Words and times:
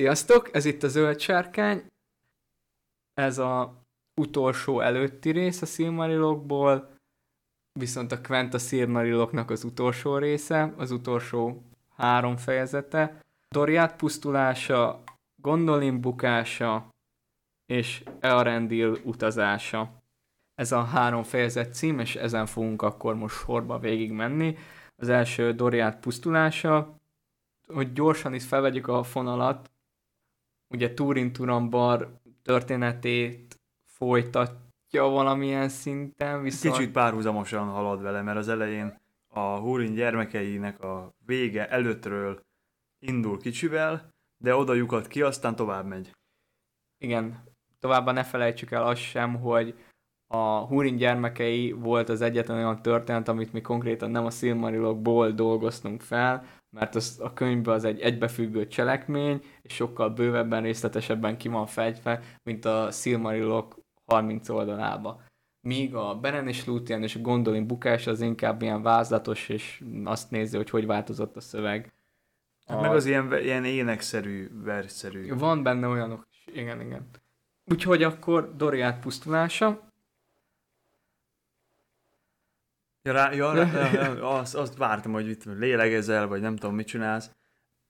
Sziasztok, 0.00 0.54
ez 0.54 0.64
itt 0.64 0.82
a 0.82 0.88
Zöld 0.88 1.20
Sárkány. 1.20 1.86
Ez 3.14 3.38
a 3.38 3.82
utolsó 4.20 4.80
előtti 4.80 5.30
rész 5.30 5.62
a 5.62 5.66
Silmarilokból, 5.66 6.94
viszont 7.78 8.12
a 8.12 8.20
Quenta 8.20 8.58
Silmariloknak 8.58 9.50
az 9.50 9.64
utolsó 9.64 10.18
része, 10.18 10.74
az 10.76 10.90
utolsó 10.90 11.62
három 11.96 12.36
fejezete. 12.36 13.20
Doriát 13.48 13.96
pusztulása, 13.96 15.02
Gondolin 15.42 16.00
bukása 16.00 16.88
és 17.66 18.02
Earendil 18.20 18.98
utazása. 19.04 20.02
Ez 20.54 20.72
a 20.72 20.82
három 20.82 21.22
fejezet 21.22 21.74
cím, 21.74 21.98
és 21.98 22.16
ezen 22.16 22.46
fogunk 22.46 22.82
akkor 22.82 23.14
most 23.14 23.36
sorba 23.36 23.78
végig 23.78 24.12
menni. 24.12 24.56
Az 24.96 25.08
első 25.08 25.52
Doriát 25.52 26.00
pusztulása, 26.00 27.00
hogy 27.66 27.92
gyorsan 27.92 28.34
is 28.34 28.44
felvegyük 28.44 28.88
a 28.88 29.02
fonalat, 29.02 29.70
ugye 30.70 30.94
Turin 30.94 31.32
Turambar 31.32 32.20
történetét 32.42 33.60
folytatja 33.84 35.04
valamilyen 35.04 35.68
szinten, 35.68 36.42
viszont... 36.42 36.76
Kicsit 36.76 36.92
párhuzamosan 36.92 37.68
halad 37.68 38.02
vele, 38.02 38.22
mert 38.22 38.38
az 38.38 38.48
elején 38.48 38.98
a 39.28 39.40
Húrin 39.40 39.94
gyermekeinek 39.94 40.82
a 40.82 41.14
vége 41.26 41.68
előttről 41.68 42.40
indul 42.98 43.38
kicsivel, 43.38 44.10
de 44.42 44.54
oda 44.54 44.74
lyukat 44.74 45.06
ki, 45.06 45.22
aztán 45.22 45.56
tovább 45.56 45.86
megy. 45.86 46.12
Igen, 46.98 47.44
továbbá 47.78 48.12
ne 48.12 48.24
felejtsük 48.24 48.70
el 48.70 48.86
azt 48.86 49.00
sem, 49.00 49.34
hogy 49.34 49.74
a 50.26 50.66
Húrin 50.66 50.96
gyermekei 50.96 51.72
volt 51.72 52.08
az 52.08 52.20
egyetlen 52.20 52.56
olyan 52.56 52.82
történet, 52.82 53.28
amit 53.28 53.52
mi 53.52 53.60
konkrétan 53.60 54.10
nem 54.10 54.24
a 54.24 54.30
Silmarilokból 54.30 55.30
dolgoztunk 55.30 56.00
fel, 56.00 56.44
mert 56.70 56.94
az, 56.94 57.18
a 57.22 57.32
könyvben 57.32 57.74
az 57.74 57.84
egy 57.84 58.00
egybefüggő 58.00 58.66
cselekmény, 58.66 59.42
és 59.62 59.74
sokkal 59.74 60.10
bővebben, 60.10 60.62
részletesebben 60.62 61.36
ki 61.36 61.48
van 61.48 61.66
fejtve, 61.66 62.20
mint 62.42 62.64
a 62.64 62.90
Silmarilok 62.90 63.78
30 64.04 64.48
oldalába. 64.48 65.22
Míg 65.60 65.94
a 65.94 66.14
Beren 66.14 66.48
és 66.48 66.66
Luthien 66.66 67.02
és 67.02 67.16
a 67.16 67.20
Gondolin 67.20 67.66
bukás 67.66 68.06
az 68.06 68.20
inkább 68.20 68.62
ilyen 68.62 68.82
vázlatos, 68.82 69.48
és 69.48 69.82
azt 70.04 70.30
nézi, 70.30 70.56
hogy 70.56 70.70
hogy 70.70 70.86
változott 70.86 71.36
a 71.36 71.40
szöveg. 71.40 71.92
Hát 72.66 72.78
a... 72.78 72.80
Meg 72.80 72.90
az 72.90 73.06
ilyen, 73.06 73.32
ilyen 73.32 73.64
énekszerű, 73.64 74.50
versszerű. 74.64 75.34
Van 75.34 75.62
benne 75.62 75.86
olyanok 75.86 76.26
is, 76.30 76.54
igen, 76.54 76.80
igen. 76.80 77.08
Úgyhogy 77.64 78.02
akkor 78.02 78.56
Doriát 78.56 79.00
pusztulása, 79.00 79.89
Ja, 83.02 83.12
rá, 83.12 83.32
ja, 83.32 83.52
rá, 83.52 83.92
ja, 83.92 84.14
ja, 84.14 84.38
azt, 84.38 84.54
azt 84.54 84.76
vártam, 84.76 85.12
hogy 85.12 85.28
itt 85.28 85.44
lélegezel, 85.44 86.26
vagy 86.26 86.40
nem 86.40 86.56
tudom, 86.56 86.74
mit 86.74 86.86
csinálsz. 86.86 87.30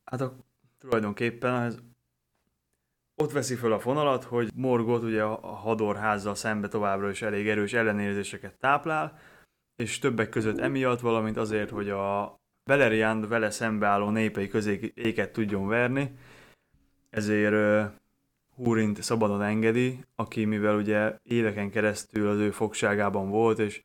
Hát 0.05 0.21
a, 0.21 0.37
tulajdonképpen 0.79 1.55
ez, 1.55 1.79
ott 3.17 3.33
veszi 3.33 3.55
fel 3.55 3.73
a 3.73 3.79
fonalat, 3.79 4.25
hogy 4.25 4.51
Morgot 4.55 5.03
ugye 5.03 5.23
a 5.23 5.47
hadorházzal 5.47 6.35
szembe 6.35 6.69
továbbra 6.69 7.11
is 7.11 7.23
elég 7.23 7.49
erős 7.49 7.73
ellenérzéseket 7.73 8.59
táplál, 8.59 9.19
és 9.77 9.99
többek 9.99 10.29
között 10.29 10.59
emiatt, 10.59 11.01
valamint 11.01 11.37
azért, 11.37 11.71
hogy 11.71 11.89
a 11.91 12.39
Valerian 12.65 13.29
vele 13.29 13.51
szembeálló 13.51 14.11
népei 14.11 14.49
közé 14.49 14.93
éket 14.95 15.33
tudjon 15.33 15.67
verni, 15.67 16.19
ezért 17.11 17.53
uh, 17.53 17.93
Húrint 18.55 19.03
szabadon 19.03 19.43
engedi, 19.43 20.05
aki 20.15 20.45
mivel 20.45 20.77
ugye 20.77 21.17
éveken 21.23 21.71
keresztül 21.71 22.29
az 22.29 22.39
ő 22.39 22.51
fogságában 22.51 23.29
volt, 23.29 23.59
és 23.59 23.83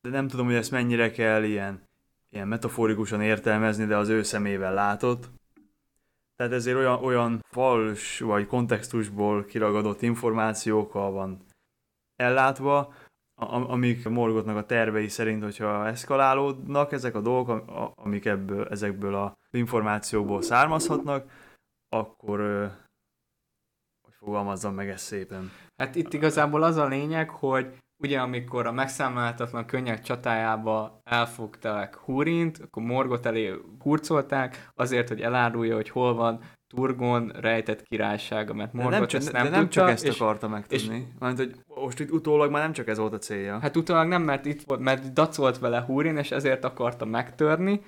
de 0.00 0.08
nem 0.08 0.28
tudom, 0.28 0.46
hogy 0.46 0.54
ezt 0.54 0.70
mennyire 0.70 1.10
kell 1.10 1.42
ilyen, 1.42 1.88
ilyen 2.30 2.48
metaforikusan 2.48 3.22
értelmezni, 3.22 3.84
de 3.84 3.96
az 3.96 4.08
ő 4.08 4.22
szemével 4.22 4.74
látott. 4.74 5.30
Tehát 6.36 6.52
ezért 6.52 6.76
olyan, 6.76 7.04
olyan 7.04 7.40
fals 7.50 8.18
vagy 8.18 8.46
kontextusból 8.46 9.44
kiragadott 9.44 10.02
információkkal 10.02 11.10
van 11.10 11.44
ellátva, 12.16 12.94
amik 13.50 14.08
Morgotnak 14.08 14.56
a 14.56 14.66
tervei 14.66 15.08
szerint, 15.08 15.42
hogyha 15.42 15.86
eszkalálódnak 15.86 16.92
ezek 16.92 17.14
a 17.14 17.20
dolgok, 17.20 17.64
amik 17.94 18.24
ebből, 18.24 18.68
ezekből 18.68 19.14
a 19.14 19.36
információkból 19.50 20.42
származhatnak, 20.42 21.30
akkor 21.88 22.38
hogy 24.02 24.14
fogalmazzam 24.14 24.74
meg 24.74 24.88
ezt 24.88 25.04
szépen. 25.04 25.50
Hát 25.76 25.94
itt 25.94 26.12
igazából 26.12 26.62
az 26.62 26.76
a 26.76 26.86
lényeg, 26.86 27.30
hogy 27.30 27.78
ugye 28.02 28.20
amikor 28.20 28.66
a 28.66 28.72
megszámolhatatlan 28.72 29.66
könnyek 29.66 30.02
csatájába 30.02 31.00
elfogták 31.04 31.96
Húrint, 31.96 32.58
akkor 32.58 32.82
Morgot 32.82 33.26
elé 33.26 33.54
hurcolták, 33.78 34.68
azért, 34.74 35.08
hogy 35.08 35.20
elárulja, 35.20 35.74
hogy 35.74 35.88
hol 35.88 36.14
van 36.14 36.40
Turgon 36.74 37.28
rejtett 37.28 37.82
királysága, 37.82 38.54
mert 38.54 38.72
Morgot 38.72 38.90
de 38.90 38.98
nem 38.98 39.06
csak, 39.06 39.20
ezt 39.20 39.32
nem 39.32 39.44
de 39.44 39.50
nem 39.50 39.60
tudta, 39.60 39.80
csak 39.80 39.90
ezt 39.90 40.04
és, 40.04 40.20
akarta 40.20 40.48
megtudni. 40.48 40.96
És, 40.96 41.02
Mert, 41.18 41.36
hogy 41.36 41.54
most 41.66 42.00
itt 42.00 42.10
utólag 42.10 42.50
már 42.50 42.62
nem 42.62 42.72
csak 42.72 42.88
ez 42.88 42.98
volt 42.98 43.12
a 43.12 43.18
célja. 43.18 43.58
Hát 43.58 43.76
utólag 43.76 44.08
nem, 44.08 44.22
mert 44.22 44.44
itt 44.44 44.62
volt, 44.62 44.80
mert 44.80 45.12
dacolt 45.12 45.58
vele 45.58 45.80
Húrin, 45.80 46.16
és 46.16 46.30
ezért 46.30 46.64
akarta 46.64 47.04
megtörni. 47.04 47.82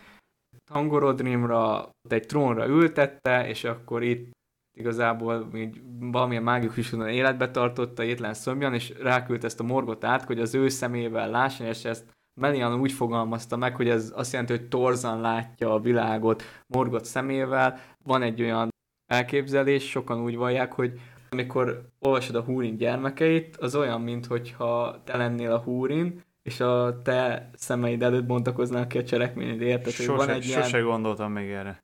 Tangorodrimra 0.70 1.90
egy 2.08 2.26
trónra 2.26 2.66
ültette, 2.66 3.48
és 3.48 3.64
akkor 3.64 4.02
itt 4.02 4.30
igazából 4.74 5.48
így 5.54 5.80
valamilyen 6.00 6.42
mágikus 6.42 6.92
életbe 6.92 7.50
tartotta 7.50 8.02
étlen 8.02 8.34
szomjan, 8.34 8.74
és 8.74 8.92
ráküldte 9.00 9.46
ezt 9.46 9.60
a 9.60 9.64
morgot 9.64 10.04
át, 10.04 10.24
hogy 10.24 10.40
az 10.40 10.54
ő 10.54 10.68
szemével 10.68 11.30
lásson, 11.30 11.66
és 11.66 11.84
ezt 11.84 12.04
Melian 12.40 12.80
úgy 12.80 12.92
fogalmazta 12.92 13.56
meg, 13.56 13.76
hogy 13.76 13.88
ez 13.88 14.12
azt 14.14 14.32
jelenti, 14.32 14.52
hogy 14.52 14.68
torzan 14.68 15.20
látja 15.20 15.74
a 15.74 15.80
világot 15.80 16.42
morgot 16.66 17.04
szemével. 17.04 17.78
Van 18.04 18.22
egy 18.22 18.42
olyan 18.42 18.68
elképzelés, 19.06 19.88
sokan 19.88 20.20
úgy 20.20 20.36
vallják, 20.36 20.72
hogy 20.72 21.00
amikor 21.30 21.88
olvasod 21.98 22.34
a 22.34 22.42
húrin 22.42 22.76
gyermekeit, 22.76 23.56
az 23.56 23.74
olyan, 23.74 24.00
mintha 24.00 25.00
te 25.04 25.16
lennél 25.16 25.52
a 25.52 25.58
húrin, 25.58 26.22
és 26.42 26.60
a 26.60 27.02
te 27.02 27.50
szemeid 27.54 28.02
előtt 28.02 28.26
bontakoznál 28.26 28.86
ki 28.86 28.98
a 28.98 29.04
cselekményed, 29.04 29.60
érted? 29.60 29.92
Sose, 29.92 30.12
van 30.12 30.28
egy 30.28 30.42
sose 30.42 30.78
ilyen... 30.78 30.90
gondoltam 30.90 31.32
még 31.32 31.50
erre. 31.50 31.82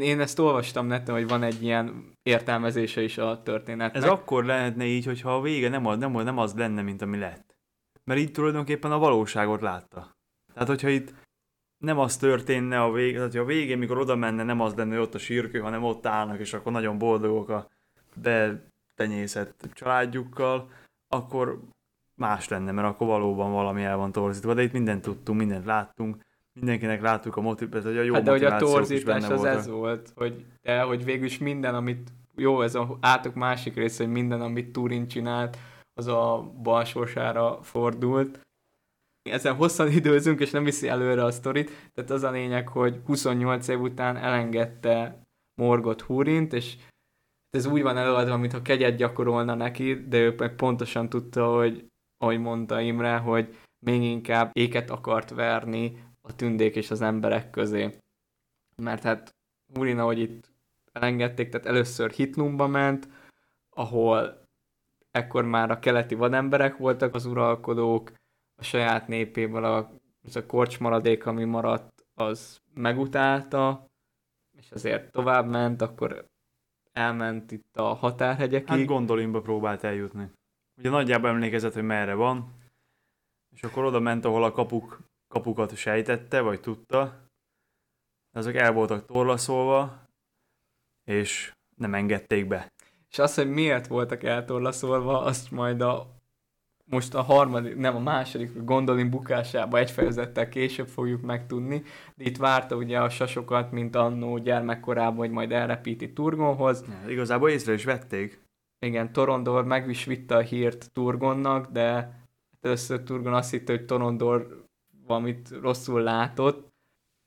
Én 0.00 0.20
ezt 0.20 0.38
olvastam 0.38 0.86
neten, 0.86 1.14
hogy 1.14 1.28
van 1.28 1.42
egy 1.42 1.62
ilyen 1.62 2.12
értelmezése 2.22 3.02
is 3.02 3.18
a 3.18 3.42
történetnek. 3.42 4.02
Ez 4.02 4.08
akkor 4.08 4.44
lehetne 4.44 4.84
így, 4.84 5.04
hogyha 5.04 5.34
a 5.34 5.40
vége 5.40 5.68
nem 5.68 5.86
az, 5.86 5.98
nem, 5.98 6.12
nem 6.12 6.38
az 6.38 6.54
lenne, 6.54 6.82
mint 6.82 7.02
ami 7.02 7.18
lett. 7.18 7.56
Mert 8.04 8.20
így 8.20 8.32
tulajdonképpen 8.32 8.92
a 8.92 8.98
valóságot 8.98 9.60
látta. 9.60 10.16
Tehát, 10.52 10.68
hogyha 10.68 10.88
itt 10.88 11.14
nem 11.78 11.98
az 11.98 12.16
történne 12.16 12.82
a 12.82 12.92
végén, 12.92 13.16
tehát, 13.16 13.34
a 13.34 13.44
végén, 13.44 13.78
mikor 13.78 13.98
oda 13.98 14.16
menne, 14.16 14.42
nem 14.42 14.60
az 14.60 14.74
lenne, 14.74 14.94
hogy 14.94 15.04
ott 15.04 15.14
a 15.14 15.18
sírkő, 15.18 15.58
hanem 15.58 15.84
ott 15.84 16.06
állnak, 16.06 16.38
és 16.38 16.52
akkor 16.52 16.72
nagyon 16.72 16.98
boldogok 16.98 17.48
a 17.48 17.70
betenyészett 18.14 19.68
családjukkal, 19.72 20.70
akkor 21.08 21.60
más 22.14 22.48
lenne, 22.48 22.72
mert 22.72 22.88
akkor 22.88 23.06
valóban 23.06 23.52
valami 23.52 23.82
el 23.82 23.96
van 23.96 24.12
torzítva, 24.12 24.54
de 24.54 24.62
itt 24.62 24.72
mindent 24.72 25.02
tudtunk, 25.02 25.38
mindent 25.38 25.64
láttunk, 25.64 26.24
mindenkinek 26.60 27.00
láttuk 27.00 27.36
a 27.36 27.40
motivát, 27.40 27.82
hogy 27.82 27.98
a 27.98 28.02
jó 28.02 28.14
hát 28.14 28.22
de 28.22 28.30
hogy 28.30 28.44
a 28.44 28.56
torzítás 28.56 29.28
az 29.28 29.44
ez 29.44 29.68
volt, 29.68 30.12
hogy, 30.14 30.44
de, 30.62 30.82
hogy 30.82 31.04
végül 31.04 31.26
is 31.26 31.38
minden, 31.38 31.74
amit 31.74 32.12
jó, 32.36 32.62
ez 32.62 32.74
a 32.74 32.96
átok 33.00 33.34
másik 33.34 33.74
része, 33.74 34.04
hogy 34.04 34.12
minden, 34.12 34.40
amit 34.40 34.72
Turin 34.72 35.08
csinált, 35.08 35.58
az 35.94 36.06
a 36.06 36.52
balsorsára 36.62 37.62
fordult. 37.62 38.40
Ezen 39.30 39.54
hosszan 39.54 39.88
időzünk, 40.00 40.40
és 40.40 40.50
nem 40.50 40.64
viszi 40.64 40.88
előre 40.88 41.24
a 41.24 41.30
sztorit, 41.30 41.90
tehát 41.94 42.10
az 42.10 42.22
a 42.22 42.30
lényeg, 42.30 42.68
hogy 42.68 43.00
28 43.06 43.68
év 43.68 43.80
után 43.80 44.16
elengedte 44.16 45.22
Morgot 45.60 46.00
Húrint, 46.00 46.52
és 46.52 46.76
ez 47.50 47.66
úgy 47.66 47.82
van 47.82 47.96
előadva, 47.96 48.36
mintha 48.36 48.62
kegyet 48.62 48.96
gyakorolna 48.96 49.54
neki, 49.54 49.94
de 49.94 50.18
ő 50.18 50.34
meg 50.38 50.54
pontosan 50.54 51.08
tudta, 51.08 51.54
hogy 51.54 51.86
ahogy 52.22 52.38
mondta 52.38 52.80
Imre, 52.80 53.16
hogy 53.16 53.56
még 53.86 54.02
inkább 54.02 54.50
éket 54.52 54.90
akart 54.90 55.30
verni 55.30 55.98
a 56.30 56.34
tündék 56.36 56.76
és 56.76 56.90
az 56.90 57.00
emberek 57.00 57.50
közé. 57.50 57.96
Mert 58.76 59.02
hát 59.02 59.34
Urina, 59.78 60.04
hogy 60.04 60.18
itt 60.18 60.52
elengedték, 60.92 61.48
tehát 61.48 61.66
először 61.66 62.10
Hitlumba 62.10 62.66
ment, 62.66 63.08
ahol 63.70 64.48
ekkor 65.10 65.44
már 65.44 65.70
a 65.70 65.78
keleti 65.78 66.14
vademberek 66.14 66.76
voltak 66.76 67.14
az 67.14 67.26
uralkodók, 67.26 68.12
a 68.56 68.62
saját 68.62 69.08
népéből 69.08 69.64
a, 69.64 69.90
az 70.22 70.36
a 70.36 70.46
korcs 70.46 70.80
maradék, 70.80 71.26
ami 71.26 71.44
maradt, 71.44 72.04
az 72.14 72.60
megutálta, 72.74 73.90
és 74.56 74.70
azért 74.70 75.12
tovább 75.12 75.48
ment, 75.48 75.82
akkor 75.82 76.26
elment 76.92 77.52
itt 77.52 77.76
a 77.76 77.82
határhegyekig. 77.82 78.68
Hát 78.68 78.84
Gondolinba 78.84 79.40
próbált 79.40 79.84
eljutni. 79.84 80.30
Ugye 80.76 80.90
nagyjából 80.90 81.28
emlékezett, 81.28 81.72
hogy 81.72 81.82
merre 81.82 82.14
van, 82.14 82.54
és 83.50 83.62
akkor 83.62 83.84
oda 83.84 84.00
ment, 84.00 84.24
ahol 84.24 84.44
a 84.44 84.52
kapuk 84.52 85.09
kapukat 85.30 85.76
sejtette, 85.76 86.40
vagy 86.40 86.60
tudta, 86.60 87.28
azok 88.32 88.54
el 88.54 88.72
voltak 88.72 89.06
torlaszolva, 89.06 90.08
és 91.04 91.52
nem 91.76 91.94
engedték 91.94 92.46
be. 92.46 92.72
És 93.10 93.18
az, 93.18 93.34
hogy 93.34 93.50
miért 93.50 93.86
voltak 93.86 94.22
eltorlaszolva, 94.22 95.20
azt 95.22 95.50
majd 95.50 95.80
a 95.80 96.18
most 96.90 97.14
a 97.14 97.22
harmadik, 97.22 97.76
nem 97.76 97.96
a 97.96 98.00
második 98.00 98.64
gondolin 98.64 99.10
bukásába 99.10 99.78
egy 99.78 99.90
fejezettel 99.90 100.48
később 100.48 100.88
fogjuk 100.88 101.22
megtudni, 101.22 101.82
de 102.14 102.24
itt 102.24 102.36
várta 102.36 102.76
ugye 102.76 103.00
a 103.00 103.08
sasokat, 103.08 103.72
mint 103.72 103.96
annó 103.96 104.38
gyermekkorában, 104.38 105.16
hogy 105.16 105.30
majd 105.30 105.52
elrepíti 105.52 106.12
Turgonhoz. 106.12 106.84
Ja, 106.88 107.10
igazából 107.10 107.50
észre 107.50 107.72
is 107.72 107.84
vették. 107.84 108.40
Igen, 108.78 109.12
Torondor 109.12 109.64
meg 109.64 109.88
is 109.88 110.04
vitte 110.04 110.36
a 110.36 110.40
hírt 110.40 110.92
Turgonnak, 110.92 111.70
de 111.70 112.18
először 112.60 113.02
Turgon 113.02 113.34
azt 113.34 113.50
hitte, 113.50 113.72
hogy 113.72 113.84
Torondor 113.84 114.68
valamit 115.10 115.50
rosszul 115.62 116.02
látott, 116.02 116.72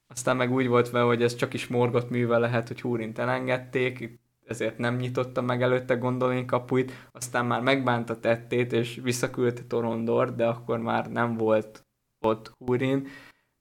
aztán 0.08 0.38
meg 0.38 0.52
úgy 0.52 0.68
volt 0.68 0.90
vele, 0.90 1.06
hogy 1.06 1.24
ez 1.24 1.36
csak 1.36 1.54
is 1.54 1.68
morgott 1.68 2.10
műve 2.10 2.38
lehet, 2.38 2.68
hogy 2.68 2.82
Húrint 2.82 3.20
elengedték, 3.20 4.20
ezért 4.46 4.78
nem 4.78 4.96
nyitotta 4.96 5.42
meg 5.42 5.62
előtte 5.62 5.96
Gondolin 5.96 6.46
kapuit, 6.46 6.92
aztán 7.12 7.46
már 7.46 7.62
megbánta 7.62 8.20
tettét, 8.20 8.74
és 8.74 9.00
visszaküldte 9.04 9.64
Torondor, 9.64 10.36
de 10.36 10.48
akkor 10.48 10.80
már 10.80 11.12
nem 11.12 11.38
volt 11.38 11.86
ott 12.20 12.54
Húrin, 12.58 13.08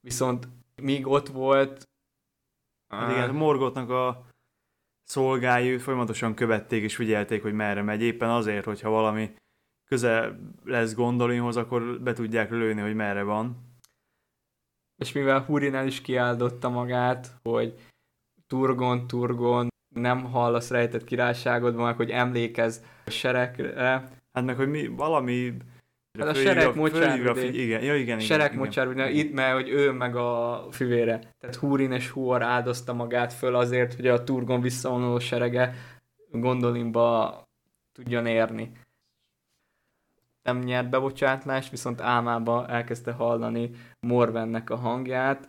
viszont 0.01 0.49
míg 0.83 1.07
ott 1.07 1.29
volt... 1.29 1.89
Hát 2.89 3.11
igen, 3.11 3.35
Morgotnak 3.35 3.91
a 3.91 4.27
szolgái 5.05 5.79
folyamatosan 5.79 6.35
követték 6.35 6.83
és 6.83 6.97
figyelték, 6.97 7.43
hogy 7.43 7.53
merre 7.53 7.83
megy, 7.83 8.03
éppen 8.03 8.31
azért, 8.31 8.65
hogyha 8.65 8.91
valami 8.91 9.35
közel 9.85 10.39
lesz 10.65 10.95
Gondolinhoz, 10.95 11.57
akkor 11.57 12.01
be 12.01 12.13
tudják 12.13 12.51
lőni, 12.51 12.81
hogy 12.81 12.95
merre 12.95 13.23
van. 13.23 13.72
És 15.03 15.13
mivel 15.13 15.41
Hurin 15.41 15.75
el 15.75 15.87
is 15.87 16.01
kiáldotta 16.01 16.69
magát, 16.69 17.29
hogy 17.43 17.75
Turgon, 18.47 19.07
Turgon, 19.07 19.69
nem 19.95 20.25
hallasz 20.25 20.71
rejtett 20.71 21.05
királyságodban, 21.05 21.95
hogy 21.95 22.11
emlékezz 22.11 22.79
a 23.05 23.11
seregre. 23.11 24.09
Hát 24.33 24.45
meg, 24.45 24.57
hogy 24.57 24.69
mi, 24.69 24.87
valami 24.87 25.57
Hát 26.19 26.29
a 26.29 26.35
sereg 26.35 26.75
mocsárvidék. 26.75 27.55
Igen, 27.55 27.83
ja, 27.83 27.97
igen, 27.97 28.19
sereg 28.19 28.57
mocsárvidék, 28.57 29.15
itt, 29.15 29.33
mert 29.33 29.55
hogy 29.55 29.69
ő 29.69 29.91
meg 29.91 30.17
a 30.17 30.67
fivére. 30.71 31.21
Tehát 31.41 31.57
Húrin 31.57 31.93
és 31.93 32.09
Huor 32.11 32.43
áldozta 32.43 32.93
magát 32.93 33.33
föl 33.33 33.55
azért, 33.55 33.95
hogy 33.95 34.07
a 34.07 34.25
Turgon 34.25 34.61
visszavonuló 34.61 35.19
serege 35.19 35.75
Gondolinba 36.31 37.43
tudjon 37.93 38.27
érni. 38.27 38.73
Nem 40.43 40.59
nyert 40.59 40.91
bebocsátlást, 40.91 41.71
viszont 41.71 42.01
álmába 42.01 42.69
elkezdte 42.69 43.13
hallani 43.13 43.71
Morvennek 44.01 44.71
a 44.71 44.77
hangját, 44.77 45.49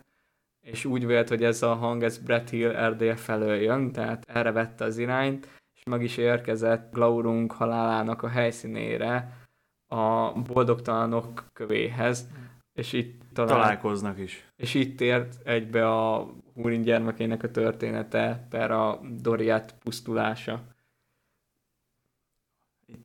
és 0.64 0.84
úgy 0.84 1.06
vélt, 1.06 1.28
hogy 1.28 1.44
ez 1.44 1.62
a 1.62 1.74
hang, 1.74 2.02
ez 2.02 2.18
Brett 2.18 2.50
Hill 2.50 2.74
Erdély 2.74 3.16
felől 3.16 3.54
jön, 3.54 3.92
tehát 3.92 4.24
erre 4.28 4.52
vette 4.52 4.84
az 4.84 4.98
irányt, 4.98 5.48
és 5.74 5.82
meg 5.90 6.02
is 6.02 6.16
érkezett 6.16 6.92
Glaurung 6.92 7.52
halálának 7.52 8.22
a 8.22 8.28
helyszínére, 8.28 9.42
a 9.86 10.32
boldogtalanok 10.32 11.44
kövéhez, 11.52 12.28
és 12.72 12.92
itt 12.92 13.22
talál... 13.32 13.56
találkoznak 13.56 14.18
is. 14.18 14.48
És 14.56 14.74
itt 14.74 15.00
ért 15.00 15.46
egybe 15.46 15.88
a 15.88 16.30
Húrin 16.54 16.82
gyermekének 16.82 17.42
a 17.42 17.50
története, 17.50 18.46
per 18.50 18.70
a 18.70 19.00
Doriát 19.20 19.74
pusztulása. 19.78 20.62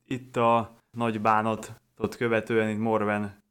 Itt 0.06 0.36
a 0.36 0.76
nagy 0.90 1.20
bánatot 2.00 2.18
követően 2.18 2.68
itt 2.68 2.78
Morven, 2.78 3.42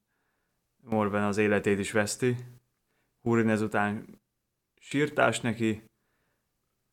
Morven 0.81 1.23
az 1.23 1.37
életét 1.37 1.79
is 1.79 1.91
veszti. 1.91 2.35
Húrin 3.21 3.49
ezután 3.49 4.05
sírtás 4.79 5.39
neki. 5.39 5.83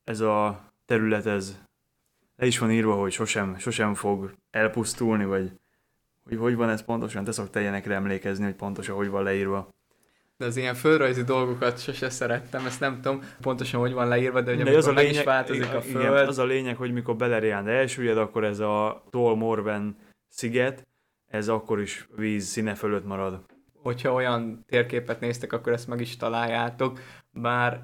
Ez 0.03 0.19
a 0.19 0.63
terület, 0.85 1.25
ez 1.25 1.59
le 2.35 2.45
is 2.45 2.59
van 2.59 2.71
írva, 2.71 2.93
hogy 2.95 3.11
sosem, 3.11 3.57
sosem 3.57 3.93
fog 3.93 4.33
elpusztulni, 4.51 5.25
vagy 5.25 5.51
hogy 6.23 6.37
hogy 6.37 6.55
van 6.55 6.69
ez 6.69 6.83
pontosan, 6.83 7.23
te 7.23 7.31
szoktál 7.31 7.61
ilyenekre 7.61 7.95
emlékezni, 7.95 8.43
hogy 8.43 8.55
pontosan 8.55 8.95
hogy 8.95 9.09
van 9.09 9.23
leírva. 9.23 9.69
De 10.37 10.45
az 10.45 10.57
ilyen 10.57 10.75
földrajzi 10.75 11.23
dolgokat 11.23 11.81
sose 11.81 12.09
szerettem, 12.09 12.65
ezt 12.65 12.79
nem 12.79 13.01
tudom 13.01 13.21
pontosan 13.41 13.79
hogy 13.79 13.93
van 13.93 14.07
leírva, 14.07 14.41
de 14.41 14.55
hogy 14.55 14.63
de 14.63 14.77
az 14.77 14.87
a 14.87 14.91
lényeg, 14.91 15.11
is 15.11 15.23
változik 15.23 15.73
a 15.73 15.81
föld. 15.81 16.03
Igen, 16.03 16.27
az 16.27 16.37
a 16.37 16.45
lényeg, 16.45 16.75
hogy 16.75 16.93
mikor 16.93 17.15
Beleriand 17.15 17.67
elsüllyed, 17.67 18.17
akkor 18.17 18.43
ez 18.43 18.59
a 18.59 19.03
Tol 19.09 19.35
Morven 19.35 19.95
sziget, 20.29 20.87
ez 21.27 21.47
akkor 21.47 21.81
is 21.81 22.07
víz 22.15 22.45
színe 22.45 22.75
fölött 22.75 23.05
marad. 23.05 23.45
Hogyha 23.73 24.13
olyan 24.13 24.65
térképet 24.67 25.19
néztek, 25.19 25.53
akkor 25.53 25.73
ezt 25.73 25.87
meg 25.87 26.01
is 26.01 26.17
találjátok, 26.17 26.99
bár 27.31 27.83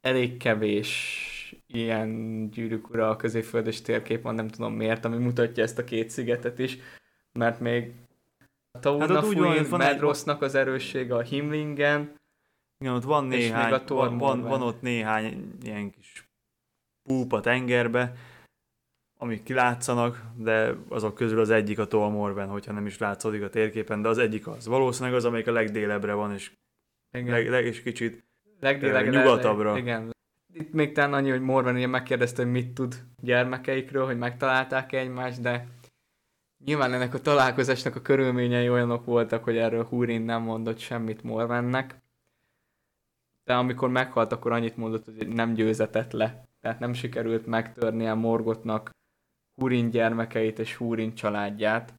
elég 0.00 0.36
kevés 0.36 1.22
ilyen 1.66 2.50
gyűrűk 2.50 2.90
ura 2.90 3.10
a 3.10 3.16
középföldes 3.16 3.82
térkép 3.82 4.22
van, 4.22 4.34
nem 4.34 4.48
tudom 4.48 4.74
miért, 4.74 5.04
ami 5.04 5.16
mutatja 5.16 5.62
ezt 5.62 5.78
a 5.78 5.84
két 5.84 6.10
szigetet 6.10 6.58
is 6.58 6.78
mert 7.34 7.60
még 7.60 7.92
a 8.70 8.78
Taurnafuin, 8.78 9.64
hát 9.70 9.78
Medrosznak 9.78 10.42
az 10.42 10.54
erőssége 10.54 11.14
a 11.14 11.20
Himlingen, 11.20 12.20
igen, 12.78 12.94
ott 12.94 13.04
van 13.04 13.24
néhány, 13.24 13.82
van, 13.86 14.18
van, 14.18 14.40
van, 14.40 14.62
ott 14.62 14.80
néhány 14.80 15.52
ilyen 15.62 15.90
kis 15.90 16.28
púp 17.02 17.32
a 17.32 17.40
tengerbe, 17.40 18.14
amik 19.18 19.42
kilátszanak, 19.42 20.22
de 20.36 20.74
azok 20.88 21.14
közül 21.14 21.40
az 21.40 21.50
egyik 21.50 21.78
a 21.78 21.86
Tolmorben, 21.86 22.48
hogyha 22.48 22.72
nem 22.72 22.86
is 22.86 22.98
látszódik 22.98 23.42
a 23.42 23.48
térképen, 23.48 24.02
de 24.02 24.08
az 24.08 24.18
egyik 24.18 24.46
az. 24.46 24.66
Valószínűleg 24.66 25.16
az, 25.16 25.24
amelyik 25.24 25.46
a 25.46 25.52
legdélebbre 25.52 26.12
van, 26.12 26.32
és, 26.32 26.52
igen. 27.12 27.32
leg, 27.32 27.48
leg, 27.48 27.64
és 27.64 27.82
kicsit 27.82 28.24
Legdélegre, 28.60 29.10
nyugatabbra. 29.10 29.78
Igen. 29.78 30.12
Itt 30.52 30.72
még 30.72 30.92
talán 30.92 31.12
annyi, 31.12 31.30
hogy 31.30 31.40
Morvan 31.40 31.74
ugye 31.74 31.86
megkérdezte, 31.86 32.42
hogy 32.42 32.52
mit 32.52 32.74
tud 32.74 32.94
gyermekeikről, 33.20 34.06
hogy 34.06 34.18
megtalálták-e 34.18 34.98
egymást, 34.98 35.40
de 35.40 35.66
Nyilván 36.64 36.92
ennek 36.92 37.14
a 37.14 37.20
találkozásnak 37.20 37.96
a 37.96 38.02
körülményei 38.02 38.68
olyanok 38.68 39.04
voltak, 39.04 39.44
hogy 39.44 39.56
erről 39.56 39.84
Húrin 39.84 40.22
nem 40.22 40.42
mondott 40.42 40.78
semmit 40.78 41.22
Morvennek, 41.22 42.02
de 43.44 43.54
amikor 43.54 43.88
meghalt, 43.88 44.32
akkor 44.32 44.52
annyit 44.52 44.76
mondott, 44.76 45.04
hogy 45.04 45.28
nem 45.28 45.54
győzetett 45.54 46.12
le. 46.12 46.48
Tehát 46.60 46.78
nem 46.78 46.92
sikerült 46.92 47.46
megtörnie 47.46 48.14
Morgotnak 48.14 48.90
Húrin 49.54 49.90
gyermekeit 49.90 50.58
és 50.58 50.76
Húrin 50.76 51.14
családját. 51.14 51.94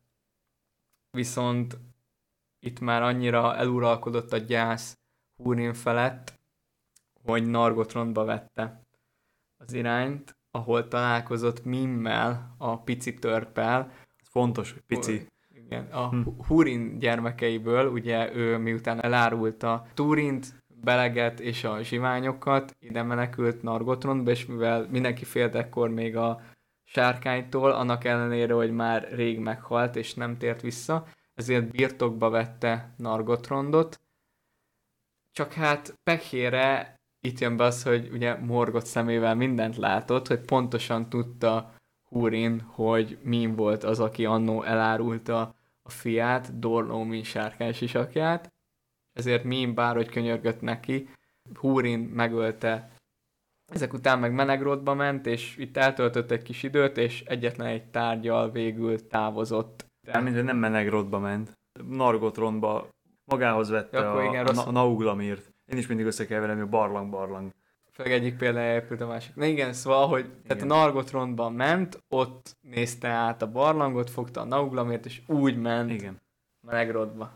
Viszont 1.12 1.78
itt 2.60 2.80
már 2.80 3.02
annyira 3.02 3.56
eluralkodott 3.56 4.34
a 4.34 4.38
gyász 4.38 4.98
Húrin 5.44 5.74
felett, 5.74 6.40
hogy 7.24 7.46
Nargotrondba 7.46 8.26
vette 8.26 8.82
az 9.58 9.74
irányt, 9.74 10.38
ahol 10.52 10.88
találkozott 10.88 11.64
Mimmel, 11.64 12.56
a 12.58 12.78
pici 12.78 13.14
törpel, 13.14 13.92
Fontos, 14.36 14.72
hogy 14.72 14.82
pici. 14.82 15.28
Igen, 15.54 15.86
a 15.92 16.10
hm. 16.10 16.22
Hurin 16.48 17.00
gyermekeiből, 17.00 17.92
ugye 17.92 18.36
ő 18.36 18.58
miután 18.58 19.04
elárulta 19.04 19.86
Turint, 19.94 20.64
Beleget 20.68 21.40
és 21.40 21.64
a 21.64 21.82
zsiványokat, 21.82 22.76
ide 22.80 23.04
menekült 23.04 23.62
Nargothrondba, 23.62 24.32
és 24.32 24.46
mivel 24.46 24.88
mindenki 24.92 25.26
félt 25.26 25.56
ekkor 25.56 25.90
még 25.90 26.16
a 26.16 26.42
sárkánytól, 26.86 27.72
annak 27.72 28.04
ellenére, 28.04 28.54
hogy 28.54 28.72
már 28.72 29.08
rég 29.12 29.40
meghalt 29.40 29.96
és 29.96 30.14
nem 30.14 30.38
tért 30.38 30.62
vissza, 30.62 31.08
ezért 31.34 31.72
birtokba 31.72 32.30
vette 32.30 32.94
Nargothrondot. 32.98 34.00
Csak 35.32 35.54
hát 35.54 36.00
pekére 36.04 36.96
itt 37.20 37.40
jön 37.40 37.58
be 37.58 37.64
az, 37.64 37.84
hogy 37.84 38.10
ugye 38.12 38.36
Morgot 38.36 38.86
szemével 38.86 39.36
mindent 39.36 39.78
látott, 39.78 40.28
hogy 40.28 40.40
pontosan 40.40 41.10
tudta 41.10 41.74
Húrin, 42.04 42.62
hogy 42.62 43.18
min 43.22 43.56
volt 43.56 43.84
az, 43.84 44.00
aki 44.00 44.26
annó 44.26 44.64
elárulta 44.64 45.56
a 45.82 45.90
fiát, 45.90 46.60
Dornó 46.60 47.04
Min 47.04 47.24
sárkány 47.24 47.74
sisakját, 47.74 48.54
ezért 49.14 49.44
Min 49.44 49.74
bárhogy 49.74 50.10
könyörgött 50.10 50.62
neki, 50.62 51.10
Húrin 51.54 52.00
megölte 52.00 52.95
ezek 53.66 53.94
után 53.94 54.20
meg 54.20 54.34
Menegrodba 54.34 54.94
ment, 54.94 55.26
és 55.26 55.58
itt 55.58 55.78
eltöltött 55.78 56.32
egy 56.32 56.42
kis 56.42 56.64
időt, 56.64 56.98
és 56.98 57.24
egyetlen 57.24 57.68
egy 57.68 57.84
tárgyal 57.84 58.52
végül 58.52 59.08
távozott. 59.08 59.86
De 60.02 60.20
nem 60.20 60.58
Menegrodba 60.58 61.20
ment. 61.20 61.58
Nargotronba 61.90 62.88
magához 63.26 63.70
vette 63.70 64.00
ja, 64.00 64.14
a, 64.14 64.24
igen, 64.24 64.46
a, 64.46 64.68
a 64.68 64.72
Nauglamírt. 64.72 65.54
Én 65.66 65.78
is 65.78 65.88
mindig 65.88 66.06
összekeverem, 66.06 66.58
hogy 66.58 66.70
barlang-barlang. 66.70 67.52
Főleg 67.92 68.14
egyik 68.14 68.38
példája 68.38 68.76
épült 68.76 69.02
a 69.02 69.08
másik. 69.08 69.36
Na 69.36 69.46
igen, 69.46 69.74
szóval, 69.74 70.08
hogy 70.08 70.26
igen. 70.26 70.42
tehát 70.48 70.64
a 70.64 70.66
Nargotrondban 70.66 71.54
ment, 71.54 72.04
ott 72.08 72.58
nézte 72.62 73.08
át 73.08 73.42
a 73.42 73.52
barlangot, 73.52 74.10
fogta 74.10 74.42
a 74.42 74.46
Nauglamért, 74.46 75.06
és 75.06 75.22
úgy 75.28 75.58
ment 75.58 75.92
igen. 75.92 76.22
Melegrodba. 76.62 77.32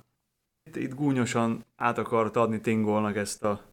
Itt, 0.63 0.75
itt 0.75 0.93
gúnyosan 0.93 1.65
át 1.75 1.97
akart 1.97 2.35
adni 2.35 2.61
Tingolnak 2.61 3.15
ezt 3.15 3.43
a 3.43 3.68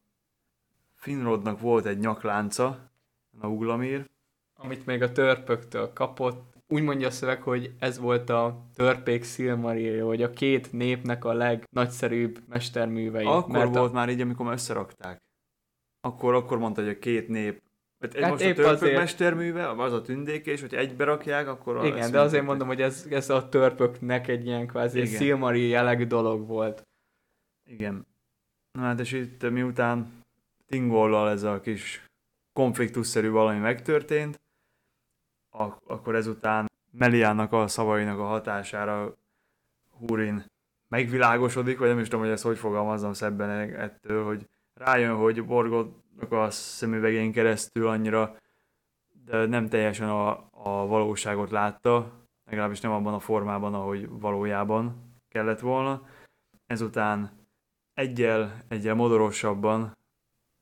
Finrodnak 1.07 1.59
volt 1.59 1.85
egy 1.85 1.97
nyaklánca, 1.97 2.91
Nauglamír. 3.41 4.09
Amit 4.53 4.85
még 4.85 5.01
a 5.01 5.11
törpöktől 5.11 5.93
kapott. 5.93 6.55
Úgy 6.67 6.83
mondja 6.83 7.07
a 7.07 7.11
szöveg, 7.11 7.41
hogy 7.41 7.73
ez 7.79 7.99
volt 7.99 8.29
a 8.29 8.65
törpék 8.75 9.23
Silmarilja, 9.23 10.05
hogy 10.05 10.23
a 10.23 10.29
két 10.29 10.71
népnek 10.71 11.25
a 11.25 11.33
legnagyszerűbb 11.33 12.39
mesterművei. 12.47 13.25
Akkor 13.25 13.51
mert 13.51 13.75
volt 13.75 13.91
a... 13.91 13.93
már 13.93 14.09
így, 14.09 14.21
amikor 14.21 14.51
összerakták 14.51 15.21
akkor, 16.01 16.33
akkor 16.33 16.57
mondta, 16.57 16.81
hogy 16.81 16.89
a 16.89 16.99
két 16.99 17.27
nép 17.27 17.61
Hát, 17.99 18.19
hát 18.19 18.29
most 18.29 18.43
épp 18.43 18.51
a 18.51 18.55
törpök 18.55 18.81
azért... 18.81 18.97
mesterműve, 18.97 19.69
az 19.69 19.93
a 19.93 20.01
tündék, 20.01 20.45
és 20.45 20.61
hogyha 20.61 20.77
egybe 20.77 21.03
rakják, 21.03 21.47
akkor... 21.47 21.85
Igen, 21.85 22.11
de 22.11 22.19
azért 22.19 22.45
mondom, 22.45 22.67
hogy 22.67 22.81
ez, 22.81 23.07
ez 23.09 23.29
a 23.29 23.49
törpöknek 23.49 24.27
egy 24.27 24.45
ilyen 24.45 24.67
kvázi 24.67 25.05
Silmari 25.05 25.67
jellegű 25.67 26.05
dolog 26.05 26.47
volt. 26.47 26.87
Igen. 27.69 28.07
Na 28.71 28.81
hát 28.81 28.99
és 28.99 29.11
itt 29.11 29.49
miután 29.49 30.16
Tingollal 30.67 31.29
ez 31.29 31.43
a 31.43 31.59
kis 31.59 32.05
konfliktusszerű 32.53 33.29
valami 33.29 33.59
megtörtént, 33.59 34.39
ak- 35.49 35.83
akkor 35.87 36.15
ezután 36.15 36.65
Meliának 36.91 37.53
a 37.53 37.67
szavainak 37.67 38.19
a 38.19 38.25
hatására 38.25 39.17
Húrin 39.89 40.45
megvilágosodik, 40.87 41.79
vagy 41.79 41.87
nem 41.87 41.99
is 41.99 42.07
tudom, 42.07 42.23
hogy 42.23 42.33
ezt 42.33 42.43
hogy 42.43 42.57
fogalmazom 42.57 43.13
szebben 43.13 43.49
ettől, 43.73 44.25
hogy 44.25 44.47
rájön, 44.73 45.15
hogy 45.15 45.45
Borgotnak 45.45 46.31
a 46.31 46.49
szemüvegén 46.49 47.31
keresztül 47.31 47.87
annyira 47.87 48.37
de 49.27 49.45
nem 49.45 49.67
teljesen 49.67 50.09
a, 50.09 50.29
a 50.51 50.87
valóságot 50.87 51.51
látta, 51.51 52.11
legalábbis 52.45 52.79
nem 52.79 52.91
abban 52.91 53.13
a 53.13 53.19
formában, 53.19 53.73
ahogy 53.73 54.09
valójában 54.09 55.13
kellett 55.29 55.59
volna. 55.59 56.07
Ezután 56.65 57.31
egyel, 57.93 58.63
egyel 58.67 58.95
modorosabban, 58.95 59.97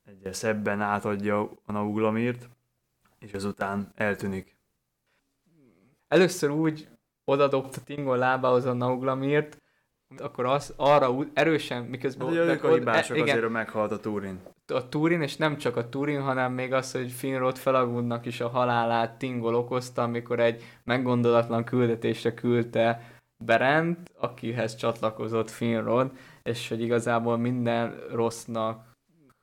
egyel 0.06 0.32
szebben 0.32 0.80
átadja 0.80 1.50
a 1.64 1.72
Nauglamírt, 1.72 2.48
és 3.18 3.32
ezután 3.32 3.92
eltűnik. 3.94 4.56
Először 6.08 6.50
úgy 6.50 6.88
odadobta 7.24 7.80
Tingon 7.80 8.18
lábához 8.18 8.64
a 8.64 8.72
Nauglamírt, 8.72 9.62
akkor 10.18 10.44
az 10.44 10.72
arra 10.76 11.16
erősen, 11.32 11.82
miközben... 11.82 12.26
Hát, 12.26 12.36
ők 12.36 12.64
a 12.64 12.74
hibások, 12.74 13.16
e, 13.16 13.20
igen, 13.20 13.36
azért 13.36 13.52
meghalt 13.52 13.92
a 13.92 14.00
Turin. 14.00 14.40
A 14.66 14.88
Turin, 14.88 15.22
és 15.22 15.36
nem 15.36 15.56
csak 15.56 15.76
a 15.76 15.88
Turin, 15.88 16.20
hanem 16.20 16.52
még 16.52 16.72
az, 16.72 16.92
hogy 16.92 17.10
Finrod 17.10 17.56
Felagundnak 17.56 18.26
is 18.26 18.40
a 18.40 18.48
halálát 18.48 19.18
Tingol 19.18 19.54
okozta, 19.54 20.02
amikor 20.02 20.40
egy 20.40 20.62
meggondolatlan 20.84 21.64
küldetésre 21.64 22.34
küldte 22.34 23.18
Berent, 23.44 24.10
akihez 24.18 24.74
csatlakozott 24.74 25.50
Finrod, 25.50 26.10
és 26.42 26.68
hogy 26.68 26.80
igazából 26.80 27.36
minden 27.36 28.00
rossznak 28.10 28.95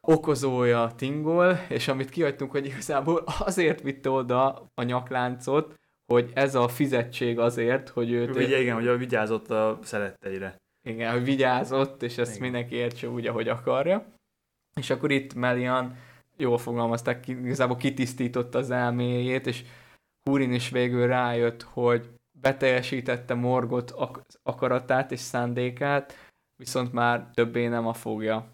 okozója 0.07 0.91
Tingol, 0.95 1.59
és 1.69 1.87
amit 1.87 2.09
kihagytunk, 2.09 2.51
hogy 2.51 2.65
igazából 2.65 3.23
azért 3.39 3.81
vitte 3.81 4.09
oda 4.09 4.71
a 4.73 4.83
nyakláncot, 4.83 5.73
hogy 6.05 6.31
ez 6.33 6.55
a 6.55 6.67
fizetség 6.67 7.39
azért, 7.39 7.89
hogy 7.89 8.11
őt... 8.11 8.35
Ugye, 8.35 8.61
igen, 8.61 8.75
hogy 8.75 8.97
vigyázott 8.97 9.49
a 9.49 9.79
szeretteire. 9.83 10.55
Igen, 10.87 11.11
hogy 11.11 11.23
vigyázott, 11.23 12.03
és 12.03 12.17
ezt 12.17 12.35
igen. 12.35 12.41
mindenki 12.41 12.75
értse 12.75 13.09
úgy, 13.09 13.27
ahogy 13.27 13.47
akarja. 13.47 14.05
És 14.75 14.89
akkor 14.89 15.11
itt 15.11 15.33
Melian, 15.33 15.95
jól 16.37 16.57
fogalmazták, 16.57 17.27
igazából 17.27 17.77
kitisztította 17.77 18.57
az 18.57 18.71
elméjét, 18.71 19.47
és 19.47 19.63
Húrin 20.29 20.53
is 20.53 20.69
végül 20.69 21.07
rájött, 21.07 21.61
hogy 21.61 22.09
beteljesítette 22.41 23.33
Morgot 23.33 23.91
ak- 23.91 24.39
akaratát 24.43 25.11
és 25.11 25.19
szándékát, 25.19 26.13
viszont 26.55 26.93
már 26.93 27.29
többé 27.33 27.67
nem 27.67 27.87
a 27.87 27.93
fogja. 27.93 28.47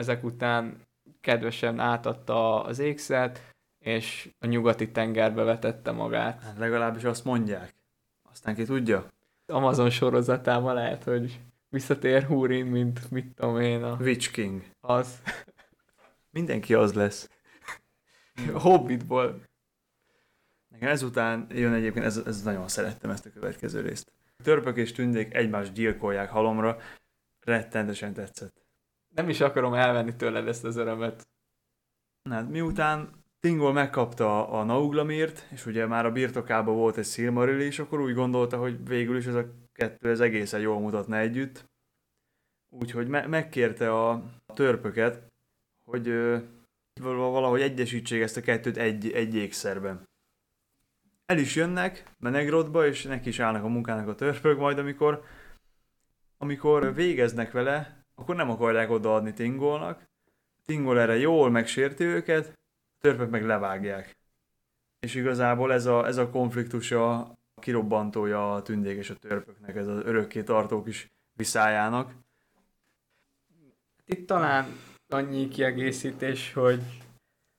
Ezek 0.00 0.24
után 0.24 0.86
kedvesen 1.20 1.78
átadta 1.78 2.64
az 2.64 2.78
ékszert, 2.78 3.40
és 3.78 4.30
a 4.38 4.46
nyugati 4.46 4.90
tengerbe 4.90 5.42
vetette 5.42 5.90
magát. 5.90 6.42
Hát 6.42 6.58
legalábbis 6.58 7.04
azt 7.04 7.24
mondják. 7.24 7.74
Aztán 8.30 8.54
ki 8.54 8.64
tudja? 8.64 9.06
Amazon 9.46 9.90
sorozatában 9.90 10.74
lehet, 10.74 11.04
hogy 11.04 11.40
visszatér 11.68 12.24
Húrin, 12.24 12.66
mint 12.66 13.10
mit 13.10 13.34
tudom 13.34 13.60
én 13.60 13.82
a... 13.82 13.96
Witch 14.00 14.32
King. 14.32 14.62
Az. 14.80 15.22
Mindenki 16.30 16.74
az 16.74 16.92
lesz. 16.92 17.30
Hobbitból. 18.52 19.42
Nekem 20.68 20.88
ezután 20.88 21.46
jön 21.50 21.72
egyébként, 21.72 22.04
ez, 22.04 22.16
ez 22.16 22.42
nagyon 22.42 22.68
szerettem 22.68 23.10
ezt 23.10 23.26
a 23.26 23.30
következő 23.30 23.80
részt. 23.80 24.12
Törpök 24.42 24.76
és 24.76 24.92
tündék 24.92 25.34
egymást 25.34 25.72
gyilkolják 25.72 26.30
halomra, 26.30 26.78
rettentesen 27.40 28.12
tetszett. 28.12 28.60
Nem 29.14 29.28
is 29.28 29.40
akarom 29.40 29.74
elvenni 29.74 30.16
tőled 30.16 30.48
ezt 30.48 30.64
az 30.64 30.76
örömet. 30.76 31.28
Hát 32.30 32.48
miután 32.48 33.20
Tingol 33.40 33.72
megkapta 33.72 34.48
a 34.48 34.64
Nauglamírt, 34.64 35.46
és 35.50 35.66
ugye 35.66 35.86
már 35.86 36.06
a 36.06 36.12
birtokában 36.12 36.74
volt 36.74 36.96
egy 36.96 37.06
Silmaril 37.06 37.60
és 37.60 37.78
akkor 37.78 38.00
úgy 38.00 38.14
gondolta, 38.14 38.58
hogy 38.58 38.88
végül 38.88 39.16
is 39.16 39.26
ez 39.26 39.34
a 39.34 39.44
kettő 39.72 40.10
ez 40.10 40.20
egészen 40.20 40.60
jól 40.60 40.80
mutatna 40.80 41.16
együtt. 41.16 41.68
Úgyhogy 42.68 43.08
me- 43.08 43.26
megkérte 43.26 43.92
a 43.92 44.22
törpöket, 44.54 45.32
hogy 45.84 46.08
ö, 46.08 46.38
valahogy 47.00 47.60
egyesítsék 47.60 48.22
ezt 48.22 48.36
a 48.36 48.40
kettőt 48.40 48.76
egy, 48.76 49.10
egy 49.12 49.34
ékszerben. 49.34 50.08
El 51.26 51.38
is 51.38 51.56
jönnek 51.56 52.04
Menegrodba, 52.18 52.86
és 52.86 53.02
neki 53.02 53.28
is 53.28 53.38
állnak 53.38 53.64
a 53.64 53.68
munkának 53.68 54.08
a 54.08 54.14
törpök, 54.14 54.58
majd 54.58 54.78
amikor, 54.78 55.24
amikor 56.38 56.94
végeznek 56.94 57.52
vele, 57.52 57.99
akkor 58.20 58.36
nem 58.36 58.50
akarják 58.50 58.90
odaadni 58.90 59.32
Tingolnak. 59.32 60.08
Tingol 60.66 61.00
erre 61.00 61.16
jól 61.16 61.50
megsérti 61.50 62.04
őket, 62.04 62.58
törpök 63.00 63.30
meg 63.30 63.44
levágják. 63.44 64.16
És 65.00 65.14
igazából 65.14 65.72
ez 65.72 65.86
a, 65.86 66.06
ez 66.06 66.16
a 66.16 66.30
konfliktus 66.30 66.90
a 66.92 67.38
kirobbantója 67.54 68.54
a 68.54 68.62
tündék 68.62 68.96
és 68.96 69.10
a 69.10 69.14
törpöknek, 69.14 69.76
ez 69.76 69.86
az 69.86 70.02
örökké 70.04 70.42
tartó 70.42 70.82
kis 70.82 71.10
viszájának. 71.36 72.12
Itt 74.06 74.26
talán 74.26 74.76
annyi 75.08 75.48
kiegészítés, 75.48 76.52
hogy 76.52 76.82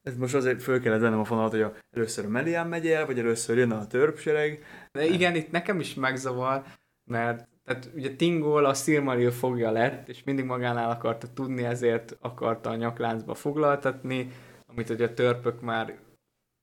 ez 0.04 0.18
most 0.18 0.34
azért 0.34 0.62
föl 0.62 0.82
kellett 0.82 1.02
vennem 1.02 1.20
a 1.20 1.26
fonalat, 1.26 1.52
hogy 1.52 1.62
a, 1.62 1.74
először 1.92 2.26
a 2.26 2.64
megy 2.64 2.88
el, 2.88 3.06
vagy 3.06 3.20
először 3.20 3.58
jön 3.58 3.72
a 3.72 3.88
törpsereg. 3.88 4.64
De 4.92 5.06
igen, 5.06 5.36
itt 5.36 5.52
nekem 5.52 5.80
is 5.80 5.94
megzavar, 5.94 6.64
mert 7.04 7.48
tehát 7.64 7.90
ugye 7.96 8.16
Tingol 8.16 8.66
a 8.66 8.74
Silmaril 8.74 9.32
fogja 9.32 9.72
lett, 9.72 10.10
és 10.10 10.24
mindig 10.24 10.46
magánál 10.46 10.90
akarta 10.90 11.34
tudni, 11.34 11.64
ezért 11.64 12.18
akarta 12.20 12.70
a 12.70 12.76
nyakláncba 12.76 13.34
foglaltatni, 13.34 14.32
amit 14.66 14.90
ugye 14.90 15.06
a 15.06 15.14
törpök 15.14 15.62
már, 15.62 15.98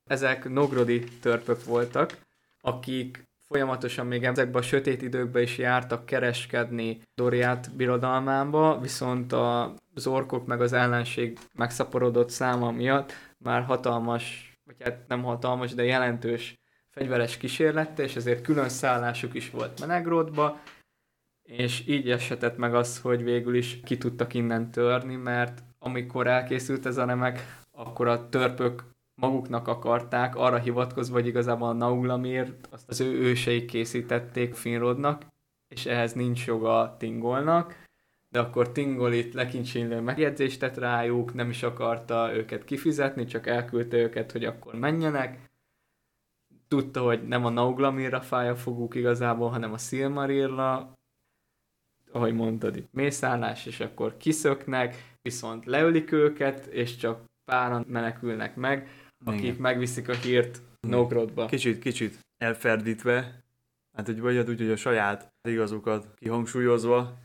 ezek 0.04 0.48
nogrodi 0.48 1.04
törpök 1.20 1.64
voltak, 1.64 2.18
akik 2.60 3.28
folyamatosan 3.48 4.06
még 4.06 4.24
ezekben 4.24 4.62
a 4.62 4.64
sötét 4.64 5.02
időkben 5.02 5.42
is 5.42 5.58
jártak 5.58 6.06
kereskedni 6.06 7.00
Doriát 7.14 7.76
birodalmába, 7.76 8.78
viszont 8.80 9.32
az 9.94 10.06
orkok 10.06 10.46
meg 10.46 10.60
az 10.60 10.72
ellenség 10.72 11.38
megszaporodott 11.54 12.30
száma 12.30 12.70
miatt 12.70 13.12
már 13.38 13.62
hatalmas, 13.62 14.52
vagy 14.64 14.76
hát 14.84 15.08
nem 15.08 15.22
hatalmas, 15.22 15.74
de 15.74 15.84
jelentős 15.84 16.58
fegyveres 16.90 17.36
kísérlette, 17.36 18.02
és 18.02 18.16
ezért 18.16 18.42
külön 18.42 18.68
szállásuk 18.68 19.34
is 19.34 19.50
volt 19.50 19.80
Menegrodba, 19.80 20.60
és 21.48 21.84
így 21.86 22.10
esetett 22.10 22.56
meg 22.56 22.74
az, 22.74 23.00
hogy 23.00 23.22
végül 23.22 23.54
is 23.54 23.80
ki 23.84 23.98
tudtak 23.98 24.34
innen 24.34 24.70
törni, 24.70 25.16
mert 25.16 25.62
amikor 25.78 26.26
elkészült 26.26 26.86
ez 26.86 26.96
a 26.96 27.04
remek, 27.04 27.64
akkor 27.70 28.08
a 28.08 28.28
törpök 28.28 28.84
maguknak 29.14 29.68
akarták, 29.68 30.36
arra 30.36 30.56
hivatkozva, 30.56 31.14
hogy 31.14 31.26
igazából 31.26 31.68
a 31.68 31.72
Nauglamért 31.72 32.68
azt 32.70 32.88
az 32.88 33.00
ő 33.00 33.18
őseik 33.18 33.66
készítették 33.66 34.54
Finrodnak, 34.54 35.26
és 35.68 35.86
ehhez 35.86 36.12
nincs 36.12 36.46
joga 36.46 36.96
Tingolnak, 36.98 37.86
de 38.28 38.38
akkor 38.38 38.72
Tingol 38.72 39.12
itt 39.12 39.32
lekincsinlő 39.32 40.00
megjegyzést 40.00 40.60
tett 40.60 40.76
rájuk, 40.76 41.34
nem 41.34 41.48
is 41.48 41.62
akarta 41.62 42.34
őket 42.34 42.64
kifizetni, 42.64 43.24
csak 43.24 43.46
elküldte 43.46 43.96
őket, 43.96 44.32
hogy 44.32 44.44
akkor 44.44 44.74
menjenek. 44.74 45.46
Tudta, 46.68 47.02
hogy 47.02 47.28
nem 47.28 47.44
a 47.44 47.50
Nauglamirra 47.50 48.20
fáj 48.20 48.48
a 48.48 48.56
foguk 48.56 48.94
igazából, 48.94 49.50
hanem 49.50 49.72
a 49.72 49.78
Silmarilra, 49.78 50.97
ahogy 52.12 52.34
mondtad, 52.34 52.76
itt 52.76 52.88
mészállás, 52.92 53.66
és 53.66 53.80
akkor 53.80 54.16
kiszöknek, 54.16 55.16
viszont 55.22 55.66
leölik 55.66 56.12
őket, 56.12 56.66
és 56.66 56.96
csak 56.96 57.20
páran 57.44 57.84
menekülnek 57.88 58.56
meg, 58.56 58.88
akik 59.24 59.42
Igen. 59.42 59.56
megviszik 59.58 60.08
a 60.08 60.14
hírt 60.14 60.60
Nógrodba. 60.80 61.46
Kicsit, 61.46 61.78
kicsit 61.78 62.18
elferdítve, 62.38 63.42
hát 63.96 64.06
hogy 64.06 64.20
vagy 64.20 64.38
úgy, 64.38 64.58
hogy 64.58 64.70
a 64.70 64.76
saját 64.76 65.32
igazukat 65.48 66.06
kihangsúlyozva, 66.16 67.18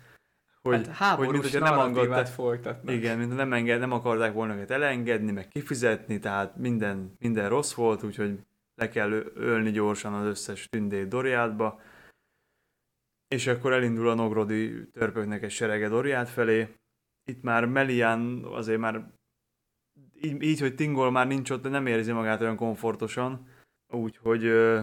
hogy, 0.61 0.87
hát 0.91 1.17
hogy 1.17 1.29
mint, 1.29 1.59
nem 1.59 1.79
engedte, 1.79 2.25
folytatnak. 2.25 2.95
Igen, 2.95 3.17
mint 3.17 3.35
nem, 3.35 3.53
enged, 3.53 3.79
nem 3.79 3.91
akarták 3.91 4.33
volna 4.33 4.55
őket 4.55 4.71
elengedni, 4.71 5.31
meg 5.31 5.47
kifizetni, 5.47 6.19
tehát 6.19 6.57
minden, 6.57 7.15
minden 7.19 7.49
rossz 7.49 7.73
volt, 7.73 8.03
úgyhogy 8.03 8.39
le 8.75 8.89
kell 8.89 9.11
ölni 9.35 9.71
gyorsan 9.71 10.13
az 10.13 10.25
összes 10.25 10.67
tündét 10.69 11.07
Doriátba, 11.07 11.79
és 13.33 13.47
akkor 13.47 13.73
elindul 13.73 14.09
a 14.09 14.13
Nogrodi 14.13 14.89
törpöknek 14.91 15.43
egy 15.43 15.51
serege 15.51 15.87
Doriát 15.87 16.29
felé. 16.29 16.67
Itt 17.29 17.41
már 17.41 17.65
Melian 17.65 18.43
azért 18.45 18.79
már 18.79 19.11
így, 20.21 20.41
így, 20.41 20.59
hogy 20.59 20.75
Tingol 20.75 21.11
már 21.11 21.27
nincs 21.27 21.49
ott, 21.49 21.69
nem 21.69 21.85
érzi 21.85 22.11
magát 22.11 22.41
olyan 22.41 22.55
komfortosan, 22.55 23.47
úgyhogy 23.93 24.43
ö, 24.45 24.81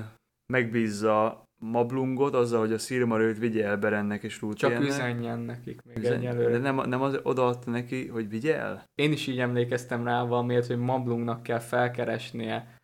megbízza 0.53 1.45
Mablungot 1.63 2.35
azzal, 2.35 2.61
hogy 2.61 2.73
a 2.73 2.79
Silmarőt 2.79 3.39
vigye 3.39 3.65
el 3.65 3.77
Berennek 3.79 4.23
és 4.23 4.33
Csak 4.33 4.43
Lúthiennek. 4.43 4.89
üzenjen 4.89 5.39
nekik 5.39 5.83
még 5.83 5.97
Üzen- 5.97 6.19
egyelőre. 6.21 6.51
De 6.51 6.59
nem, 6.59 6.89
nem 6.89 7.03
az 7.03 7.21
odaadta 7.23 7.71
neki, 7.71 8.09
hogy 8.09 8.29
vigye 8.29 8.57
el? 8.59 8.85
Én 8.95 9.13
is 9.13 9.27
így 9.27 9.39
emlékeztem 9.39 10.05
rá 10.05 10.25
valamiért, 10.25 10.67
hogy 10.67 10.79
Mablungnak 10.79 11.43
kell 11.43 11.59
felkeresnie 11.59 12.77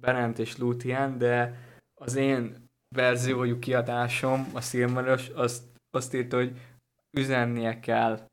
Berent 0.00 0.38
és 0.38 0.58
Luthien, 0.58 1.18
de 1.18 1.58
az 2.00 2.16
én 2.16 2.69
verziójú 2.94 3.58
kiadásom, 3.58 4.46
a 4.54 4.60
Silmaros, 4.60 5.28
azt, 5.28 5.62
azt 5.90 6.14
írta, 6.14 6.36
hogy 6.36 6.58
üzennie 7.10 7.80
kell 7.80 8.28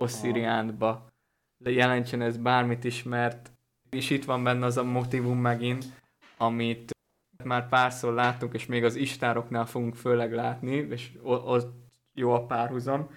Ossziriánba. 0.00 1.06
De 1.64 1.70
jelentsen 1.70 2.20
ez 2.20 2.36
bármit 2.36 2.84
is, 2.84 3.02
mert 3.02 3.52
és 3.90 4.10
itt 4.10 4.24
van 4.24 4.44
benne 4.44 4.66
az 4.66 4.76
a 4.76 4.84
motivum 4.84 5.38
megint, 5.38 5.84
amit 6.36 6.90
már 7.44 7.68
párszor 7.68 8.14
láttunk, 8.14 8.54
és 8.54 8.66
még 8.66 8.84
az 8.84 8.94
istároknál 8.94 9.66
fogunk 9.66 9.94
főleg 9.94 10.32
látni, 10.32 10.74
és 10.74 11.18
ott 11.22 11.74
jó 12.18 12.32
a 12.32 12.46
párhuzam, 12.46 13.10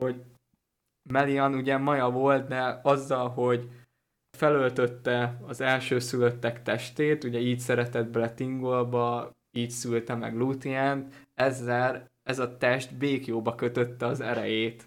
hogy 0.00 0.22
Melian 1.10 1.54
ugye 1.54 1.76
maja 1.76 2.10
volt, 2.10 2.48
de 2.48 2.80
azzal, 2.82 3.28
hogy 3.28 3.68
felöltötte 4.36 5.40
az 5.46 5.60
elsőszülöttek 5.60 6.62
testét, 6.62 7.24
ugye 7.24 7.38
így 7.38 7.58
szeretett 7.58 8.06
bele 8.06 8.34
Tingolba, 8.34 9.30
így 9.52 9.70
szülte 9.70 10.14
meg 10.14 10.36
Luthien, 10.36 11.08
ezzel 11.34 12.10
ez 12.22 12.38
a 12.38 12.56
test 12.56 12.96
békjóba 12.96 13.54
kötötte 13.54 14.06
az 14.06 14.20
erejét. 14.20 14.86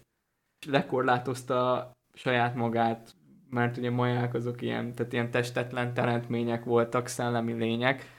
És 0.60 0.66
lekorlátozta 0.66 1.90
saját 2.12 2.54
magát, 2.54 3.14
mert 3.50 3.76
ugye 3.76 3.90
maják 3.90 4.34
azok 4.34 4.62
ilyen, 4.62 4.92
tehát 4.94 5.12
ilyen 5.12 5.30
testetlen 5.30 5.94
teremtmények 5.94 6.64
voltak, 6.64 7.06
szellemi 7.06 7.52
lények. 7.52 8.12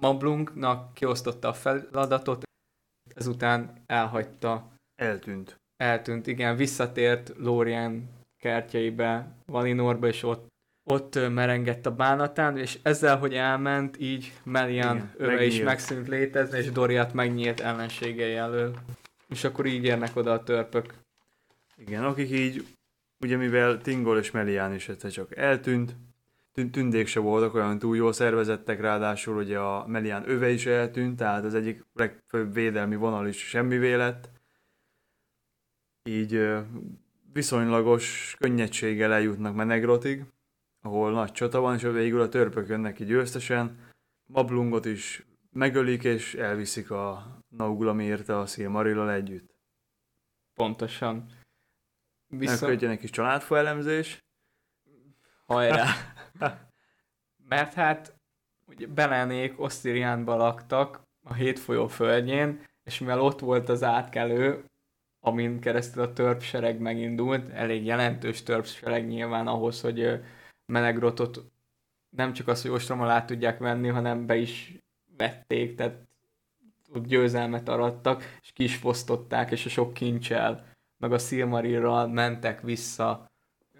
Mablunknak 0.00 0.94
kiosztotta 0.94 1.48
a 1.48 1.52
feladatot, 1.52 2.42
ezután 3.14 3.82
elhagyta 3.86 4.72
Eltűnt. 4.94 5.60
eltűnt, 5.76 6.26
igen, 6.26 6.56
visszatért 6.56 7.32
Lórien 7.36 8.08
kertjeibe, 8.42 9.34
Valinorba, 9.46 10.06
és 10.06 10.22
ott, 10.22 10.46
ott 10.84 11.28
merengett 11.30 11.86
a 11.86 11.94
bánatán, 11.94 12.58
és 12.58 12.78
ezzel, 12.82 13.18
hogy 13.18 13.34
elment, 13.34 14.00
így 14.00 14.32
Melian 14.44 14.96
Igen, 14.96 15.12
öve 15.16 15.32
is 15.32 15.38
megnyílt. 15.38 15.64
megszűnt 15.64 16.08
létezni, 16.08 16.58
és 16.58 16.70
Doriat 16.70 17.12
megnyílt 17.12 17.60
ellenségei 17.60 18.34
elől. 18.34 18.76
És 19.28 19.44
akkor 19.44 19.66
így 19.66 19.84
érnek 19.84 20.16
oda 20.16 20.32
a 20.32 20.42
törpök. 20.42 20.94
Igen, 21.76 22.04
akik 22.04 22.30
így, 22.30 22.66
ugye 23.20 23.36
mivel 23.36 23.78
Tingol 23.78 24.18
és 24.18 24.30
Melián 24.30 24.74
is 24.74 24.88
egyszer 24.88 25.10
csak 25.10 25.36
eltűnt, 25.36 25.96
tűn- 26.52 26.72
tündék 26.72 27.06
se 27.06 27.20
voltak 27.20 27.54
olyan 27.54 27.78
túl 27.78 27.96
jól 27.96 28.12
szervezettek, 28.12 28.80
ráadásul 28.80 29.36
ugye 29.36 29.58
a 29.58 29.86
Melián 29.86 30.28
öve 30.30 30.50
is 30.50 30.66
eltűnt, 30.66 31.16
tehát 31.16 31.44
az 31.44 31.54
egyik 31.54 31.84
legfőbb 31.94 32.54
védelmi 32.54 32.96
vonal 32.96 33.26
is 33.26 33.48
semmivé 33.48 33.94
lett. 33.94 34.30
Így 36.08 36.48
viszonylagos 37.32 38.36
könnyedséggel 38.38 39.12
eljutnak 39.12 39.54
Menegrotig, 39.54 40.24
ahol 40.82 41.12
nagy 41.12 41.32
csata 41.32 41.60
van, 41.60 41.74
és 41.74 41.82
végül 41.82 42.20
a 42.20 42.28
törpök 42.28 42.68
jönnek 42.68 42.94
ki 42.94 43.04
győztesen. 43.04 43.90
Mablungot 44.26 44.84
is 44.84 45.26
megölik, 45.50 46.04
és 46.04 46.34
elviszik 46.34 46.90
a 46.90 47.36
Nauglamirte 47.48 48.38
a 48.38 48.46
Silmarillal 48.46 49.10
együtt. 49.10 49.54
Pontosan. 50.54 51.26
Viszont... 52.26 52.70
Viszont, 52.70 52.82
egy 52.82 52.98
kis 52.98 53.10
családfa 53.10 53.56
elemzés. 53.56 54.24
hajrá! 55.46 55.86
Mert 57.48 57.72
hát 57.72 58.20
ugye 58.66 58.86
Belenék 58.86 59.60
Osztiriánban 59.60 60.36
laktak 60.36 61.02
a 61.22 61.34
hét 61.34 61.58
folyó 61.58 61.86
földjén, 61.86 62.66
és 62.82 62.98
mivel 62.98 63.20
ott 63.20 63.40
volt 63.40 63.68
az 63.68 63.82
átkelő, 63.82 64.64
amin 65.20 65.60
keresztül 65.60 66.02
a 66.02 66.12
törpsereg 66.12 66.80
megindult, 66.80 67.48
elég 67.48 67.84
jelentős 67.84 68.42
törpsereg 68.42 69.06
nyilván 69.06 69.46
ahhoz, 69.46 69.80
hogy 69.80 70.20
Melegrotot 70.66 71.52
nem 72.08 72.32
csak 72.32 72.48
az, 72.48 72.62
hogy 72.62 72.70
ostrom 72.70 73.00
alá 73.00 73.24
tudják 73.24 73.58
venni, 73.58 73.88
hanem 73.88 74.26
be 74.26 74.36
is 74.36 74.78
vették, 75.16 75.74
tehát 75.74 76.06
ott 76.94 77.06
győzelmet 77.06 77.68
arattak, 77.68 78.38
és 78.42 78.52
ki 78.52 78.62
és 79.50 79.66
a 79.66 79.68
sok 79.68 79.94
kincsel, 79.94 80.66
meg 80.98 81.12
a 81.12 81.18
Silmarilral 81.18 82.08
mentek 82.08 82.60
vissza 82.60 83.30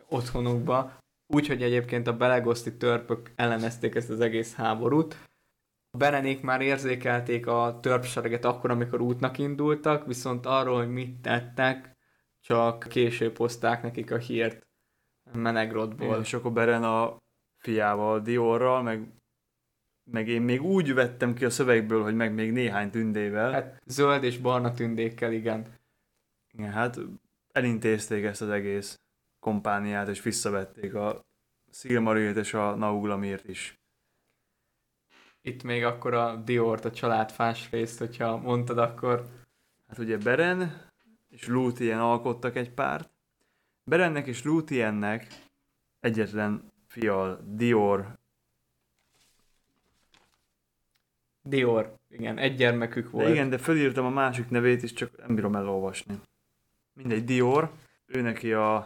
otthonukba, 0.09 0.93
úgyhogy 1.27 1.63
egyébként 1.63 2.07
a 2.07 2.17
belegoszti 2.17 2.77
törpök 2.77 3.33
ellenezték 3.35 3.95
ezt 3.95 4.11
az 4.11 4.21
egész 4.21 4.55
háborút. 4.55 5.17
A 5.91 5.97
Berenék 5.97 6.43
már 6.43 6.61
érzékelték 6.61 7.47
a 7.47 7.79
törpsereget 7.83 8.45
akkor, 8.45 8.71
amikor 8.71 9.01
útnak 9.01 9.39
indultak, 9.39 10.07
viszont 10.07 10.47
arról, 10.47 10.77
hogy 10.77 10.93
mit 10.93 11.21
tettek, 11.21 11.97
csak 12.41 12.87
később 12.89 13.37
hozták 13.37 13.83
nekik 13.83 14.11
a 14.11 14.19
hírt 14.19 14.67
Menegrodból. 15.35 16.07
Igen, 16.07 16.21
és 16.21 16.33
akkor 16.33 16.53
Beren 16.53 16.85
a 16.85 17.17
fiával, 17.59 18.21
Diorral, 18.21 18.83
meg, 18.83 19.13
meg 20.11 20.29
én 20.29 20.43
még 20.43 20.63
úgy 20.63 20.95
vettem 20.95 21.35
ki 21.35 21.45
a 21.45 21.51
szövegből, 21.51 22.03
hogy 22.03 22.15
meg 22.15 22.35
még 22.35 22.53
néhány 22.53 22.91
tündével. 22.91 23.53
Hát, 23.53 23.83
zöld 23.87 24.25
és 24.25 24.39
barna 24.39 24.73
tündékkel, 24.73 25.33
igen. 25.33 25.67
igen, 26.53 26.71
hát 26.71 26.99
elintézték 27.53 28.25
ezt 28.25 28.43
az 28.43 28.49
egész 28.49 29.01
kompániát, 29.41 30.09
és 30.09 30.23
visszavették 30.23 30.95
a 30.95 31.21
Silmarilt 31.71 32.37
és 32.37 32.55
a 32.55 32.75
Nauglamírt 32.75 33.49
is. 33.49 33.81
Itt 35.41 35.63
még 35.63 35.85
akkor 35.85 36.15
a 36.15 36.37
Diort, 36.37 36.85
a 36.85 36.91
családfás 36.91 37.71
részt, 37.71 37.99
hogyha 37.99 38.37
mondtad, 38.37 38.79
akkor 38.79 39.27
Hát 39.93 40.01
ugye 40.01 40.19
Beren 40.19 40.91
és 41.29 41.47
Lúthien 41.47 41.99
alkottak 41.99 42.57
egy 42.57 42.71
párt. 42.71 43.12
Berennek 43.85 44.27
és 44.27 44.45
Lúthiennek 44.45 45.27
egyetlen 46.01 46.73
fia, 46.87 47.39
Dior, 47.45 48.21
Dior, 51.45 51.97
igen, 52.09 52.39
egy 52.39 52.55
gyermekük 52.55 53.11
volt. 53.11 53.27
De 53.27 53.33
igen, 53.33 53.51
de 53.51 53.59
fölírtam 53.59 54.05
a 54.05 54.11
másik 54.11 54.49
nevét 54.49 54.83
is, 54.83 54.93
csak 54.93 55.17
nem 55.27 55.35
bírom 55.35 55.57
elolvasni. 55.57 56.21
Mindegy, 56.93 57.25
Dior, 57.25 57.71
ő 58.07 58.21
neki 58.21 58.53
a, 58.53 58.77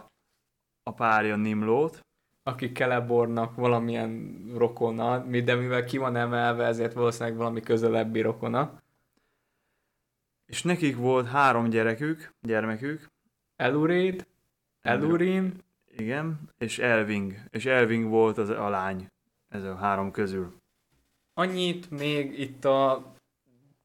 a 0.83 0.91
párja 0.91 1.35
Nimlót, 1.35 2.05
aki 2.43 2.71
Celebornak 2.71 3.55
valamilyen 3.55 4.41
rokona, 4.55 5.19
de 5.19 5.55
mivel 5.55 5.83
ki 5.83 5.97
van 5.97 6.15
emelve, 6.15 6.65
ezért 6.65 6.93
valószínűleg 6.93 7.37
valami 7.37 7.61
közelebbi 7.61 8.21
rokona. 8.21 8.81
és 10.45 10.63
nekik 10.63 10.95
volt 10.95 11.27
három 11.27 11.69
gyerekük, 11.69 12.33
gyermekük, 12.41 13.07
Elurid, 13.55 14.27
Elurin, 14.87 15.63
igen, 15.97 16.39
és 16.57 16.79
Elving, 16.79 17.35
és 17.49 17.65
Elving 17.65 18.09
volt 18.09 18.37
az, 18.37 18.49
a 18.49 18.69
lány 18.69 19.07
ez 19.49 19.63
a 19.63 19.75
három 19.75 20.11
közül. 20.11 20.55
annyit 21.33 21.91
még 21.91 22.39
itt 22.39 22.65
a 22.65 23.13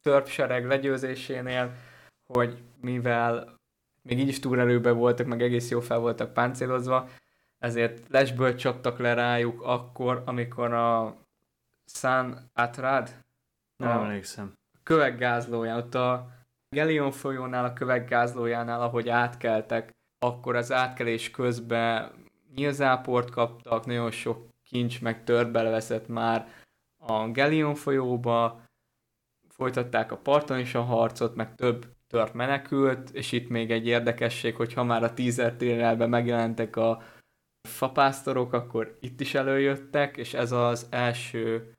törpsereg 0.02 0.66
legyőzésénél, 0.66 1.72
hogy 2.26 2.62
mivel 2.80 3.60
még 4.02 4.18
így 4.18 4.28
is 4.28 4.38
túlerőben 4.40 4.96
voltak, 4.96 5.26
meg 5.26 5.42
egész 5.42 5.70
jó 5.70 5.80
fel 5.80 5.98
voltak 5.98 6.32
páncélozva, 6.32 7.08
ezért 7.58 8.08
lesből 8.08 8.54
csaptak 8.54 8.98
le 8.98 9.14
rájuk 9.14 9.62
akkor, 9.62 10.22
amikor 10.26 10.72
a 10.72 11.16
San 11.86 12.50
Atrad, 12.52 13.10
Nem 13.76 13.98
a 13.98 14.04
emlékszem. 14.04 14.52
kövekgázlóján, 14.82 15.76
ott 15.76 15.94
a 15.94 16.28
Gelion 16.68 17.10
folyónál, 17.10 17.64
a 17.64 17.72
kövekgázlójánál, 17.72 18.80
ahogy 18.82 19.08
átkeltek, 19.08 19.90
akkor 20.22 20.56
az 20.56 20.72
átkelés 20.72 21.30
közben 21.30 22.12
nyilzáport 22.54 23.30
kaptak, 23.30 23.86
nagyon 23.86 24.10
sok 24.10 24.48
kincs 24.64 25.02
meg 25.02 25.24
tört 25.24 25.52
beleveszett 25.52 26.08
már 26.08 26.48
a 26.96 27.28
Gelion 27.28 27.74
folyóba, 27.74 28.62
folytatták 29.48 30.12
a 30.12 30.16
parton 30.16 30.58
is 30.58 30.74
a 30.74 30.82
harcot, 30.82 31.34
meg 31.34 31.54
több 31.54 31.86
tört 32.06 32.34
menekült, 32.34 33.10
és 33.10 33.32
itt 33.32 33.48
még 33.48 33.70
egy 33.70 33.86
érdekesség, 33.86 34.56
hogy 34.56 34.72
ha 34.72 34.84
már 34.84 35.02
a 35.02 35.14
teaser 35.14 35.56
trailerben 35.56 36.08
megjelentek 36.08 36.76
a 36.76 37.02
fapásztorok, 37.68 38.52
akkor 38.52 38.98
itt 39.00 39.20
is 39.20 39.34
előjöttek, 39.34 40.16
és 40.16 40.34
ez 40.34 40.52
az 40.52 40.86
első 40.90 41.72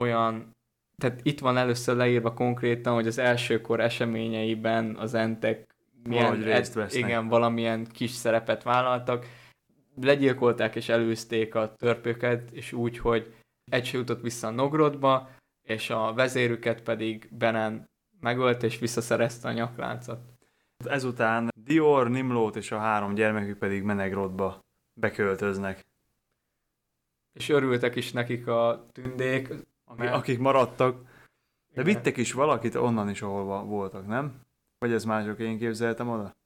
olyan 0.00 0.54
tehát 1.02 1.20
itt 1.22 1.40
van 1.40 1.56
először 1.56 1.96
leírva 1.96 2.34
konkrétan, 2.34 2.94
hogy 2.94 3.06
az 3.06 3.18
elsőkor 3.18 3.80
eseményeiben 3.80 4.96
az 4.96 5.14
entek 5.14 5.75
Valahogy 6.14 6.42
részt 6.42 6.74
vesznek. 6.74 7.02
igen, 7.02 7.28
valamilyen 7.28 7.86
kis 7.86 8.10
szerepet 8.10 8.62
vállaltak. 8.62 9.26
Legyilkolták 10.00 10.74
és 10.74 10.88
előzték 10.88 11.54
a 11.54 11.72
törpöket, 11.74 12.50
és 12.50 12.72
úgy, 12.72 12.98
hogy 12.98 13.34
egy 13.70 13.86
se 13.86 13.98
jutott 13.98 14.20
vissza 14.20 14.46
a 14.46 14.50
Nogrodba, 14.50 15.30
és 15.62 15.90
a 15.90 16.12
vezérüket 16.14 16.82
pedig 16.82 17.28
Benen 17.30 17.88
megölt, 18.20 18.62
és 18.62 18.78
visszaszerezte 18.78 19.48
a 19.48 19.52
nyakláncot. 19.52 20.18
Ezután 20.84 21.48
Dior, 21.64 22.10
Nimlót 22.10 22.56
és 22.56 22.72
a 22.72 22.78
három 22.78 23.14
gyermekük 23.14 23.58
pedig 23.58 23.82
Menegrodba 23.82 24.60
beköltöznek. 24.94 25.86
És 27.32 27.48
örültek 27.48 27.96
is 27.96 28.12
nekik 28.12 28.46
a 28.46 28.86
tündék, 28.92 29.48
mert- 29.96 30.14
akik 30.14 30.38
maradtak, 30.38 31.14
De 31.74 31.82
vittek 31.82 32.16
is 32.16 32.32
valakit 32.32 32.74
onnan 32.74 33.10
is, 33.10 33.22
ahol 33.22 33.64
voltak, 33.64 34.06
nem? 34.06 34.40
Vagy 34.78 34.92
ez 34.92 35.04
mások, 35.04 35.38
én 35.38 35.58
képzeltem 35.58 36.08
oda? 36.08 36.36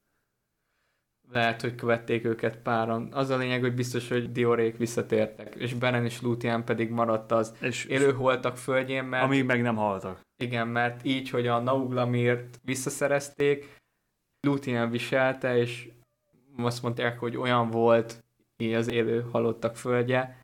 Lehet, 1.33 1.61
hogy 1.61 1.75
követték 1.75 2.25
őket 2.25 2.57
páran. 2.57 3.13
Az 3.13 3.31
a 3.31 3.37
lényeg, 3.37 3.61
hogy 3.61 3.75
biztos, 3.75 4.09
hogy 4.09 4.33
Diorék 4.33 4.77
visszatértek, 4.77 5.55
és 5.55 5.75
Beren 5.75 6.05
és 6.05 6.23
Luthien 6.23 6.65
pedig 6.65 6.91
maradt 6.91 7.33
az 7.33 7.57
és 7.61 7.85
élőholtak 7.85 8.57
földjén, 8.57 9.05
mert... 9.05 9.25
Amíg 9.25 9.45
meg 9.45 9.63
nem 9.63 9.77
haltak. 9.77 10.21
Igen, 10.37 10.69
mert 10.69 11.05
így, 11.05 11.31
hogy 11.31 11.47
a 11.47 11.59
Nauglamirt 11.59 12.61
visszaszerezték, 12.65 13.79
Luthien 14.41 14.91
viselte, 14.91 15.57
és 15.57 15.89
azt 16.57 16.83
mondták, 16.83 17.19
hogy 17.19 17.37
olyan 17.37 17.71
volt 17.71 18.25
így 18.57 18.73
az 18.73 18.91
élő 18.91 19.23
halottak 19.33 19.77
földje, 19.77 20.41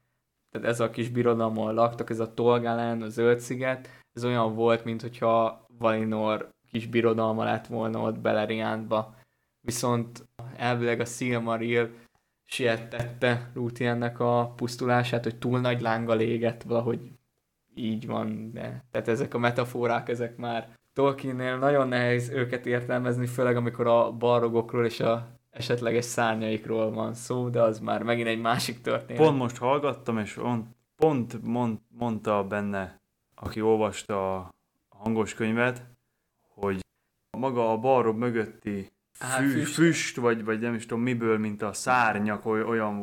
tehát 0.50 0.66
ez 0.66 0.80
a 0.80 0.90
kis 0.90 1.08
birodalom, 1.08 1.74
laktak, 1.74 2.10
ez 2.10 2.20
a 2.20 2.34
Tolgalen, 2.34 3.02
a 3.02 3.08
Zöld-sziget, 3.08 3.88
ez 4.12 4.24
olyan 4.24 4.54
volt, 4.54 4.84
mint 4.84 5.02
hogyha 5.02 5.66
Valinor 5.78 6.54
kis 6.70 6.86
birodalma 6.86 7.44
lett 7.44 7.66
volna 7.66 8.00
ott 8.00 8.18
Beleriandba. 8.18 9.14
Viszont 9.60 10.26
elvileg 10.56 11.00
a 11.00 11.04
Silmaril 11.04 11.90
siettette 12.44 13.50
Lúthiennek 13.54 14.20
a 14.20 14.52
pusztulását, 14.56 15.24
hogy 15.24 15.36
túl 15.36 15.60
nagy 15.60 15.80
lánga 15.80 16.20
égett, 16.20 16.62
valahogy 16.62 17.00
így 17.74 18.06
van, 18.06 18.52
de 18.52 18.84
tehát 18.90 19.08
ezek 19.08 19.34
a 19.34 19.38
metaforák, 19.38 20.08
ezek 20.08 20.36
már 20.36 20.68
Tolkiennél 20.92 21.58
nagyon 21.58 21.88
nehéz 21.88 22.30
őket 22.30 22.66
értelmezni, 22.66 23.26
főleg 23.26 23.56
amikor 23.56 23.86
a 23.86 24.12
barogokról 24.12 24.84
és 24.84 25.00
a 25.00 25.28
esetleges 25.50 26.04
szárnyaikról 26.04 26.90
van 26.90 27.14
szó, 27.14 27.48
de 27.48 27.62
az 27.62 27.78
már 27.78 28.02
megint 28.02 28.28
egy 28.28 28.40
másik 28.40 28.80
történet. 28.80 29.22
Pont 29.22 29.38
most 29.38 29.56
hallgattam, 29.56 30.18
és 30.18 30.36
on, 30.36 30.74
pont 30.96 31.42
mond, 31.42 31.78
mondta 31.98 32.44
benne, 32.44 33.00
aki 33.34 33.60
olvasta 33.60 34.34
a 34.34 34.54
hangos 34.88 35.34
könyvet, 35.34 35.82
hogy 36.60 36.80
maga 37.38 37.72
a 37.72 37.78
balrog 37.78 38.16
mögötti 38.16 38.92
fű, 39.18 39.48
füst. 39.48 39.74
füst, 39.74 40.16
vagy, 40.16 40.44
vagy 40.44 40.60
nem 40.60 40.74
is 40.74 40.86
tudom 40.86 41.02
miből, 41.02 41.38
mint 41.38 41.62
a 41.62 41.72
szárnyak, 41.72 42.46
olyan 42.46 42.98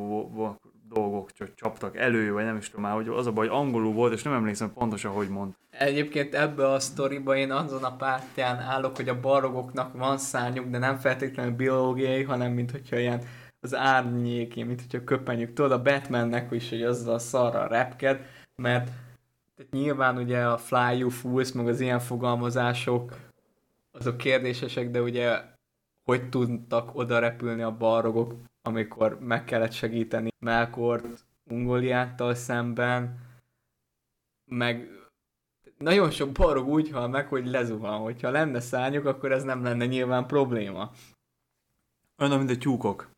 dolgok 0.94 1.32
csak 1.32 1.56
csaptak 1.56 1.98
elő, 1.98 2.32
vagy 2.32 2.44
nem 2.44 2.58
is 2.58 2.70
tudom 2.70 2.86
már, 2.86 2.94
hogy 2.94 3.08
az 3.08 3.28
a 3.28 3.32
baj, 3.32 3.48
hogy 3.48 3.58
angolul 3.58 3.94
volt, 3.94 4.13
és 4.13 4.24
nem 4.24 4.34
emlékszem 4.34 4.74
pontosan, 4.74 5.12
hogy 5.12 5.30
mond. 5.30 5.54
Egyébként 5.70 6.36
ebbe 6.36 6.72
a 6.72 6.80
sztoriba 6.80 7.36
én 7.36 7.52
azon 7.52 7.84
a 7.84 7.96
pártján 7.96 8.60
állok, 8.60 8.96
hogy 8.96 9.10
a 9.10 9.20
barogoknak 9.20 9.98
van 9.98 10.18
szárnyuk, 10.18 10.70
de 10.70 10.78
nem 10.78 10.98
feltétlenül 10.98 11.56
biológiai, 11.56 12.24
hanem 12.24 12.52
mint 12.52 12.72
hogyha 12.72 12.98
ilyen 12.98 13.22
az 13.60 13.76
árnyéké, 13.76 14.63
mint 14.63 14.82
hogyha 14.82 15.04
köpenyük. 15.04 15.54
Tudod, 15.54 15.72
a 15.72 15.82
Batmannek 15.82 16.52
is, 16.52 16.70
hogy 16.70 16.84
azzal 16.84 17.13
a 17.13 17.20
szarra 17.20 17.68
repked, 17.68 18.26
mert 18.56 18.89
tehát 19.56 19.72
nyilván 19.72 20.18
ugye 20.18 20.46
a 20.46 20.58
Fly 20.58 20.98
You 20.98 21.10
Fools, 21.10 21.52
meg 21.52 21.68
az 21.68 21.80
ilyen 21.80 22.00
fogalmazások, 22.00 23.16
azok 23.93 24.17
kérdésesek, 24.17 24.89
de 24.89 25.01
ugye 25.01 25.41
hogy 26.03 26.29
tudtak 26.29 26.95
oda 26.95 27.19
repülni 27.19 27.62
a 27.62 27.77
balrogok, 27.77 28.34
amikor 28.62 29.19
meg 29.19 29.43
kellett 29.43 29.71
segíteni 29.71 30.29
Melkort 30.39 31.25
Ungoliáttal 31.49 32.34
szemben, 32.34 33.19
meg 34.45 34.89
nagyon 35.77 36.12
sok 36.12 36.32
balrog 36.32 36.67
úgy 36.67 36.89
hal 36.89 37.08
meg, 37.08 37.27
hogy 37.27 37.47
lezuhan. 37.47 37.99
Hogyha 37.99 38.29
lenne 38.29 38.60
szárnyuk, 38.60 39.06
akkor 39.06 39.32
ez 39.32 39.43
nem 39.43 39.63
lenne 39.63 39.86
nyilván 39.86 40.27
probléma. 40.27 40.91
Olyan, 42.17 42.38
mint 42.38 42.49
a 42.49 42.58
tyúkok. 42.58 43.10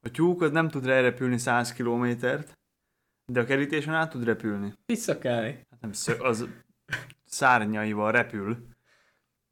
A 0.00 0.10
tyúk 0.10 0.40
az 0.42 0.50
nem 0.50 0.68
tud 0.68 0.84
repülni 0.84 1.38
100 1.38 1.72
kilométert, 1.72 2.52
de 3.32 3.40
a 3.40 3.44
kerítésen 3.44 3.94
át 3.94 4.10
tud 4.10 4.24
repülni. 4.24 4.72
Visszakelni. 4.86 5.66
Hát 5.70 5.80
nem, 5.80 5.90
az 6.18 6.48
szárnyaival 7.24 8.12
repül. 8.12 8.66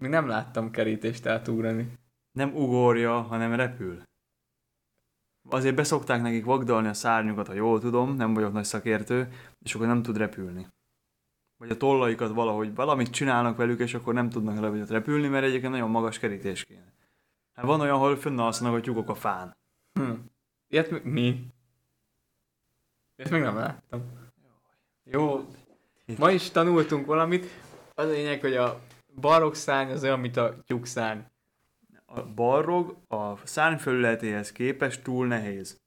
Még 0.05 0.13
nem 0.13 0.27
láttam 0.27 0.71
kerítést 0.71 1.27
átugrani 1.27 1.99
nem 2.33 2.55
ugorja, 2.55 3.21
hanem 3.21 3.55
repül. 3.55 4.03
Azért 5.49 5.75
beszokták 5.75 6.23
nekik 6.23 6.45
vagdalni 6.45 6.89
a 6.89 6.95
szárnyukat, 6.95 7.47
ha 7.47 7.53
jól 7.53 7.81
tudom, 7.81 8.17
nem 8.17 8.35
vagyok 8.35 8.53
nagy 8.53 8.65
szakértő, 8.65 9.33
és 9.59 9.75
akkor 9.75 9.87
nem 9.87 10.03
tud 10.03 10.17
repülni. 10.17 10.67
Vagy 11.57 11.71
a 11.71 11.77
tollaikat 11.77 12.35
valahogy 12.35 12.75
valamit 12.75 13.11
csinálnak 13.11 13.57
velük, 13.57 13.81
és 13.81 13.95
akkor 13.95 14.15
nem 14.15 14.31
tudnak 14.31 14.61
levegyet 14.61 14.91
repülni, 14.91 15.29
mert 15.29 15.45
egyébként 15.45 15.73
nagyon 15.73 15.91
magas 15.91 16.19
kerítés 16.19 16.65
kéne. 16.65 16.93
Hát 17.53 17.65
van 17.65 17.81
olyan, 17.81 17.95
ahol 17.95 18.17
fönnalszanak 18.17 18.75
a 18.75 18.81
tyúkok 18.81 19.09
a 19.09 19.15
fán. 19.15 19.57
Hm. 19.93 20.13
Ilyet 20.69 21.05
mi? 21.05 21.47
Ezt 23.17 23.31
még 23.31 23.43
nem 23.43 23.57
láttam. 23.57 24.03
Jó, 25.05 25.49
ma 26.19 26.31
is 26.31 26.51
tanultunk 26.51 27.07
valamit. 27.07 27.47
Az 27.95 28.07
a 28.07 28.11
lényeg, 28.11 28.41
hogy 28.41 28.57
a 28.57 28.81
barokszárny 29.21 29.91
az 29.91 30.03
olyan, 30.03 30.21
mint 30.21 30.37
a 30.37 30.63
tyúkszárny 30.67 31.21
a 32.15 32.23
balrog 32.23 32.97
a 33.09 33.47
szárnyfelületéhez 33.47 34.53
képest 34.53 35.03
túl 35.03 35.27
nehéz. 35.27 35.83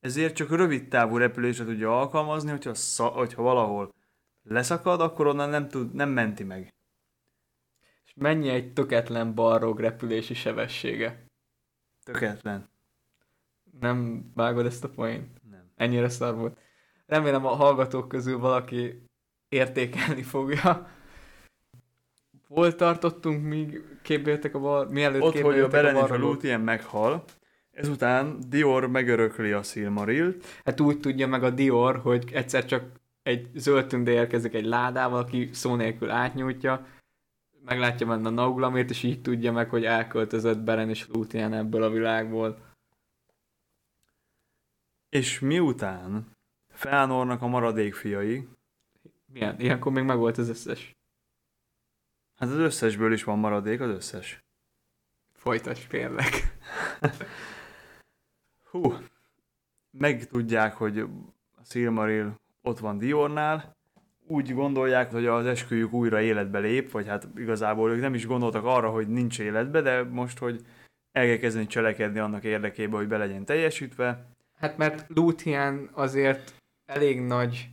Ezért 0.00 0.34
csak 0.34 0.50
rövid 0.50 0.88
távú 0.88 1.16
repülésre 1.16 1.64
tudja 1.64 1.98
alkalmazni, 1.98 2.50
hogyha, 2.50 2.74
sza, 2.74 3.06
hogyha 3.06 3.42
valahol 3.42 3.94
leszakad, 4.42 5.00
akkor 5.00 5.26
onnan 5.26 5.48
nem, 5.48 5.68
tud, 5.68 5.94
nem 5.94 6.08
menti 6.08 6.44
meg. 6.44 6.74
És 8.04 8.12
mennyi 8.14 8.48
egy 8.48 8.72
töketlen 8.72 9.34
balrog 9.34 9.80
repülési 9.80 10.34
sebessége? 10.34 11.26
Töketlen. 12.04 12.68
Nem 13.80 14.30
vágod 14.34 14.66
ezt 14.66 14.84
a 14.84 14.90
poént? 14.90 15.42
Nem. 15.50 15.72
Ennyire 15.74 16.08
szar 16.08 16.34
volt. 16.34 16.58
Remélem 17.06 17.46
a 17.46 17.54
hallgatók 17.54 18.08
közül 18.08 18.38
valaki 18.38 19.04
értékelni 19.48 20.22
fogja. 20.22 20.88
Hol 22.48 22.74
tartottunk, 22.74 23.44
míg 23.44 23.82
képéltek 24.02 24.54
a 24.54 24.58
bal, 24.58 24.88
mielőtt 24.90 25.22
Ott, 25.22 25.40
hogy 25.40 25.58
a 25.58 25.68
Beren 25.68 25.96
és 25.96 26.10
a 26.10 26.16
Lúthien 26.16 26.60
meghal, 26.60 27.24
ezután 27.70 28.38
Dior 28.48 28.86
megörökli 28.86 29.52
a 29.52 29.62
Silmarilt. 29.62 30.44
Hát 30.64 30.80
úgy 30.80 31.00
tudja 31.00 31.26
meg 31.26 31.42
a 31.42 31.50
Dior, 31.50 31.96
hogy 31.96 32.30
egyszer 32.32 32.64
csak 32.64 32.84
egy 33.22 33.50
zöld 33.54 33.86
tünde 33.86 34.10
érkezik 34.10 34.54
egy 34.54 34.64
ládával, 34.64 35.18
aki 35.18 35.48
szó 35.52 35.74
nélkül 35.74 36.10
átnyújtja, 36.10 36.86
meglátja 37.64 38.06
benne 38.06 38.28
a 38.28 38.30
Nauglamért, 38.30 38.90
és 38.90 39.02
így 39.02 39.20
tudja 39.20 39.52
meg, 39.52 39.68
hogy 39.68 39.84
elköltözött 39.84 40.58
Beren 40.58 40.88
és 40.88 41.08
Lúthien 41.08 41.52
ebből 41.52 41.82
a 41.82 41.90
világból. 41.90 42.58
És 45.08 45.40
miután 45.40 46.36
Felnornak 46.72 47.42
a 47.42 47.46
maradék 47.46 47.94
fiai... 47.94 48.48
Milyen? 49.32 49.60
Ilyenkor 49.60 49.92
még 49.92 50.04
meg 50.04 50.16
volt 50.16 50.38
az 50.38 50.48
összes. 50.48 50.97
Hát 52.38 52.48
az 52.48 52.56
összesből 52.56 53.12
is 53.12 53.24
van 53.24 53.38
maradék, 53.38 53.80
az 53.80 53.90
összes. 53.90 54.44
Folytas 55.32 55.86
kérlek. 55.86 56.58
Hú, 58.70 58.94
megtudják, 59.90 60.74
hogy 60.74 60.98
a 60.98 61.64
Silmaril 61.64 62.34
ott 62.62 62.78
van 62.78 62.98
Diornál, 62.98 63.76
úgy 64.26 64.54
gondolják, 64.54 65.10
hogy 65.10 65.26
az 65.26 65.46
esküjük 65.46 65.92
újra 65.92 66.20
életbe 66.20 66.58
lép, 66.58 66.90
vagy 66.90 67.06
hát 67.06 67.28
igazából 67.36 67.90
ők 67.90 68.00
nem 68.00 68.14
is 68.14 68.26
gondoltak 68.26 68.64
arra, 68.64 68.90
hogy 68.90 69.08
nincs 69.08 69.38
életbe, 69.38 69.80
de 69.80 70.02
most, 70.02 70.38
hogy 70.38 70.66
el 71.12 71.26
kell 71.26 71.36
kezdeni 71.36 71.66
cselekedni 71.66 72.18
annak 72.18 72.44
érdekében, 72.44 72.98
hogy 72.98 73.08
be 73.08 73.16
legyen 73.16 73.44
teljesítve. 73.44 74.26
Hát 74.54 74.76
mert 74.76 75.04
Luthien 75.08 75.90
azért 75.92 76.54
elég 76.86 77.20
nagy 77.20 77.68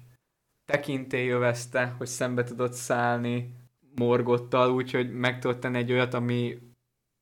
tekintély 0.66 1.30
övezte, 1.30 1.94
hogy 1.98 2.08
szembe 2.08 2.44
tudott 2.44 2.74
szállni 2.74 3.54
Morgottal, 3.96 4.72
úgyhogy 4.72 5.12
meg 5.12 5.40
tudott 5.40 5.60
tenni 5.60 5.78
egy 5.78 5.92
olyat, 5.92 6.14
ami 6.14 6.58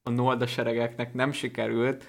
a 0.04 0.10
Nolda 0.10 0.48
seregeknek 0.48 1.14
nem 1.14 1.32
sikerült, 1.32 2.06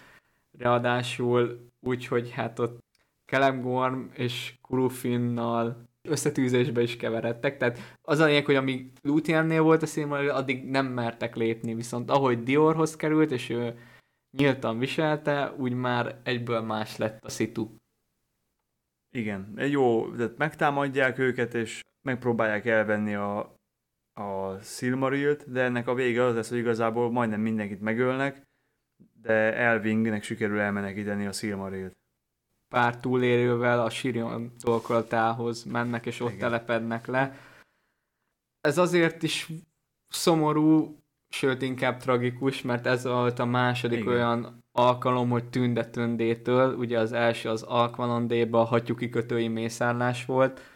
ráadásul 0.59 1.71
úgyhogy 1.81 2.31
hát 2.31 2.59
ott 2.59 2.83
Kelemgorm 3.25 4.05
és 4.13 4.55
Kurufinnal 4.61 5.89
összetűzésbe 6.09 6.83
is 6.83 6.97
keveredtek, 6.97 7.57
tehát 7.57 7.99
az 8.03 8.19
a 8.19 8.25
lényeg, 8.25 8.45
hogy 8.45 8.55
amíg 8.55 8.91
Luthiennél 9.03 9.63
volt 9.63 9.83
a 9.83 9.87
színvonal, 9.87 10.29
addig 10.29 10.65
nem 10.65 10.87
mertek 10.87 11.37
lépni, 11.37 11.75
viszont 11.75 12.11
ahogy 12.11 12.43
Diorhoz 12.43 12.97
került, 12.97 13.31
és 13.31 13.49
ő 13.49 13.79
nyíltan 14.37 14.79
viselte, 14.79 15.55
úgy 15.57 15.73
már 15.73 16.21
egyből 16.23 16.61
más 16.61 16.97
lett 16.97 17.25
a 17.25 17.29
szitu. 17.29 17.75
Igen, 19.11 19.53
egy 19.57 19.71
jó, 19.71 20.15
tehát 20.15 20.37
megtámadják 20.37 21.19
őket, 21.19 21.55
és 21.55 21.81
megpróbálják 22.03 22.67
elvenni 22.67 23.15
a 23.15 23.54
a 24.15 24.59
Silmarilt, 24.63 25.51
de 25.51 25.63
ennek 25.63 25.89
a 25.89 25.95
vége 25.95 26.23
az 26.23 26.35
lesz, 26.35 26.49
hogy 26.49 26.59
igazából 26.59 27.11
majdnem 27.11 27.41
mindenkit 27.41 27.81
megölnek, 27.81 28.43
de 29.23 29.55
Elvingnek 29.55 30.23
sikerül 30.23 30.59
elmenekíteni 30.59 31.27
a 31.27 31.33
Silmarilt. 31.33 31.93
Pár 32.69 33.01
túlérővel 33.01 33.81
a 33.81 33.91
Sirion 33.91 34.53
tolkoltához 34.61 35.65
mennek, 35.65 36.07
és 36.07 36.21
ott 36.21 36.29
Igen. 36.29 36.41
telepednek 36.41 37.07
le. 37.07 37.39
Ez 38.61 38.79
azért 38.79 39.23
is 39.23 39.49
szomorú, 40.09 40.99
sőt 41.29 41.63
inkább 41.63 41.99
tragikus, 41.99 42.63
mert 42.63 42.87
ez 42.87 43.05
volt 43.05 43.39
a 43.39 43.45
második 43.45 43.99
Igen. 43.99 44.13
olyan 44.13 44.65
alkalom, 44.73 45.31
hogy 45.31 45.45
Tünde 45.45 45.91
ugye 46.77 46.99
az 46.99 47.13
első 47.13 47.49
az 47.49 47.63
Alkvalandéba 47.63 48.61
a 48.61 48.65
hattyú 48.65 48.95
kikötői 48.95 49.49
mészárlás 49.49 50.25
volt, 50.25 50.74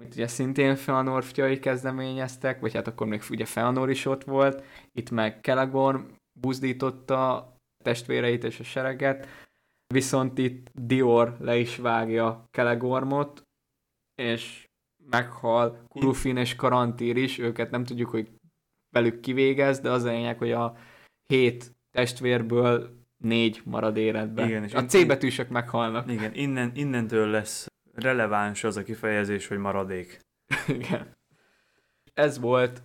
amit 0.00 0.14
ugye 0.14 0.26
szintén 0.26 0.76
Feanor 0.76 1.24
fiai 1.24 1.58
kezdeményeztek, 1.58 2.60
vagy 2.60 2.74
hát 2.74 2.86
akkor 2.86 3.06
még 3.06 3.22
ugye 3.30 3.44
Feanor 3.44 3.90
is 3.90 4.06
ott 4.06 4.24
volt, 4.24 4.64
itt 4.92 5.10
meg 5.10 5.40
Kelegorm 5.40 6.02
buzdította 6.40 7.52
testvéreit 7.84 8.44
és 8.44 8.60
a 8.60 8.62
sereget, 8.62 9.28
viszont 9.94 10.38
itt 10.38 10.70
Dior 10.74 11.36
le 11.40 11.56
is 11.56 11.76
vágja 11.76 12.44
Kelegormot, 12.50 13.42
és 14.14 14.68
meghal 15.10 15.84
Kurufin 15.88 16.36
és 16.36 16.56
Karantír 16.56 17.16
is, 17.16 17.38
őket 17.38 17.70
nem 17.70 17.84
tudjuk, 17.84 18.10
hogy 18.10 18.30
velük 18.94 19.20
kivégez, 19.20 19.80
de 19.80 19.90
az 19.90 20.04
a 20.04 20.10
lényeg, 20.10 20.38
hogy 20.38 20.52
a 20.52 20.76
hét 21.26 21.72
testvérből 21.90 22.98
négy 23.16 23.60
marad 23.64 23.96
életben. 23.96 24.48
Igen, 24.48 24.64
és 24.64 24.74
a 24.74 24.84
C 24.84 25.06
betűsök 25.06 25.48
meghalnak. 25.48 26.10
Igen, 26.10 26.34
innen, 26.34 26.72
innentől 26.74 27.28
lesz 27.28 27.69
releváns 28.00 28.64
az 28.64 28.76
a 28.76 28.82
kifejezés, 28.82 29.46
hogy 29.46 29.58
maradék. 29.58 30.20
Igen. 30.78 31.16
Ez 32.14 32.38
volt 32.38 32.82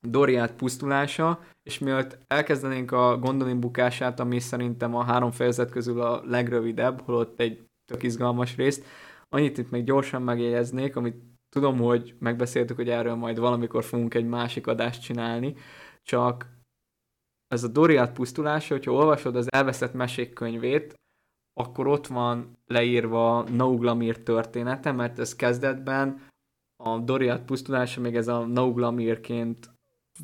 Doriát 0.00 0.52
pusztulása, 0.52 1.40
és 1.62 1.78
mielőtt 1.78 2.18
elkezdenénk 2.26 2.92
a 2.92 3.18
Gondolin 3.18 3.60
bukását, 3.60 4.20
ami 4.20 4.38
szerintem 4.38 4.94
a 4.94 5.02
három 5.02 5.30
fejezet 5.30 5.70
közül 5.70 6.00
a 6.00 6.22
legrövidebb, 6.24 7.00
holott 7.00 7.40
egy 7.40 7.68
tök 7.84 8.02
izgalmas 8.02 8.56
részt, 8.56 8.84
annyit 9.28 9.58
itt 9.58 9.70
még 9.70 9.84
gyorsan 9.84 10.22
megjegyeznék, 10.22 10.96
amit 10.96 11.16
tudom, 11.48 11.78
hogy 11.78 12.14
megbeszéltük, 12.18 12.76
hogy 12.76 12.88
erről 12.88 13.14
majd 13.14 13.38
valamikor 13.38 13.84
fogunk 13.84 14.14
egy 14.14 14.26
másik 14.26 14.66
adást 14.66 15.02
csinálni, 15.02 15.54
csak 16.02 16.46
ez 17.48 17.64
a 17.64 17.68
Doriát 17.68 18.12
pusztulása, 18.12 18.74
hogyha 18.74 18.92
olvasod 18.92 19.36
az 19.36 19.52
elveszett 19.52 19.92
mesék 19.92 20.32
könyvét, 20.32 20.94
akkor 21.58 21.86
ott 21.86 22.06
van 22.06 22.56
leírva 22.66 23.42
Nauglamir 23.42 24.22
története, 24.22 24.92
mert 24.92 25.18
ez 25.18 25.36
kezdetben 25.36 26.26
a 26.84 26.98
Doriát 26.98 27.44
pusztulása 27.44 28.00
még 28.00 28.16
ez 28.16 28.28
a 28.28 28.46
Nauglamirként 28.46 29.70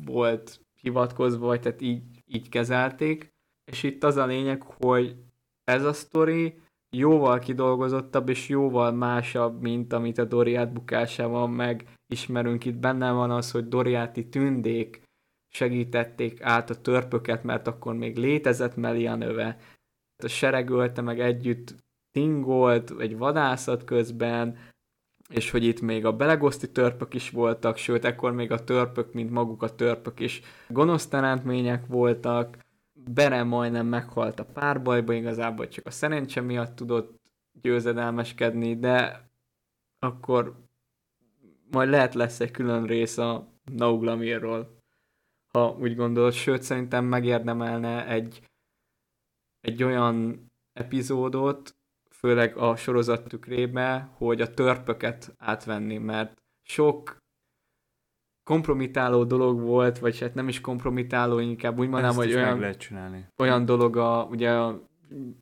volt 0.05 0.59
hivatkozva, 0.81 1.45
vagy 1.45 1.59
tehát 1.59 1.81
így, 1.81 2.03
így 2.25 2.49
kezelték, 2.49 3.33
és 3.71 3.83
itt 3.83 4.03
az 4.03 4.15
a 4.15 4.25
lényeg, 4.25 4.61
hogy 4.61 5.15
ez 5.63 5.83
a 5.83 5.93
sztori 5.93 6.59
jóval 6.95 7.39
kidolgozottabb 7.39 8.29
és 8.29 8.49
jóval 8.49 8.91
másabb, 8.91 9.61
mint 9.61 9.93
amit 9.93 10.17
a 10.17 10.25
Doriát 10.25 10.73
bukásában 10.73 11.49
megismerünk. 11.49 12.65
Itt 12.65 12.77
benne 12.77 13.11
van 13.11 13.31
az, 13.31 13.51
hogy 13.51 13.67
Doriáti 13.67 14.29
tündék 14.29 15.01
segítették 15.53 16.41
át 16.41 16.69
a 16.69 16.81
törpöket, 16.81 17.43
mert 17.43 17.67
akkor 17.67 17.93
még 17.95 18.17
létezett 18.17 18.75
Melianöve. 18.75 19.57
A 20.23 20.27
seregölte 20.27 21.01
meg 21.01 21.19
együtt 21.19 21.75
tingolt 22.11 22.93
egy 22.99 23.17
vadászat 23.17 23.83
közben, 23.83 24.57
és 25.29 25.51
hogy 25.51 25.63
itt 25.63 25.81
még 25.81 26.05
a 26.05 26.15
belegoszti 26.15 26.71
törpök 26.71 27.13
is 27.13 27.29
voltak, 27.29 27.77
sőt, 27.77 28.05
ekkor 28.05 28.31
még 28.31 28.51
a 28.51 28.63
törpök, 28.63 29.13
mint 29.13 29.31
maguk 29.31 29.63
a 29.63 29.75
törpök 29.75 30.19
is 30.19 30.41
gonosz 30.69 31.07
teremtmények 31.07 31.85
voltak, 31.87 32.57
Bere 33.13 33.43
majdnem 33.43 33.87
meghalt 33.87 34.39
a 34.39 34.45
párbajba, 34.45 35.13
igazából 35.13 35.67
csak 35.67 35.85
a 35.85 35.91
szerencse 35.91 36.41
miatt 36.41 36.75
tudott 36.75 37.19
győzedelmeskedni, 37.61 38.79
de 38.79 39.29
akkor 39.99 40.55
majd 41.71 41.89
lehet 41.89 42.13
lesz 42.13 42.39
egy 42.39 42.51
külön 42.51 42.85
rész 42.85 43.17
a 43.17 43.47
Nauglamirról, 43.71 44.77
ha 45.51 45.77
úgy 45.79 45.95
gondolod, 45.95 46.33
sőt 46.33 46.61
szerintem 46.61 47.05
megérdemelne 47.05 48.07
egy, 48.07 48.41
egy 49.65 49.83
olyan 49.83 50.45
epizódot, 50.73 51.75
főleg 52.09 52.57
a 52.57 52.75
sorozat 52.75 53.27
tükrébe, 53.27 54.09
hogy 54.13 54.41
a 54.41 54.53
törpöket 54.53 55.33
átvenni, 55.37 55.97
mert 55.97 56.41
sok 56.63 57.17
kompromitáló 58.43 59.23
dolog 59.23 59.59
volt, 59.59 59.99
vagy 59.99 60.19
hát 60.19 60.33
nem 60.33 60.47
is 60.47 60.61
kompromitáló, 60.61 61.39
inkább 61.39 61.79
úgy 61.79 61.89
mondanám, 61.89 62.15
hogy 62.15 62.33
olyan, 62.33 62.59
lehet 62.59 62.77
csinálni. 62.77 63.27
olyan 63.37 63.65
dolog 63.65 63.97
a, 63.97 64.27
ugye 64.31 64.51
a 64.51 64.81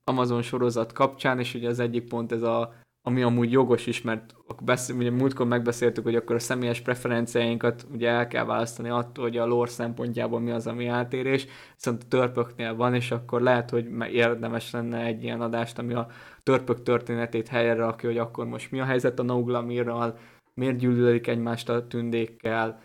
Amazon 0.03 0.41
sorozat 0.41 0.91
kapcsán, 0.91 1.39
és 1.39 1.53
ugye 1.53 1.69
az 1.69 1.79
egyik 1.79 2.07
pont 2.07 2.31
ez 2.31 2.41
a 2.41 2.73
ami 3.05 3.21
amúgy 3.21 3.51
jogos 3.51 3.87
is, 3.87 4.01
mert 4.01 4.35
beszél, 4.61 4.95
ugye 4.95 5.11
múltkor 5.11 5.47
megbeszéltük, 5.47 6.03
hogy 6.03 6.15
akkor 6.15 6.35
a 6.35 6.39
személyes 6.39 6.81
preferenciáinkat 6.81 7.85
ugye 7.91 8.09
el 8.09 8.27
kell 8.27 8.45
választani 8.45 8.89
attól, 8.89 9.23
hogy 9.23 9.37
a 9.37 9.45
lore 9.45 9.69
szempontjából 9.69 10.39
mi 10.39 10.51
az, 10.51 10.67
ami 10.67 10.87
átérés, 10.87 11.47
viszont 11.75 12.03
a 12.03 12.07
törpöknél 12.07 12.75
van, 12.75 12.93
és 12.93 13.11
akkor 13.11 13.41
lehet, 13.41 13.69
hogy 13.69 13.85
érdemes 14.11 14.71
lenne 14.71 14.99
egy 14.99 15.23
ilyen 15.23 15.41
adást, 15.41 15.79
ami 15.79 15.93
a 15.93 16.07
törpök 16.43 16.83
történetét 16.83 17.47
helyre 17.47 17.73
rakja, 17.73 18.09
hogy 18.09 18.17
akkor 18.17 18.45
most 18.45 18.71
mi 18.71 18.79
a 18.79 18.85
helyzet 18.85 19.19
a 19.19 19.23
Nauglamirral, 19.23 20.17
miért 20.53 20.77
gyűlölik 20.77 21.27
egymást 21.27 21.69
a 21.69 21.87
tündékkel, 21.87 22.81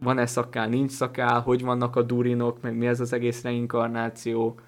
van-e 0.00 0.26
szakál, 0.26 0.68
nincs 0.68 0.90
szakál, 0.90 1.40
hogy 1.40 1.62
vannak 1.62 1.96
a 1.96 2.02
durinok, 2.02 2.60
meg 2.62 2.76
mi 2.76 2.86
ez 2.86 3.00
az 3.00 3.12
egész 3.12 3.42
reinkarnáció, 3.42 4.60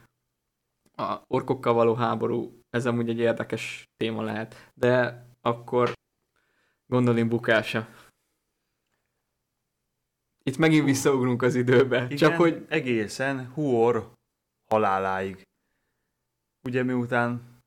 a 0.96 1.16
orkokkal 1.26 1.72
való 1.74 1.94
háború, 1.94 2.57
ez 2.70 2.86
amúgy 2.86 3.08
egy 3.08 3.18
érdekes 3.18 3.88
téma 3.96 4.22
lehet. 4.22 4.70
De 4.74 5.24
akkor 5.40 5.92
gondolom 6.86 7.28
bukása. 7.28 7.88
Itt 10.42 10.56
megint 10.56 10.84
visszaugrunk 10.84 11.42
az 11.42 11.54
időbe. 11.54 12.04
Igen, 12.04 12.16
csak 12.16 12.36
hogy... 12.36 12.66
egészen 12.68 13.46
Huor 13.52 14.12
haláláig. 14.68 15.46
Ugye 16.62 16.82
miután 16.82 17.60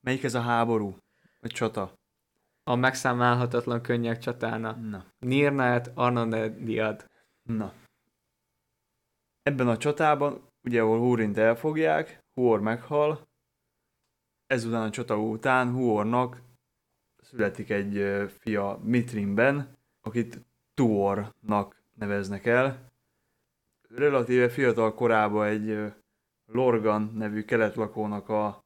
melyik 0.00 0.24
ez 0.24 0.34
a 0.34 0.40
háború? 0.40 0.96
Vagy 1.40 1.50
csata? 1.50 1.92
A 2.64 2.74
megszámálhatatlan 2.74 3.82
könnyek 3.82 4.18
csatána. 4.18 4.72
Na. 4.72 5.04
Nirnaet 5.18 5.90
Arnonediad. 5.94 7.04
Na. 7.42 7.72
Ebben 9.42 9.68
a 9.68 9.76
csatában, 9.76 10.48
ugye 10.62 10.80
ahol 10.80 10.98
Húrint 10.98 11.38
elfogják, 11.38 12.18
Huor 12.34 12.60
meghal, 12.60 13.27
ezután 14.48 14.86
a 14.86 14.90
csata 14.90 15.18
után 15.18 15.72
Huornak 15.72 16.42
születik 17.22 17.70
egy 17.70 18.26
fia 18.38 18.80
Mitrinben, 18.82 19.76
akit 20.00 20.40
Tuornak 20.74 21.82
neveznek 21.94 22.46
el. 22.46 22.90
Relatíve 23.88 24.48
fiatal 24.48 24.94
korában 24.94 25.46
egy 25.46 25.92
Lorgan 26.52 27.12
nevű 27.14 27.44
keletlakónak 27.44 28.28
a 28.28 28.64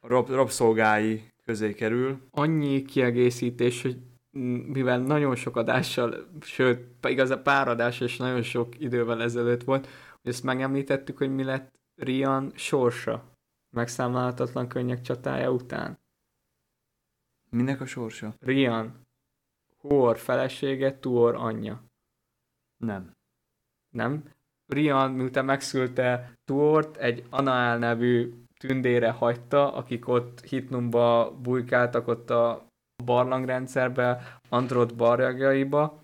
rab, 0.00 0.28
rabszolgái 0.28 1.32
közé 1.44 1.74
kerül. 1.74 2.20
Annyi 2.30 2.82
kiegészítés, 2.82 3.82
hogy 3.82 3.96
mivel 4.66 4.98
nagyon 5.00 5.34
sok 5.34 5.56
adással, 5.56 6.28
sőt, 6.40 7.06
igaz 7.06 7.30
a 7.30 7.42
pár 7.42 7.68
adás 7.68 8.00
és 8.00 8.16
nagyon 8.16 8.42
sok 8.42 8.80
idővel 8.80 9.22
ezelőtt 9.22 9.64
volt, 9.64 9.86
hogy 10.22 10.32
ezt 10.32 10.42
megemlítettük, 10.42 11.18
hogy 11.18 11.34
mi 11.34 11.44
lett 11.44 11.72
Rian 11.94 12.52
sorsa 12.54 13.37
megszámálhatatlan 13.70 14.68
könnyek 14.68 15.00
csatája 15.00 15.50
után. 15.50 15.98
Minek 17.50 17.80
a 17.80 17.86
sorsa? 17.86 18.34
Rian. 18.40 19.06
Huor 19.80 20.18
felesége, 20.18 20.98
Tuor 20.98 21.34
anyja. 21.34 21.84
Nem. 22.76 23.16
Nem? 23.88 24.24
Rian, 24.66 25.10
miután 25.10 25.44
megszülte 25.44 26.32
Tuort, 26.44 26.96
egy 26.96 27.26
Anael 27.30 27.78
nevű 27.78 28.34
tündére 28.58 29.10
hagyta, 29.10 29.74
akik 29.74 30.08
ott 30.08 30.40
Hitnumba 30.40 31.36
bujkáltak 31.42 32.08
ott 32.08 32.30
a 32.30 32.66
barlangrendszerbe, 33.04 34.38
Androt 34.48 34.96
barjagjaiba, 34.96 36.02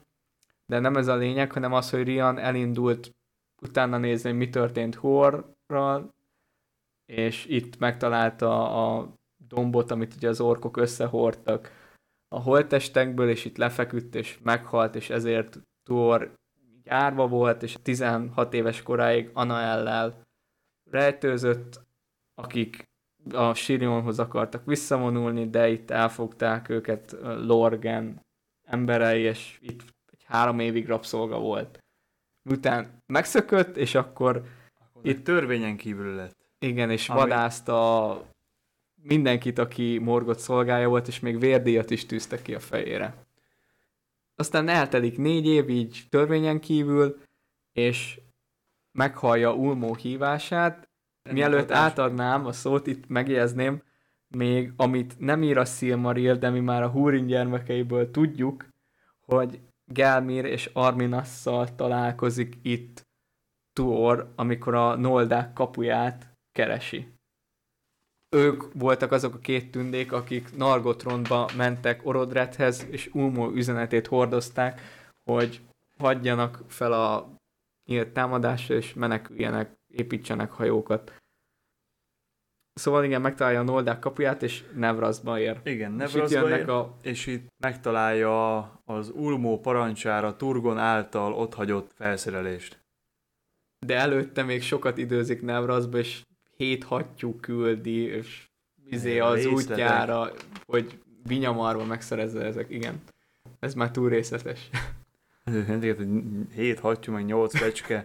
de 0.66 0.79
nem 0.79 0.96
ez 0.96 1.07
a 1.07 1.16
lényeg, 1.16 1.53
hanem 1.53 1.72
az, 1.72 1.90
hogy 1.90 2.03
Rian 2.03 2.38
elindult 2.38 3.14
utána 3.62 3.98
nézni, 3.98 4.33
mi 4.33 4.48
történt 4.48 4.94
Huorral, 4.94 6.14
és 7.16 7.46
itt 7.46 7.79
megtalálta 7.79 8.70
a 8.70 9.14
dombot, 9.48 9.90
amit 9.90 10.14
ugye 10.14 10.29
az 10.29 10.40
orkok 10.40 10.77
összehordtak 10.77 11.70
a 12.29 12.40
holttestekből, 12.40 13.29
és 13.29 13.44
itt 13.44 13.57
lefeküdt, 13.57 14.14
és 14.14 14.38
meghalt, 14.42 14.94
és 14.94 15.11
ezért 15.11 15.61
Tuor 15.83 16.35
árva 16.87 17.29
volt, 17.29 17.62
és 17.62 17.77
16 17.83 18.55
éves 18.55 18.83
koráig 18.83 19.31
Anaellel 19.33 20.22
rejtőzött, 20.90 21.81
akik 22.35 22.85
a 23.33 23.55
Sirionhoz 23.55 24.18
akartak 24.18 24.64
visszavonulni, 24.64 25.50
de 25.50 25.68
itt 25.68 25.90
elfogták 25.90 26.68
őket 26.68 27.16
Lorgen 27.22 28.20
emberei, 28.66 29.22
és 29.22 29.59
itt 29.61 29.83
egy 30.12 30.24
három 30.24 30.59
évig 30.59 30.87
rabszolga 30.87 31.38
volt. 31.38 31.79
Után 32.50 33.03
megszökött, 33.07 33.77
és 33.77 33.94
akkor, 33.94 34.44
akkor 34.79 35.07
itt 35.07 35.24
törvényen 35.24 35.77
kívül 35.77 36.14
lett. 36.14 36.43
Igen, 36.64 36.90
és 36.90 37.09
Ami... 37.09 37.20
vadászta 37.20 38.22
mindenkit, 39.03 39.59
aki 39.59 39.98
morgott 39.98 40.38
szolgája 40.38 40.88
volt, 40.88 41.09
és 41.09 41.20
még 41.20 41.38
vérdíjat 41.38 41.90
is 41.90 42.07
tűztek 42.07 42.42
ki 42.42 42.55
a 42.55 42.61
fejére. 42.61 43.14
Aztán 44.37 44.68
eltelik 44.68 45.18
négy 45.18 45.46
év 45.46 45.68
így 45.68 46.03
törvényen 46.11 46.61
kívül, 46.61 47.20
és 47.72 48.20
meghallja 48.92 49.55
Ulmó 49.55 49.94
hívását. 49.94 50.88
Mielőtt 51.31 51.70
átadnám 51.70 52.46
a 52.46 52.53
szót, 52.53 52.87
itt 52.87 53.09
megjegyezném, 53.09 53.83
még 54.29 54.72
amit 54.77 55.18
nem 55.18 55.42
ír 55.42 55.59
a 55.59 55.64
Silmaril, 55.64 56.37
de 56.37 56.50
mi 56.50 56.61
már 56.61 56.83
a 56.83 56.88
Húrin 56.88 57.27
gyermekeiből 57.27 58.11
tudjuk, 58.11 58.66
hogy 59.20 59.61
Gelmir 59.85 60.44
és 60.44 60.70
Arminasszal 60.72 61.74
találkozik 61.74 62.59
itt 62.62 63.07
Tuor, 63.72 64.33
amikor 64.37 64.74
a 64.74 64.96
Noldák 64.96 65.53
kapuját 65.53 66.34
keresi. 66.54 67.12
Ők 68.36 68.62
voltak 68.72 69.12
azok 69.12 69.34
a 69.34 69.38
két 69.38 69.70
tündék, 69.70 70.12
akik 70.12 70.56
Nargothrondba 70.56 71.50
mentek 71.56 72.06
Orodrethez, 72.06 72.86
és 72.90 73.10
Ulmo 73.12 73.50
üzenetét 73.50 74.06
hordozták, 74.06 74.80
hogy 75.30 75.60
hagyjanak 75.98 76.62
fel 76.68 76.92
a 76.92 77.36
nyílt 77.88 78.12
támadásra, 78.12 78.74
és 78.74 78.94
meneküljenek, 78.94 79.72
építsenek 79.86 80.50
hajókat. 80.50 81.12
Szóval 82.72 83.04
igen, 83.04 83.20
megtalálja 83.20 83.60
a 83.60 83.62
Noldák 83.62 83.98
kapuját, 83.98 84.42
és 84.42 84.64
Nevrazba 84.74 85.38
ér. 85.38 85.60
Igen, 85.64 86.00
és 86.00 86.14
itt 86.14 86.14
Nevrazba 86.14 86.58
ér, 86.58 86.68
a... 86.68 86.96
és 87.02 87.26
itt 87.26 87.46
megtalálja 87.62 88.58
az 88.84 89.10
Ulmó 89.10 89.60
parancsára 89.60 90.36
Turgon 90.36 90.78
által 90.78 91.32
otthagyott 91.32 91.92
felszerelést. 91.92 92.82
De 93.86 93.96
előtte 93.96 94.42
még 94.42 94.62
sokat 94.62 94.98
időzik 94.98 95.42
Nevrazba, 95.42 95.98
és 95.98 96.22
hét 96.56 96.84
hattyú 96.84 97.36
küldi, 97.40 98.00
és 98.00 98.48
izé 98.90 99.18
az 99.18 99.34
Részletek. 99.34 99.70
útjára, 99.70 100.30
hogy 100.66 100.98
vinyamarba 101.26 101.84
megszerezze 101.84 102.40
ezek. 102.40 102.70
Igen. 102.70 103.02
Ez 103.58 103.74
már 103.74 103.90
túl 103.90 104.08
részletes. 104.08 104.70
Ezeket, 105.44 105.96
hogy 105.96 106.08
7 106.54 106.78
hattyú, 106.78 107.12
meg 107.12 107.24
8 107.24 107.58
fecske. 107.58 108.04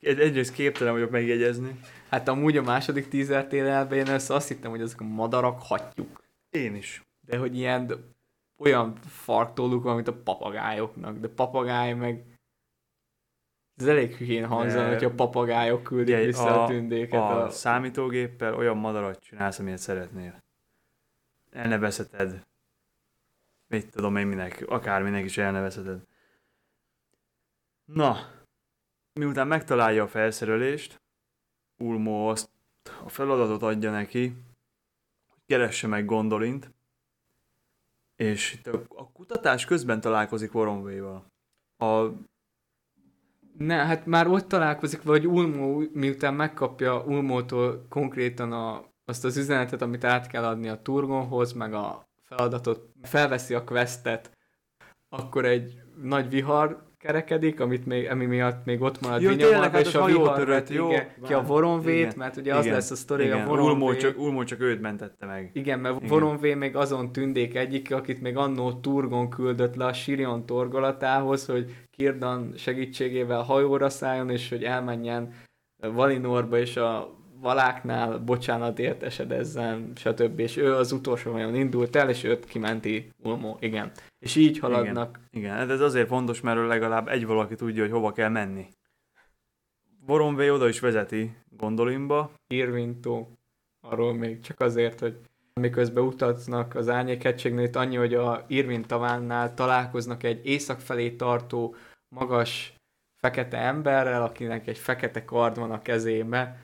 Egy, 0.00 0.20
egyrészt 0.20 0.52
képtelen 0.52 0.92
vagyok 0.92 1.10
megjegyezni. 1.10 1.80
Hát 2.10 2.28
amúgy 2.28 2.56
a 2.56 2.62
második 2.62 3.08
teaser 3.08 3.46
trailerben 3.46 3.98
én 3.98 4.08
össze 4.08 4.34
azt 4.34 4.48
hittem, 4.48 4.70
hogy 4.70 4.80
ezek 4.80 5.00
a 5.00 5.04
madarak 5.04 5.62
hattyúk. 5.62 6.22
Én 6.50 6.74
is. 6.74 7.02
De 7.20 7.36
hogy 7.36 7.56
ilyen 7.56 8.14
olyan 8.58 8.96
farktóluk 9.08 9.82
van, 9.82 9.94
mint 9.94 10.08
a 10.08 10.22
papagájoknak. 10.22 11.18
De 11.18 11.28
papagáj 11.28 11.92
meg 11.92 12.35
ez 13.76 13.86
elég 13.86 14.16
hülyén 14.16 14.46
hangzana, 14.46 14.88
hogyha 14.88 15.10
papagájok 15.10 15.82
küldik 15.82 16.14
Ugye, 16.14 16.24
vissza 16.24 16.60
a, 16.60 16.62
a- 16.62 16.66
tündéket. 16.66 17.20
A 17.20 17.44
A... 17.44 17.50
számítógéppel 17.50 18.54
olyan 18.54 18.76
madarat 18.76 19.20
csinálsz, 19.20 19.58
amilyet 19.58 19.78
szeretnél. 19.78 20.42
Elnevezheted. 21.50 22.46
Mit 23.66 23.90
tudom 23.90 24.16
én 24.16 24.26
minek, 24.26 24.64
akárminek 24.68 25.24
is 25.24 25.38
elnevezheted. 25.38 26.02
Na, 27.84 28.16
miután 29.12 29.46
megtalálja 29.46 30.02
a 30.02 30.08
felszerelést, 30.08 31.00
Ulmo 31.78 32.30
azt 32.30 32.48
a 33.04 33.08
feladatot 33.08 33.62
adja 33.62 33.90
neki, 33.90 34.36
hogy 35.28 35.42
keresse 35.46 35.86
meg 35.86 36.04
Gondolint, 36.04 36.70
és 38.16 38.52
itt 38.52 38.66
a, 38.66 38.82
a 38.88 39.10
kutatás 39.12 39.64
közben 39.64 40.00
találkozik 40.00 40.54
Woromvéval. 40.54 41.24
A 41.78 42.06
Ne, 43.58 43.74
hát 43.74 44.06
már 44.06 44.26
ott 44.28 44.48
találkozik, 44.48 45.02
vagy 45.02 45.26
Ulmo, 45.26 45.82
miután 45.92 46.34
megkapja 46.34 47.04
Ulmótól 47.04 47.86
konkrétan 47.88 48.52
a, 48.52 48.84
azt 49.04 49.24
az 49.24 49.36
üzenetet, 49.36 49.82
amit 49.82 50.04
át 50.04 50.26
kell 50.26 50.44
adni 50.44 50.68
a 50.68 50.82
Turgonhoz, 50.82 51.52
meg 51.52 51.74
a 51.74 52.08
feladatot, 52.22 52.88
felveszi 53.02 53.54
a 53.54 53.64
questet, 53.64 54.30
akkor 55.08 55.44
egy 55.44 55.74
nagy 56.02 56.28
vihar 56.28 56.94
kerekedik, 57.06 57.60
amit 57.60 57.86
még, 57.86 58.10
ami 58.10 58.26
miatt 58.26 58.64
még 58.64 58.80
ott 58.82 59.00
marad 59.00 59.18
Vinyamarba, 59.18 59.48
tényleg, 59.48 59.70
hát 59.70 59.86
és 59.86 59.94
a 59.94 59.98
a 59.98 60.02
hajó 60.02 60.18
vihar 60.18 60.36
törött, 60.36 60.68
vett, 60.68 60.76
jó, 60.76 60.88
igen, 60.90 61.08
ki 61.26 61.32
a 61.32 61.42
Voronvét, 61.42 61.98
igen, 61.98 62.12
mert 62.16 62.36
ugye 62.36 62.54
az 62.54 62.64
igen, 62.64 62.76
lesz 62.76 62.90
a 62.90 62.94
sztori, 62.94 63.30
a 63.30 63.44
Voronvé, 63.46 63.96
csak, 63.96 64.18
Ulmo 64.18 64.44
csak 64.44 64.60
őt 64.60 64.80
mentette 64.80 65.26
meg. 65.26 65.50
igen, 65.52 65.78
mert 65.78 65.96
Igen. 65.96 66.08
Voronvé 66.08 66.54
még 66.54 66.76
azon 66.76 67.12
tündék 67.12 67.54
egyik, 67.54 67.92
akit 67.92 68.20
még 68.20 68.36
annó 68.36 68.72
Turgon 68.72 69.30
küldött 69.30 69.74
le 69.74 69.84
a 69.84 69.92
Sirion 69.92 70.46
torgolatához, 70.46 71.46
hogy 71.46 71.74
Kirdan 71.90 72.52
segítségével 72.56 73.42
hajóra 73.42 73.88
szálljon, 73.88 74.30
és 74.30 74.48
hogy 74.48 74.62
elmenjen 74.64 75.32
Valinorba, 75.76 76.58
és 76.58 76.76
a 76.76 77.14
valáknál 77.40 78.18
bocsánatért 78.18 79.02
esedezzen, 79.02 79.92
stb. 79.94 80.38
És 80.38 80.56
ő 80.56 80.74
az 80.74 80.92
utolsó 80.92 81.32
vajon 81.32 81.54
indult 81.54 81.96
el, 81.96 82.08
és 82.08 82.24
őt 82.24 82.44
kimenti 82.44 83.10
Ulmo, 83.22 83.56
igen. 83.60 83.92
És 84.26 84.36
így 84.36 84.58
haladnak. 84.58 85.20
Igen, 85.30 85.54
hát 85.54 85.70
ez 85.70 85.80
azért 85.80 86.08
fontos, 86.08 86.40
mert 86.40 86.66
legalább 86.66 87.08
egy 87.08 87.26
valaki 87.26 87.54
tudja, 87.54 87.82
hogy 87.82 87.92
hova 87.92 88.12
kell 88.12 88.28
menni. 88.28 88.68
Voronvé 90.06 90.50
oda 90.50 90.68
is 90.68 90.80
vezeti 90.80 91.36
Gondolinba. 91.56 92.30
Irvintó, 92.46 93.38
arról 93.80 94.14
még 94.14 94.40
csak 94.40 94.60
azért, 94.60 95.00
hogy 95.00 95.16
miközben 95.60 96.04
utaznak 96.04 96.74
az 96.74 96.88
árnyékhegységnél, 96.88 97.70
annyi, 97.72 97.96
hogy 97.96 98.14
a 98.14 98.44
Irvin 98.48 98.82
tavánnál 98.82 99.54
találkoznak 99.54 100.22
egy 100.22 100.46
észak 100.46 100.80
felé 100.80 101.10
tartó, 101.10 101.74
magas, 102.08 102.74
fekete 103.14 103.58
emberrel, 103.58 104.22
akinek 104.22 104.66
egy 104.66 104.78
fekete 104.78 105.24
kard 105.24 105.58
van 105.58 105.70
a 105.70 105.82
kezébe, 105.82 106.60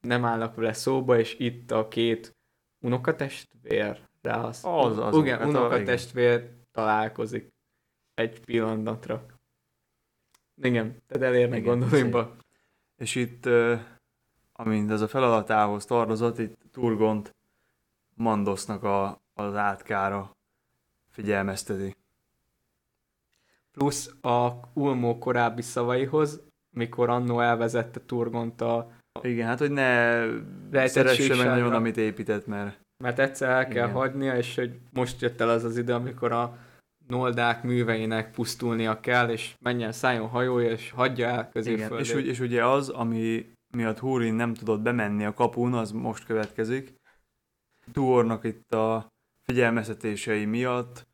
nem 0.00 0.24
állnak 0.24 0.54
vele 0.54 0.72
szóba, 0.72 1.18
és 1.18 1.38
itt 1.38 1.70
a 1.70 1.88
két 1.88 2.36
unokatestvér, 2.80 3.98
rá 4.22 4.42
az, 4.42 4.60
Az, 4.64 4.98
az, 4.98 5.16
igen, 5.16 5.38
hát 5.38 5.48
unokatestvér 5.48 6.59
találkozik 6.80 7.52
egy 8.14 8.40
pillanatra. 8.40 9.26
Igen, 10.62 11.02
tehát 11.06 11.28
elérnek 11.28 11.58
Igen, 11.58 11.78
gondolomba. 11.78 12.36
És 12.96 13.14
itt, 13.14 13.48
amint 14.52 14.90
ez 14.90 15.00
a 15.00 15.08
feladatához 15.08 15.84
tartozott, 15.84 16.38
itt 16.38 16.56
Turgont 16.72 17.34
Mandosznak 18.14 18.82
a, 18.82 19.20
az 19.34 19.54
átkára 19.54 20.36
figyelmezteti. 21.10 21.96
plusz 23.72 24.14
a 24.22 24.50
Ulmó 24.72 25.18
korábbi 25.18 25.62
szavaihoz, 25.62 26.40
mikor 26.70 27.08
annó 27.08 27.40
elvezette 27.40 28.00
Turgont 28.06 28.60
a... 28.60 28.90
Igen, 29.22 29.46
hát 29.46 29.58
hogy 29.58 29.70
ne 29.70 30.86
szeresse 30.86 31.36
meg 31.36 31.46
nagyon, 31.46 31.72
amit 31.72 31.96
épített, 31.96 32.46
mert 32.46 32.78
Mert 32.98 33.18
egyszer 33.18 33.48
el 33.48 33.64
kell 33.68 33.88
Igen. 33.88 33.96
hagynia, 33.96 34.36
és 34.36 34.54
hogy 34.54 34.78
most 34.92 35.20
jött 35.20 35.40
el 35.40 35.48
az 35.48 35.64
az 35.64 35.76
idő, 35.76 35.92
amikor 35.92 36.32
a 36.32 36.68
noldák 37.10 37.62
műveinek 37.62 38.30
pusztulnia 38.30 39.00
kell, 39.00 39.28
és 39.28 39.54
menjen, 39.60 39.92
szálljon 39.92 40.28
hajója, 40.28 40.70
és 40.70 40.90
hagyja 40.90 41.26
el 41.26 41.32
igen. 41.32 41.50
középföldét. 41.50 42.06
És, 42.06 42.12
és 42.12 42.40
ugye 42.40 42.66
az, 42.66 42.88
ami 42.88 43.52
miatt 43.76 43.98
Húrin 43.98 44.34
nem 44.34 44.54
tudott 44.54 44.80
bemenni 44.80 45.24
a 45.24 45.34
kapun, 45.34 45.74
az 45.74 45.92
most 45.92 46.24
következik. 46.24 46.94
Tuornak 47.92 48.44
itt 48.44 48.74
a 48.74 49.06
figyelmeztetései 49.42 50.44
miatt, 50.44 51.08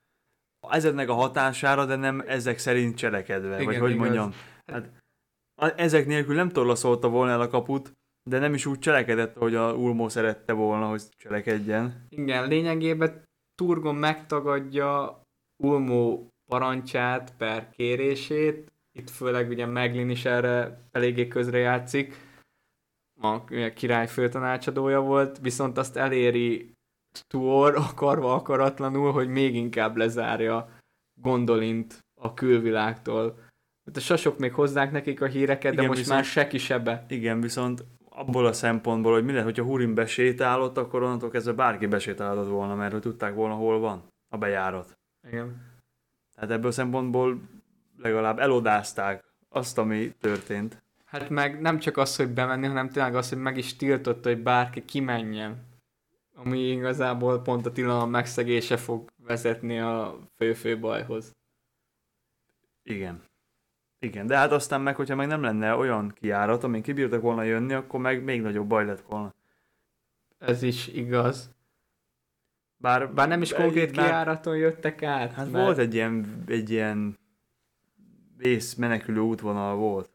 ezeknek 0.71 1.09
a 1.09 1.15
hatására, 1.15 1.85
de 1.85 1.97
nem 1.97 2.23
ezek 2.27 2.59
szerint 2.59 2.97
cselekedve, 2.97 3.55
Igen, 3.55 3.65
vagy 3.65 3.79
hogy 3.79 3.91
igaz. 3.91 4.05
mondjam. 4.05 4.33
Hát, 4.67 4.91
ezek 5.77 6.07
nélkül 6.07 6.35
nem 6.35 6.49
torlaszolta 6.49 7.09
volna 7.09 7.33
el 7.33 7.41
a 7.41 7.49
kaput, 7.49 7.93
de 8.31 8.39
nem 8.39 8.55
is 8.55 8.67
úgy 8.67 8.79
cselekedett, 8.79 9.37
hogy 9.37 9.55
a 9.55 9.73
Ulmo 9.73 10.09
szerette 10.09 10.53
volna, 10.53 10.89
hogy 10.89 11.03
cselekedjen. 11.17 12.07
Igen, 12.09 12.49
lényegében 12.49 13.25
Turgon 13.55 13.95
megtagadja 13.95 15.21
Ulmó 15.57 16.29
parancsát 16.47 17.37
per 17.37 17.71
kérését, 17.71 18.73
itt 18.92 19.11
főleg 19.11 19.49
ugye 19.49 19.66
Meglin 19.66 20.11
is 20.11 20.25
erre 20.25 20.81
eléggé 20.90 21.29
közrejátszik, 21.29 22.16
a 23.21 23.38
ugye, 23.51 23.73
király 23.73 24.09
főtanácsadója 24.09 25.01
volt, 25.01 25.38
viszont 25.38 25.79
azt 25.79 25.97
eléri 25.97 26.75
Tuor 27.29 27.75
akarva 27.77 28.35
akaratlanul, 28.35 29.12
hogy 29.12 29.29
még 29.29 29.55
inkább 29.55 29.97
lezárja 29.97 30.69
Gondolint 31.21 32.05
a 32.21 32.35
külvilágtól. 32.35 33.38
Hát 33.87 33.97
a 33.97 34.01
sasok 34.01 34.38
még 34.38 34.53
hozzák 34.53 34.92
nekik 34.92 35.21
a 35.21 35.27
híreket, 35.27 35.71
de 35.71 35.77
Igen, 35.77 35.87
most 35.87 35.99
viszont- 35.99 36.16
már 36.16 36.25
se 36.25 36.47
kisebbe. 36.47 37.05
Igen, 37.09 37.40
viszont 37.40 37.85
abból 38.09 38.47
a 38.47 38.53
szempontból, 38.53 39.12
hogy 39.12 39.25
mi 39.25 39.31
lehet, 39.31 39.45
hogyha 39.45 39.64
Hurin 39.64 39.95
besétálott, 39.95 40.77
akkor 40.77 41.03
onnantól 41.03 41.31
kezdve 41.31 41.53
bárki 41.53 41.87
besétálhatott 41.87 42.49
volna, 42.49 42.75
mert 42.75 42.92
hogy 42.92 43.01
tudták 43.01 43.35
volna, 43.35 43.55
hol 43.55 43.79
van 43.79 44.03
a 44.29 44.38
bejárat. 44.38 44.99
Igen. 45.27 45.75
Tehát 46.35 46.51
ebből 46.51 46.71
szempontból 46.71 47.41
legalább 47.99 48.39
elodázták 48.39 49.24
azt, 49.49 49.79
ami 49.79 50.14
történt. 50.20 50.83
Hát 51.05 51.29
meg 51.29 51.61
nem 51.61 51.79
csak 51.79 51.97
az, 51.97 52.16
hogy 52.16 52.29
bemenni, 52.29 52.66
hanem 52.66 52.89
tényleg 52.91 53.14
az, 53.14 53.29
hogy 53.29 53.39
meg 53.39 53.57
is 53.57 53.77
tiltotta, 53.77 54.29
hogy 54.29 54.43
bárki 54.43 54.85
kimenjen. 54.85 55.64
Ami 56.35 56.59
igazából 56.59 57.43
pont 57.43 57.66
a 57.66 57.72
tilalom 57.72 58.11
megszegése 58.11 58.77
fog 58.77 59.11
vezetni 59.27 59.79
a 59.79 60.18
fő-fő 60.37 60.79
bajhoz. 60.79 61.35
Igen. 62.83 63.22
Igen, 63.99 64.27
de 64.27 64.37
hát 64.37 64.53
aztán 64.53 64.81
meg, 64.81 64.97
hogyha 64.97 65.14
meg 65.14 65.27
nem 65.27 65.43
lenne 65.43 65.74
olyan 65.74 66.12
kiárat, 66.20 66.64
amin 66.64 66.83
kibírtak 66.83 67.20
volna 67.20 67.43
jönni, 67.43 67.72
akkor 67.72 68.01
meg 68.01 68.22
még 68.22 68.43
nagyobb 68.43 68.66
baj 68.66 68.85
lett 68.85 69.01
volna. 69.01 69.35
Ez 70.39 70.62
is 70.62 70.87
igaz. 70.87 71.56
Bár, 72.77 73.12
Bár 73.14 73.29
nem 73.29 73.43
is 73.43 73.53
konkrét 73.53 73.95
bár- 73.95 74.07
kiáraton 74.07 74.57
jöttek 74.57 75.03
át. 75.03 75.33
Hát 75.33 75.51
mert 75.53 75.64
volt 75.64 75.79
egy 75.79 75.95
ilyen, 75.95 76.43
egy 76.47 76.70
ilyen 76.70 77.18
vész 78.37 78.74
menekülő 78.74 79.20
útvonal 79.20 79.77
volt. 79.77 80.11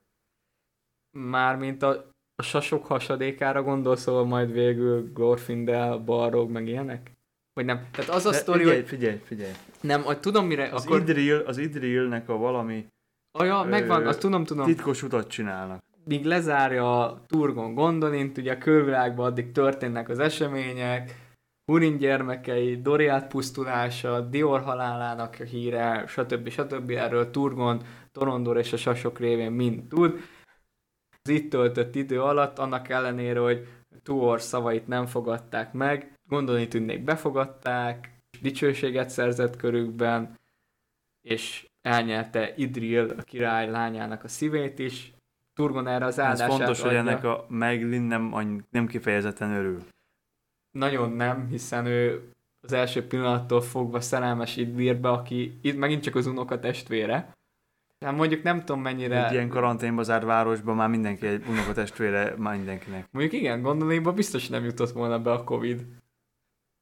Mármint 1.17 1.83
a, 1.83 1.89
a 2.35 2.41
sasok 2.43 2.85
hasadékára 2.85 3.63
gondol, 3.63 3.95
szóval 3.95 4.25
majd 4.25 4.51
végül 4.51 5.11
Glorfindel, 5.13 5.97
Balrog, 5.97 6.49
meg 6.49 6.67
ilyenek? 6.67 7.11
Vagy 7.53 7.65
nem? 7.65 7.87
Tehát 7.91 8.09
az 8.11 8.25
a 8.25 8.33
sztori, 8.33 8.59
figyelj, 8.59 8.79
hogy 8.79 8.87
figyelj, 8.87 9.19
figyelj. 9.23 9.51
nem, 9.81 10.01
hogy 10.01 10.19
tudom 10.19 10.45
mire, 10.45 10.69
Az, 10.73 10.85
akkor... 10.85 10.99
Idril, 10.99 11.37
az 11.37 11.57
Idrilnek 11.57 12.29
a 12.29 12.37
valami 12.37 12.87
Ah, 13.39 13.45
ja, 13.45 13.63
megvan, 13.63 14.03
ö, 14.03 14.07
azt 14.07 14.19
tudom, 14.19 14.43
tudom. 14.43 14.65
titkos 14.65 15.03
utat 15.03 15.27
csinálnak. 15.27 15.83
míg 16.05 16.25
lezárja 16.25 17.05
a 17.05 17.21
Turgon 17.27 17.73
Gondolint, 17.73 18.37
ugye 18.37 18.51
a 18.53 18.57
külvilágban 18.57 19.25
addig 19.25 19.51
történnek 19.51 20.09
az 20.09 20.19
események, 20.19 21.20
Hurin 21.71 21.97
gyermekei, 21.97 22.81
Doriát 22.81 23.27
pusztulása, 23.27 24.21
Dior 24.21 24.61
halálának 24.61 25.35
a 25.39 25.43
híre, 25.43 26.03
stb. 26.07 26.49
stb. 26.49 26.89
Erről 26.89 27.29
Turgon, 27.29 27.81
Torondor 28.11 28.57
és 28.57 28.73
a 28.73 28.77
Sasok 28.77 29.19
révén 29.19 29.51
mind 29.51 29.87
tud. 29.87 30.19
Az 31.23 31.29
itt 31.29 31.49
töltött 31.49 31.95
idő 31.95 32.21
alatt, 32.21 32.59
annak 32.59 32.89
ellenére, 32.89 33.39
hogy 33.39 33.67
Tuor 34.03 34.41
szavait 34.41 34.87
nem 34.87 35.05
fogadták 35.05 35.73
meg, 35.73 36.19
Gondolni 36.27 36.67
tűnnék 36.67 37.03
befogadták, 37.03 38.17
dicsőséget 38.41 39.09
szerzett 39.09 39.55
körükben, 39.55 40.39
és 41.21 41.67
elnyelte 41.81 42.53
Idril, 42.55 43.09
a 43.17 43.21
király 43.21 43.69
lányának 43.69 44.23
a 44.23 44.27
szívét 44.27 44.79
is. 44.79 45.13
Turgon 45.53 45.87
erre 45.87 46.05
az 46.05 46.19
Ez 46.19 46.25
áldását 46.25 46.49
fontos, 46.49 46.81
hogy 46.81 46.95
adja. 46.95 46.99
ennek 46.99 47.23
a 47.23 47.45
Meglin 47.49 48.01
nem, 48.01 48.33
nem 48.69 48.87
kifejezetten 48.87 49.51
örül. 49.51 49.83
Nagyon 50.71 51.11
nem, 51.11 51.47
hiszen 51.47 51.85
ő 51.85 52.31
az 52.61 52.71
első 52.73 53.07
pillanattól 53.07 53.61
fogva 53.61 54.01
szerelmes 54.01 54.55
Idlirbe, 54.55 55.09
aki 55.09 55.59
itt 55.61 55.77
megint 55.77 56.03
csak 56.03 56.15
az 56.15 56.25
unoka 56.25 56.59
testvére. 56.59 57.35
Hát 57.99 58.15
mondjuk 58.15 58.43
nem 58.43 58.59
tudom 58.59 58.81
mennyire... 58.81 59.25
Egy 59.25 59.33
ilyen 59.33 59.49
karanténba 59.49 60.03
zárt 60.03 60.23
városban 60.23 60.75
már 60.75 60.89
mindenki 60.89 61.27
egy 61.27 61.45
unokatestvére, 61.47 62.35
már 62.37 62.55
mindenkinek. 62.55 63.07
Mondjuk 63.11 63.41
igen, 63.41 63.61
gondolékba 63.61 64.13
biztos 64.13 64.47
nem 64.47 64.63
jutott 64.63 64.91
volna 64.91 65.19
be 65.19 65.31
a 65.31 65.43
Covid. 65.43 65.85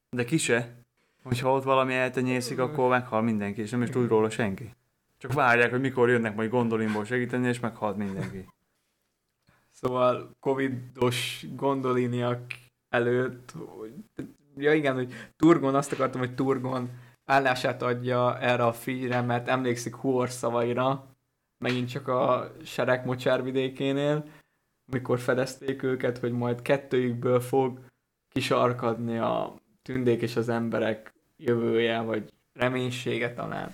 De 0.10 0.24
ki 0.24 0.38
se. 0.38 0.78
Hogyha 1.24 1.54
ott 1.54 1.64
valami 1.64 1.94
eltenyészik, 1.94 2.60
akkor 2.60 2.90
meghal 2.90 3.22
mindenki, 3.22 3.62
és 3.62 3.70
nem 3.70 3.82
is 3.82 3.90
tud 3.90 4.08
róla 4.08 4.30
senki. 4.30 4.76
Csak 5.18 5.34
várják, 5.34 5.70
hogy 5.70 5.80
mikor 5.80 6.10
jönnek 6.10 6.36
majd 6.36 6.50
gondolimból 6.50 7.06
segíteni, 7.06 7.48
és 7.48 7.60
meghalt 7.60 7.98
mindenki. 7.98 8.46
Szóval 9.72 10.36
covidos 10.40 11.46
gondoliniak 11.56 12.42
előtt, 12.90 13.52
hogy- 13.52 13.94
ja 14.58 14.74
igen, 14.74 14.94
hogy 14.94 15.14
Turgon, 15.38 15.76
azt 15.76 15.92
akartam, 15.92 16.20
hogy 16.20 16.36
Turgon 16.36 16.90
állását 17.26 17.82
adja 17.82 18.40
erre 18.40 18.66
a 18.66 18.74
figyre, 18.74 19.22
mert 19.22 19.48
emlékszik 19.48 19.96
Huor 19.96 20.30
szavaira, 20.30 21.06
megint 21.58 21.90
csak 21.90 22.08
a 22.08 22.52
sereg 22.64 23.06
mocsárvidékénél, 23.06 24.26
mikor 24.92 25.20
fedezték 25.20 25.84
őket, 25.84 26.18
hogy 26.18 26.32
majd 26.32 26.62
kettőjükből 26.62 27.40
fog 27.40 27.80
kisarkadni 28.30 29.18
a 29.18 29.56
tündék 29.82 30.22
és 30.22 30.36
az 30.36 30.50
emberek 30.50 31.14
jövője, 31.38 32.02
vagy 32.02 32.34
reménysége 32.54 33.34
talán. 33.34 33.74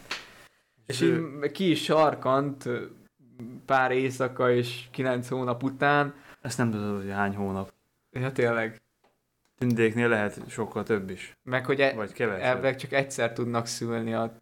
És 0.85 1.01
így 1.01 1.51
ki 1.51 1.69
is 1.69 1.83
sarkant 1.83 2.69
pár 3.65 3.91
éjszaka 3.91 4.51
és 4.51 4.87
kilenc 4.91 5.27
hónap 5.27 5.63
után. 5.63 6.13
Ezt 6.41 6.57
nem 6.57 6.71
tudod, 6.71 7.01
hogy 7.01 7.11
hány 7.11 7.35
hónap. 7.35 7.73
Ja, 8.11 8.31
tényleg. 8.31 8.81
Tündéknél 9.57 10.07
lehet 10.07 10.49
sokkal 10.49 10.83
több 10.83 11.09
is. 11.09 11.37
Meg 11.43 11.65
hogy 11.65 11.81
e- 11.81 11.93
Vagy 11.93 12.13
kevesebb. 12.13 12.43
elvileg 12.45 12.75
csak 12.75 12.91
egyszer 12.91 13.33
tudnak 13.33 13.65
szülni, 13.65 14.13
a... 14.13 14.37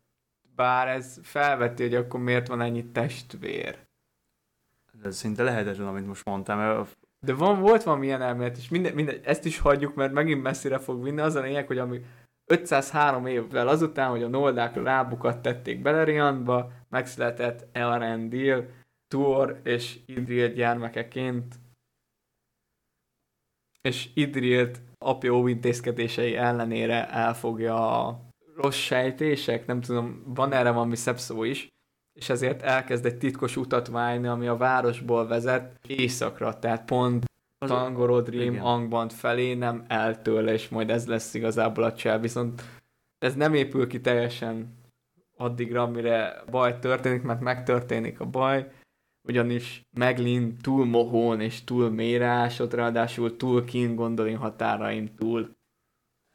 bár 0.55 0.87
ez 0.87 1.19
felveti, 1.23 1.83
hogy 1.83 1.95
akkor 1.95 2.19
miért 2.19 2.47
van 2.47 2.61
ennyi 2.61 2.85
testvér. 2.85 3.85
Ez 5.03 5.17
szinte 5.17 5.43
lehetetlen, 5.43 5.87
amit 5.87 6.07
most 6.07 6.25
mondtam. 6.25 6.57
mert 6.57 6.97
De 7.19 7.33
van, 7.33 7.59
volt 7.59 7.83
valami 7.83 8.05
ilyen 8.05 8.21
elmélet, 8.21 8.57
és 8.57 8.69
minden, 8.69 8.93
minden, 8.93 9.19
ezt 9.23 9.45
is 9.45 9.59
hagyjuk, 9.59 9.95
mert 9.95 10.13
megint 10.13 10.41
messzire 10.41 10.79
fog 10.79 11.03
vinni. 11.03 11.21
Az 11.21 11.35
a 11.35 11.41
lényeg, 11.41 11.67
hogy 11.67 11.77
ami 11.77 12.01
503 12.45 13.25
évvel 13.25 13.67
azután, 13.67 14.09
hogy 14.09 14.23
a 14.23 14.27
Noldák 14.27 14.75
lábukat 14.75 15.41
tették 15.41 15.81
Beleriandba, 15.81 16.71
megszületett 16.89 17.67
Elrendil, 17.71 18.69
Tuor 19.07 19.59
és 19.63 19.99
Idril 20.05 20.47
gyermekeként. 20.47 21.55
És 23.81 24.09
Idrilt 24.13 24.81
apja 25.03 25.31
óvintézkedései 25.31 26.35
ellenére 26.35 27.09
elfogja 27.09 28.07
a 28.07 28.19
rossz 28.55 28.75
sejtések, 28.75 29.65
nem 29.65 29.81
tudom, 29.81 30.23
van 30.25 30.53
erre 30.53 30.71
valami 30.71 30.95
szebb 30.95 31.19
szó 31.19 31.43
is, 31.43 31.67
és 32.19 32.29
ezért 32.29 32.61
elkezd 32.61 33.05
egy 33.05 33.17
titkos 33.17 33.57
utat 33.57 33.87
válni, 33.87 34.27
ami 34.27 34.47
a 34.47 34.57
városból 34.57 35.27
vezet 35.27 35.79
északra, 35.87 36.59
tehát 36.59 36.85
pont 36.85 37.25
Az- 37.57 37.69
Tangorodrim, 37.69 38.53
igen. 38.53 38.63
Angband 38.63 39.11
felé, 39.11 39.53
nem 39.53 39.85
el 39.87 40.21
tőle, 40.21 40.53
és 40.53 40.69
majd 40.69 40.89
ez 40.89 41.07
lesz 41.07 41.33
igazából 41.33 41.83
a 41.83 41.93
csel, 41.93 42.19
viszont 42.19 42.63
ez 43.17 43.35
nem 43.35 43.53
épül 43.53 43.87
ki 43.87 44.01
teljesen 44.01 44.77
addigra, 45.37 45.81
amire 45.81 46.43
baj 46.51 46.79
történik, 46.79 47.21
mert 47.21 47.39
megtörténik 47.39 48.19
a 48.19 48.25
baj, 48.25 48.71
ugyanis 49.27 49.81
Meglin 49.97 50.57
túl 50.57 50.85
mohón 50.85 51.41
és 51.41 51.63
túl 51.63 51.89
mélyre 51.89 52.27
ásott, 52.27 52.73
ráadásul 52.73 53.37
túl 53.37 53.65
kín 53.65 53.95
gondolin 53.95 54.37
határaim 54.37 55.15
túl. 55.15 55.55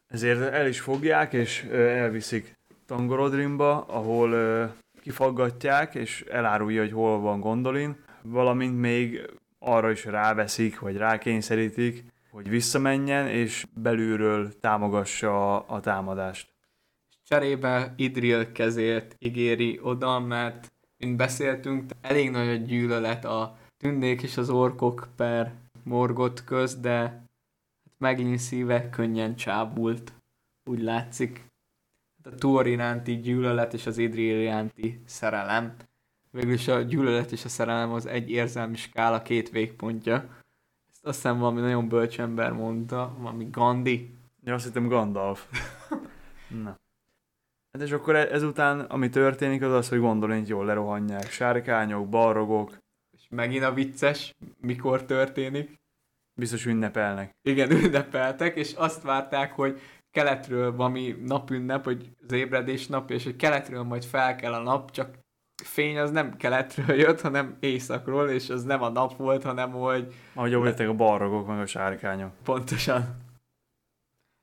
Ezért 0.07 0.41
el 0.41 0.67
is 0.67 0.81
fogják, 0.81 1.33
és 1.33 1.63
elviszik 1.73 2.59
Tangorodrimba, 2.87 3.85
ahol 3.85 4.75
kifaggatják, 5.01 5.95
és 5.95 6.25
elárulja, 6.31 6.81
hogy 6.81 6.93
hol 6.93 7.21
van 7.21 7.41
Gondolin, 7.41 7.97
valamint 8.23 8.81
még 8.81 9.31
arra 9.59 9.91
is 9.91 10.05
ráveszik, 10.05 10.79
vagy 10.79 10.97
rákényszerítik, 10.97 12.05
hogy 12.31 12.49
visszamenjen, 12.49 13.27
és 13.27 13.65
belülről 13.75 14.59
támogassa 14.61 15.57
a, 15.57 15.65
a 15.69 15.81
támadást. 15.81 16.55
Cserébe 17.25 17.95
Idril 17.97 18.53
kezét 18.53 19.17
ígéri 19.19 19.79
oda, 19.83 20.19
mert 20.19 20.73
mint 20.99 21.17
beszéltünk, 21.17 21.91
elég 22.01 22.31
nagy 22.31 22.49
a 22.49 22.55
gyűlölet 22.55 23.25
a 23.25 23.57
tündék 23.77 24.23
és 24.23 24.37
az 24.37 24.51
orkok 24.51 25.09
per 25.17 25.55
morgot 25.83 26.45
köz, 26.45 26.81
de 26.81 27.23
megint 27.99 28.39
szíve 28.39 28.91
könnyen 28.91 29.37
csábult, 29.37 30.13
úgy 30.65 30.81
látszik. 30.81 31.45
Hát 32.25 32.33
a 32.33 32.37
Tuor 32.37 32.67
iránti 32.67 33.17
gyűlölet 33.21 33.75
és 33.75 33.87
az 33.87 33.99
Idril 33.99 34.41
iránti 34.41 35.01
szerelem. 35.05 35.75
Végülis 36.31 36.69
a 36.69 36.81
gyűlölet 36.81 37.33
és 37.33 37.45
a 37.45 37.49
szerelem 37.49 37.93
az 37.93 38.07
egy 38.07 38.31
érzelmi 38.31 38.77
skála 38.77 39.23
két 39.23 39.51
végpontja. 39.51 40.15
Ezt 40.93 41.07
azt 41.07 41.17
hiszem 41.17 41.39
valami 41.39 41.61
nagyon 41.61 41.89
bölcs 41.89 42.21
ember 42.21 42.53
mondta, 42.53 43.17
valami 43.19 43.49
Gandhi. 43.51 44.15
Ja, 44.45 44.55
azt 44.55 44.65
hittem 44.65 44.89
Gandalf. 44.89 45.47
Na. 46.63 46.79
Hát 47.73 47.83
és 47.83 47.93
akkor 47.93 48.15
e- 48.17 48.33
ezután, 48.33 48.81
ami 48.81 49.09
történik, 49.09 49.63
az 49.63 49.73
az, 49.73 49.89
hogy 49.89 49.99
Gondolint 49.99 50.49
jól 50.49 50.65
lerohanják. 50.65 51.31
Sárkányok, 51.31 52.09
balrogok, 52.09 52.79
És 53.17 53.27
megint 53.31 53.65
a 53.65 53.73
vicces, 53.73 54.35
mikor 54.61 55.05
történik. 55.05 55.75
biztos 56.35 56.67
ünnepelnek. 56.67 57.31
Igen, 57.43 57.71
ünnepeltek, 57.85 58.57
és 58.57 58.73
azt 58.75 59.03
várták, 59.03 59.53
hogy 59.53 59.81
keletről 60.11 60.77
valami 60.77 61.17
napünnep, 61.25 61.85
hogy 61.85 62.11
az 62.27 62.33
ébredés 62.33 62.87
nap, 62.87 63.11
és 63.11 63.25
hogy 63.25 63.37
keletről 63.37 63.83
majd 63.83 64.05
fel 64.05 64.37
kell 64.37 64.53
a 64.53 64.63
nap, 64.63 64.91
csak 64.91 65.19
fény 65.65 65.99
az 65.99 66.11
nem 66.11 66.37
keletről 66.37 66.97
jött, 66.97 67.21
hanem 67.21 67.57
északról, 67.61 68.29
és 68.31 68.51
az 68.51 68.65
nem 68.65 68.83
a 68.83 68.89
nap 68.89 69.17
volt, 69.17 69.43
hanem 69.43 69.71
hogy 69.71 70.15
Ahogy 70.35 70.51
jobb 70.51 70.65
jöttek 70.65 70.89
a 70.89 70.95
balrogok, 70.95 71.47
meg 71.47 71.59
a 71.61 71.67
sárkányok. 71.67 72.33
pontosan. 72.43 73.17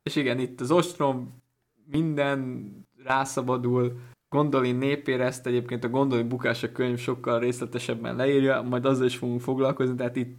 És 0.04 0.16
igen, 0.16 0.40
itt 0.40 0.62
az 0.62 0.72
ostrom 0.72 1.44
minden 1.86 2.70
rászabadul, 3.06 4.00
Gondolin 4.30 4.76
népére 4.76 5.26
ezt 5.26 5.48
egyébként 5.48 5.84
a 5.84 5.90
Gondolin 5.90 6.28
bukása 6.28 6.72
könyv 6.72 6.98
sokkal 6.98 7.40
részletesebben 7.40 8.16
leírja, 8.16 8.62
majd 8.62 8.86
azzal 8.86 9.06
is 9.06 9.18
fogunk 9.18 9.42
foglalkozni, 9.42 9.96
tehát 9.96 10.16
itt 10.16 10.38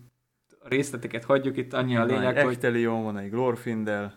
a 0.61 0.69
részleteket 0.69 1.25
hagyjuk, 1.25 1.57
itt 1.57 1.73
annyi 1.73 1.97
a 1.97 2.05
lényeg, 2.05 2.39
hogy 2.39 2.53
Echtelion, 2.53 3.03
van 3.03 3.19
egy 3.19 3.31
Glorfindel, 3.31 4.15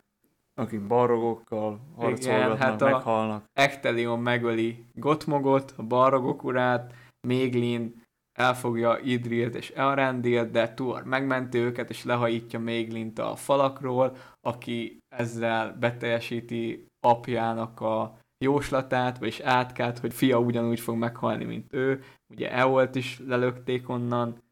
akik 0.54 0.88
balrogokkal 0.88 1.80
harcolgatnak, 1.96 2.58
hát 2.58 2.82
a- 2.82 2.90
meghalnak. 2.90 3.46
Echtelion 3.54 4.20
megöli 4.20 4.86
Gotmogot, 4.94 5.74
a 5.78 5.84
Balrogok 5.84 6.44
urát, 6.44 6.94
Méglin 7.28 8.02
elfogja 8.40 9.00
Idrilt 9.04 9.56
és 9.56 9.70
Elrendilt, 9.70 10.52
de 10.52 10.74
Tuor 10.74 11.04
megmenti 11.04 11.58
őket, 11.58 11.90
és 11.90 12.04
lehajítja 12.04 12.60
Méglint 12.60 13.20
a 13.20 13.36
falakról, 13.36 14.16
aki 14.42 14.98
ezzel 15.16 15.78
beteljesíti 15.80 16.88
apjának 17.00 17.82
a 17.82 18.18
jóslatát, 18.40 19.18
vagyis 19.18 19.40
átkát, 19.40 20.00
hogy 20.00 20.14
fia 20.14 20.40
ugyanúgy 20.40 20.80
fog 20.80 20.98
meghalni, 20.98 21.44
mint 21.44 21.74
ő. 21.74 22.04
Ugye 22.28 22.52
Eolt 22.52 22.96
is 22.96 23.20
lelökték 23.26 23.90
onnan. 23.90 24.44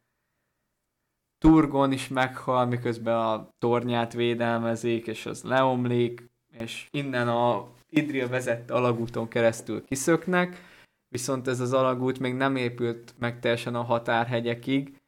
Turgon 1.38 1.92
is 1.92 2.08
meghal, 2.08 2.66
miközben 2.66 3.16
a 3.16 3.50
tornyát 3.60 4.14
védelmezik, 4.14 5.08
és 5.08 5.26
az 5.26 5.44
leomlik, 5.44 6.30
és 6.60 6.88
innen 6.92 7.28
a 7.28 7.68
Idril 7.90 8.28
vezette 8.28 8.74
alagúton 8.74 9.28
keresztül 9.28 9.86
kiszöknek, 9.86 10.62
viszont 11.10 11.48
ez 11.48 11.60
az 11.60 11.74
alagút 11.74 12.20
még 12.20 12.34
nem 12.34 12.56
épült 12.56 13.14
meg 13.20 13.40
teljesen 13.40 13.76
a 13.76 13.84
határhegyekig, 13.84 15.02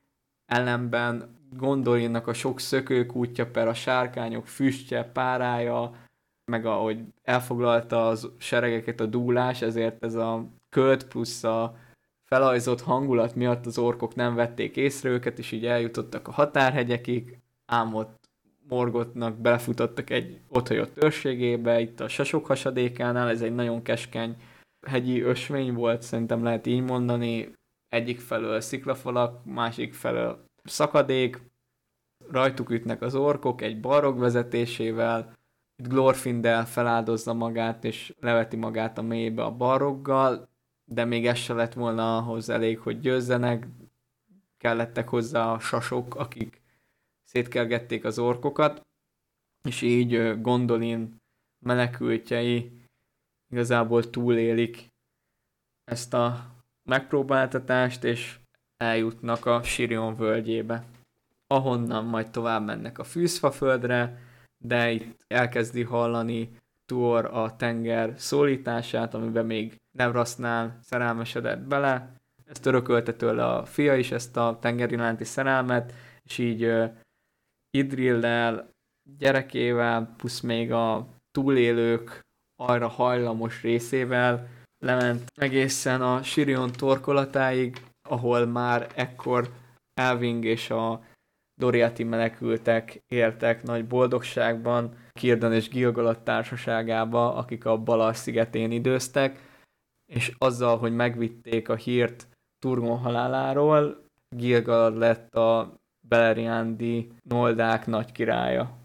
ellenben 0.45 1.37
Gondolinnak 1.51 2.27
a 2.27 2.33
sok 2.33 2.59
szökőkútja, 2.59 3.51
per 3.51 3.67
a 3.67 3.73
sárkányok 3.73 4.47
füstje, 4.47 5.03
párája, 5.03 5.95
meg 6.49 6.65
ahogy 6.65 6.99
elfoglalta 7.23 8.07
az 8.07 8.31
seregeket 8.37 8.99
a 8.99 9.05
dúlás, 9.05 9.61
ezért 9.61 10.03
ez 10.03 10.15
a 10.15 10.45
költ 10.69 11.07
plusz 11.07 11.43
a 11.43 11.75
felajzott 12.25 12.81
hangulat 12.81 13.35
miatt 13.35 13.65
az 13.65 13.77
orkok 13.77 14.15
nem 14.15 14.35
vették 14.35 14.75
észre 14.75 15.09
őket, 15.09 15.39
és 15.39 15.51
így 15.51 15.65
eljutottak 15.65 16.27
a 16.27 16.31
határhegyekig, 16.31 17.39
ám 17.65 17.95
ott 17.95 18.17
Morgotnak 18.67 19.37
belefutottak 19.37 20.09
egy 20.09 20.39
otthagyott 20.47 21.03
őrségébe, 21.03 21.79
itt 21.79 21.99
a 21.99 22.07
Sasok 22.07 22.45
hasadékánál, 22.45 23.29
ez 23.29 23.41
egy 23.41 23.55
nagyon 23.55 23.81
keskeny 23.81 24.35
hegyi 24.87 25.21
ösvény 25.21 25.73
volt, 25.73 26.01
szerintem 26.01 26.43
lehet 26.43 26.67
így 26.67 26.81
mondani, 26.81 27.53
egyik 27.89 28.19
felől 28.19 28.61
sziklafalak, 28.61 29.45
másik 29.45 29.93
felől 29.93 30.43
szakadék, 30.63 31.41
rajtuk 32.31 32.69
ütnek 32.69 33.01
az 33.01 33.15
orkok 33.15 33.61
egy 33.61 33.79
barog 33.79 34.19
vezetésével, 34.19 35.33
itt 35.79 35.87
Glorfindel 35.87 36.65
feláldozza 36.65 37.33
magát, 37.33 37.83
és 37.83 38.13
leveti 38.19 38.55
magát 38.55 38.97
a 38.97 39.01
mélybe 39.01 39.43
a 39.43 39.55
baroggal, 39.55 40.49
de 40.85 41.05
még 41.05 41.27
ez 41.27 41.37
se 41.37 41.53
lett 41.53 41.73
volna 41.73 42.17
ahhoz 42.17 42.49
elég, 42.49 42.79
hogy 42.79 42.99
győzzenek, 42.99 43.67
kellettek 44.57 45.09
hozzá 45.09 45.51
a 45.51 45.59
sasok, 45.59 46.15
akik 46.15 46.61
szétkelgették 47.23 48.03
az 48.05 48.19
orkokat, 48.19 48.81
és 49.63 49.81
így 49.81 50.41
Gondolin 50.41 51.15
menekültjei 51.65 52.71
igazából 53.49 54.09
túlélik 54.09 54.87
ezt 55.83 56.13
a 56.13 56.55
megpróbáltatást, 56.83 58.03
és 58.03 58.39
eljutnak 58.77 59.45
a 59.45 59.63
Sirion 59.63 60.15
völgyébe, 60.15 60.83
ahonnan 61.47 62.05
majd 62.05 62.29
tovább 62.29 62.65
mennek 62.65 62.97
a 62.99 63.03
Fűzfaföldre, 63.03 64.28
de 64.63 64.91
itt 64.91 65.23
elkezdi 65.27 65.83
hallani 65.83 66.57
Tuor 66.85 67.25
a 67.25 67.55
tenger 67.55 68.13
szólítását, 68.17 69.13
amiben 69.13 69.45
még 69.45 69.75
Nevrasznál 69.97 70.79
szerelmesedett 70.81 71.59
bele, 71.59 72.13
ezt 72.45 72.65
örökölte 72.65 73.13
tőle 73.13 73.45
a 73.45 73.65
fia 73.65 73.95
is, 73.95 74.11
ezt 74.11 74.37
a 74.37 74.57
tenger 74.61 74.91
iránti 74.91 75.23
szerelmet, 75.23 75.93
és 76.23 76.37
így 76.37 76.63
uh, 76.65 76.91
Idrillel, 77.77 78.69
gyerekével, 79.17 80.13
plusz 80.17 80.39
még 80.39 80.71
a 80.71 81.07
túlélők 81.31 82.19
arra 82.55 82.87
hajlamos 82.87 83.61
részével 83.61 84.47
lement 84.85 85.31
egészen 85.35 86.01
a 86.01 86.23
Sirion 86.23 86.71
torkolatáig, 86.71 87.81
ahol 88.09 88.45
már 88.45 88.87
ekkor 88.95 89.49
Elving 89.93 90.45
és 90.45 90.69
a 90.69 91.03
Doriati 91.59 92.03
menekültek 92.03 93.01
éltek 93.07 93.63
nagy 93.63 93.87
boldogságban, 93.87 94.95
Kirdan 95.11 95.53
és 95.53 95.69
Gilgalad 95.69 96.23
társaságába, 96.23 97.35
akik 97.35 97.65
a 97.65 97.77
Balar 97.77 98.15
szigetén 98.15 98.71
időztek, 98.71 99.39
és 100.05 100.35
azzal, 100.37 100.77
hogy 100.77 100.95
megvitték 100.95 101.69
a 101.69 101.75
hírt 101.75 102.27
Turgon 102.59 102.97
haláláról, 102.97 104.03
Gilgalad 104.35 104.97
lett 104.97 105.35
a 105.35 105.73
Beleriandi 106.07 107.11
Noldák 107.23 107.85
nagy 107.85 108.11
királya. 108.11 108.77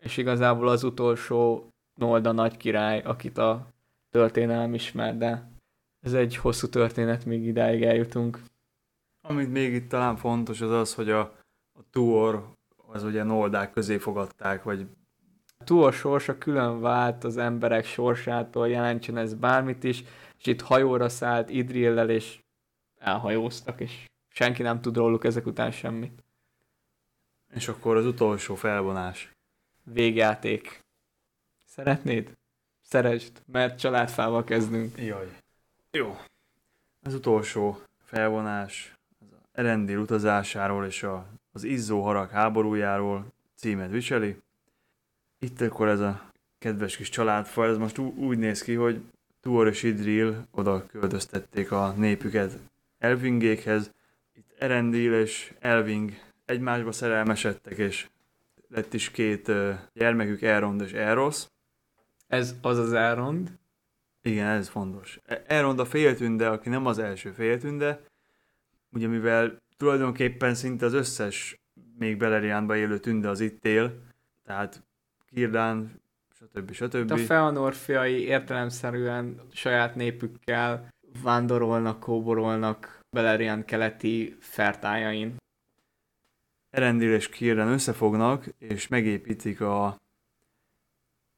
És 0.00 0.16
igazából 0.16 0.68
az 0.68 0.84
utolsó 0.84 1.68
Nolda 2.00 2.32
nagy 2.32 2.56
király, 2.56 3.00
akit 3.00 3.38
a 3.38 3.66
történelem 4.10 4.74
ismer, 4.74 5.16
de 5.16 5.50
ez 6.00 6.12
egy 6.12 6.36
hosszú 6.36 6.68
történet, 6.68 7.24
még 7.24 7.44
idáig 7.44 7.82
eljutunk. 7.82 8.40
Amit 9.28 9.52
még 9.52 9.74
itt 9.74 9.88
talán 9.88 10.16
fontos 10.16 10.60
az 10.60 10.70
az, 10.70 10.94
hogy 10.94 11.10
a, 11.10 11.37
a 11.78 11.82
Tuor 11.90 12.56
az 12.76 13.02
ugye 13.02 13.22
Noldák 13.22 13.70
közé 13.70 13.98
fogadták, 13.98 14.62
vagy 14.62 14.86
a 15.58 15.64
Tuor 15.64 15.92
sorsa 15.92 16.38
külön 16.38 16.80
vált 16.80 17.24
az 17.24 17.36
emberek 17.36 17.84
sorsától, 17.84 18.68
jelentsen 18.68 19.16
ez 19.16 19.34
bármit 19.34 19.84
is, 19.84 20.04
és 20.38 20.46
itt 20.46 20.60
hajóra 20.60 21.08
szállt 21.08 21.50
Idrillel, 21.50 22.10
és 22.10 22.38
elhajóztak, 22.98 23.80
és 23.80 24.04
senki 24.28 24.62
nem 24.62 24.80
tud 24.80 24.96
róluk 24.96 25.24
ezek 25.24 25.46
után 25.46 25.70
semmit. 25.70 26.24
És 27.54 27.68
akkor 27.68 27.96
az 27.96 28.06
utolsó 28.06 28.54
felvonás. 28.54 29.30
Végjáték. 29.82 30.80
Szeretnéd? 31.64 32.36
Szeresd, 32.80 33.42
mert 33.46 33.78
családfával 33.78 34.44
kezdünk. 34.44 34.98
Jaj. 34.98 35.36
Jó. 35.90 36.16
Az 37.02 37.14
utolsó 37.14 37.78
felvonás 38.04 38.94
az 39.20 39.26
Erendil 39.52 39.98
utazásáról 39.98 40.86
és 40.86 41.02
a, 41.02 41.26
az 41.52 41.64
Izzó 41.64 42.02
harag 42.02 42.30
háborújáról 42.30 43.32
címet 43.54 43.90
viseli. 43.90 44.36
Itt 45.38 45.60
akkor 45.60 45.88
ez 45.88 46.00
a 46.00 46.30
kedves 46.58 46.96
kis 46.96 47.08
családfa, 47.08 47.66
ez 47.66 47.76
most 47.76 47.98
úgy 47.98 48.38
néz 48.38 48.62
ki, 48.62 48.74
hogy 48.74 49.00
Tuor 49.40 49.66
és 49.66 49.82
Idril 49.82 50.46
oda 50.50 50.86
költöztették 50.86 51.72
a 51.72 51.94
népüket 51.96 52.58
Elvingékhez. 52.98 53.90
Itt 54.34 54.54
Erendil 54.58 55.12
és 55.12 55.54
Elving 55.58 56.12
egymásba 56.44 56.92
szerelmesedtek, 56.92 57.78
és 57.78 58.08
lett 58.68 58.94
is 58.94 59.10
két 59.10 59.52
gyermekük, 59.92 60.42
Elrond 60.42 60.80
és 60.80 60.92
Eros. 60.92 61.44
Ez 62.26 62.54
az 62.62 62.78
az 62.78 62.92
Elrond? 62.92 63.58
Igen, 64.22 64.46
ez 64.46 64.68
fontos. 64.68 65.20
E- 65.26 65.44
Elrond 65.46 65.78
a 65.78 65.84
féltünde, 65.84 66.48
aki 66.48 66.68
nem 66.68 66.86
az 66.86 66.98
első 66.98 67.32
féltünde, 67.32 68.00
ugye 68.92 69.06
mivel 69.06 69.60
tulajdonképpen 69.78 70.54
szinte 70.54 70.86
az 70.86 70.92
összes 70.92 71.60
még 71.98 72.16
Beleriánban 72.16 72.76
élő 72.76 72.98
tünde 72.98 73.28
az 73.28 73.40
itt 73.40 73.64
él, 73.64 74.02
tehát 74.44 74.82
Kirdán, 75.30 76.02
stb. 76.34 76.72
stb. 76.72 77.10
A 77.10 77.16
Feanor 77.16 77.74
fiai 77.74 78.22
értelemszerűen 78.22 79.40
saját 79.52 79.94
népükkel 79.94 80.88
vándorolnak, 81.22 82.00
kóborolnak 82.00 83.00
Beleriand 83.10 83.64
keleti 83.64 84.36
fertájain. 84.40 85.36
Erendil 86.70 87.14
és 87.14 87.28
Kirden 87.28 87.68
összefognak, 87.68 88.46
és 88.58 88.88
megépítik 88.88 89.60
a... 89.60 89.96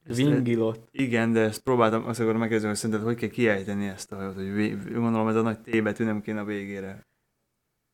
Vingilot. 0.06 0.88
Igen, 0.90 1.32
de 1.32 1.40
ezt 1.40 1.62
próbáltam, 1.62 2.06
azt 2.06 2.20
akarom 2.20 2.38
megkérdezni, 2.38 2.68
hogy 2.68 2.76
szerinted 2.76 3.04
hogy 3.06 3.16
kell 3.16 3.28
kiejteni 3.28 3.86
ezt 3.86 4.12
a 4.12 4.16
hajót, 4.16 4.34
hogy 4.34 4.52
vé... 4.52 4.68
gondolom 4.92 5.28
ez 5.28 5.36
a 5.36 5.42
nagy 5.42 5.60
T 5.60 5.82
betű 5.82 6.04
nem 6.04 6.20
kéne 6.20 6.40
a 6.40 6.44
végére. 6.44 7.06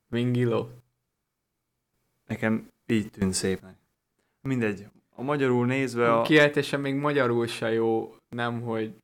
Vingilo. 0.08 0.68
Nekem 2.26 2.70
így 2.86 3.10
tűnt 3.10 3.32
szépnek. 3.32 3.76
Mindegy, 4.40 4.86
a 5.10 5.22
magyarul 5.22 5.66
nézve 5.66 6.14
a... 6.14 6.22
Kiejtése 6.22 6.76
még 6.76 6.94
magyarul 6.94 7.46
se 7.46 7.72
jó, 7.72 8.14
nem 8.28 8.60
hogy 8.60 8.94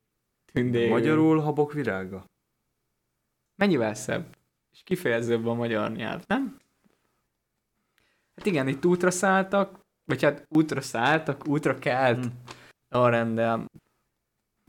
tündék. 0.53 0.89
Magyarul 0.89 1.39
habok 1.39 1.73
virága. 1.73 2.25
Mennyivel 3.55 3.93
szebb? 3.93 4.37
És 4.71 4.81
kifejezőbb 4.83 5.45
a 5.45 5.53
magyar 5.53 5.91
nyelv, 5.91 6.23
nem? 6.27 6.57
Hát 8.35 8.45
igen, 8.45 8.67
itt 8.67 8.85
útra 8.85 9.11
szálltak, 9.11 9.79
vagy 10.05 10.23
hát 10.23 10.45
útra 10.49 10.81
szálltak, 10.81 11.47
útra 11.47 11.79
kelt 11.79 12.23
hmm. 12.23 12.41
a 12.89 13.09
rendel. 13.09 13.65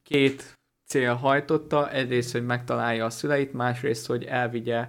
Két 0.02 0.58
cél 0.86 1.14
hajtotta, 1.14 1.90
egyrészt, 1.90 2.32
hogy 2.32 2.44
megtalálja 2.44 3.04
a 3.04 3.10
szüleit, 3.10 3.52
másrészt, 3.52 4.06
hogy 4.06 4.24
elvigye 4.24 4.88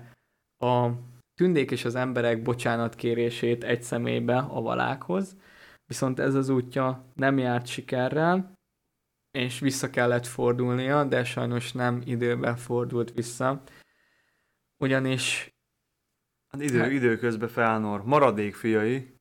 a 0.57 0.89
tündék 1.35 1.71
és 1.71 1.85
az 1.85 1.95
emberek 1.95 2.41
bocsánatkérését 2.41 3.63
egy 3.63 3.83
személybe 3.83 4.37
a 4.37 4.61
valákhoz, 4.61 5.37
viszont 5.85 6.19
ez 6.19 6.35
az 6.35 6.49
útja 6.49 7.11
nem 7.15 7.37
járt 7.37 7.67
sikerrel, 7.67 8.53
és 9.31 9.59
vissza 9.59 9.89
kellett 9.89 10.25
fordulnia, 10.25 11.03
de 11.03 11.23
sajnos 11.23 11.71
nem 11.71 12.01
időben 12.05 12.55
fordult 12.55 13.13
vissza. 13.13 13.63
Ugyanis... 14.77 15.53
Hát 16.47 16.61
idő, 16.61 16.79
hát, 16.79 16.91
időközben 16.91 17.49
Felnor, 17.49 18.03
maradék 18.03 18.55
fiai. 18.55 19.15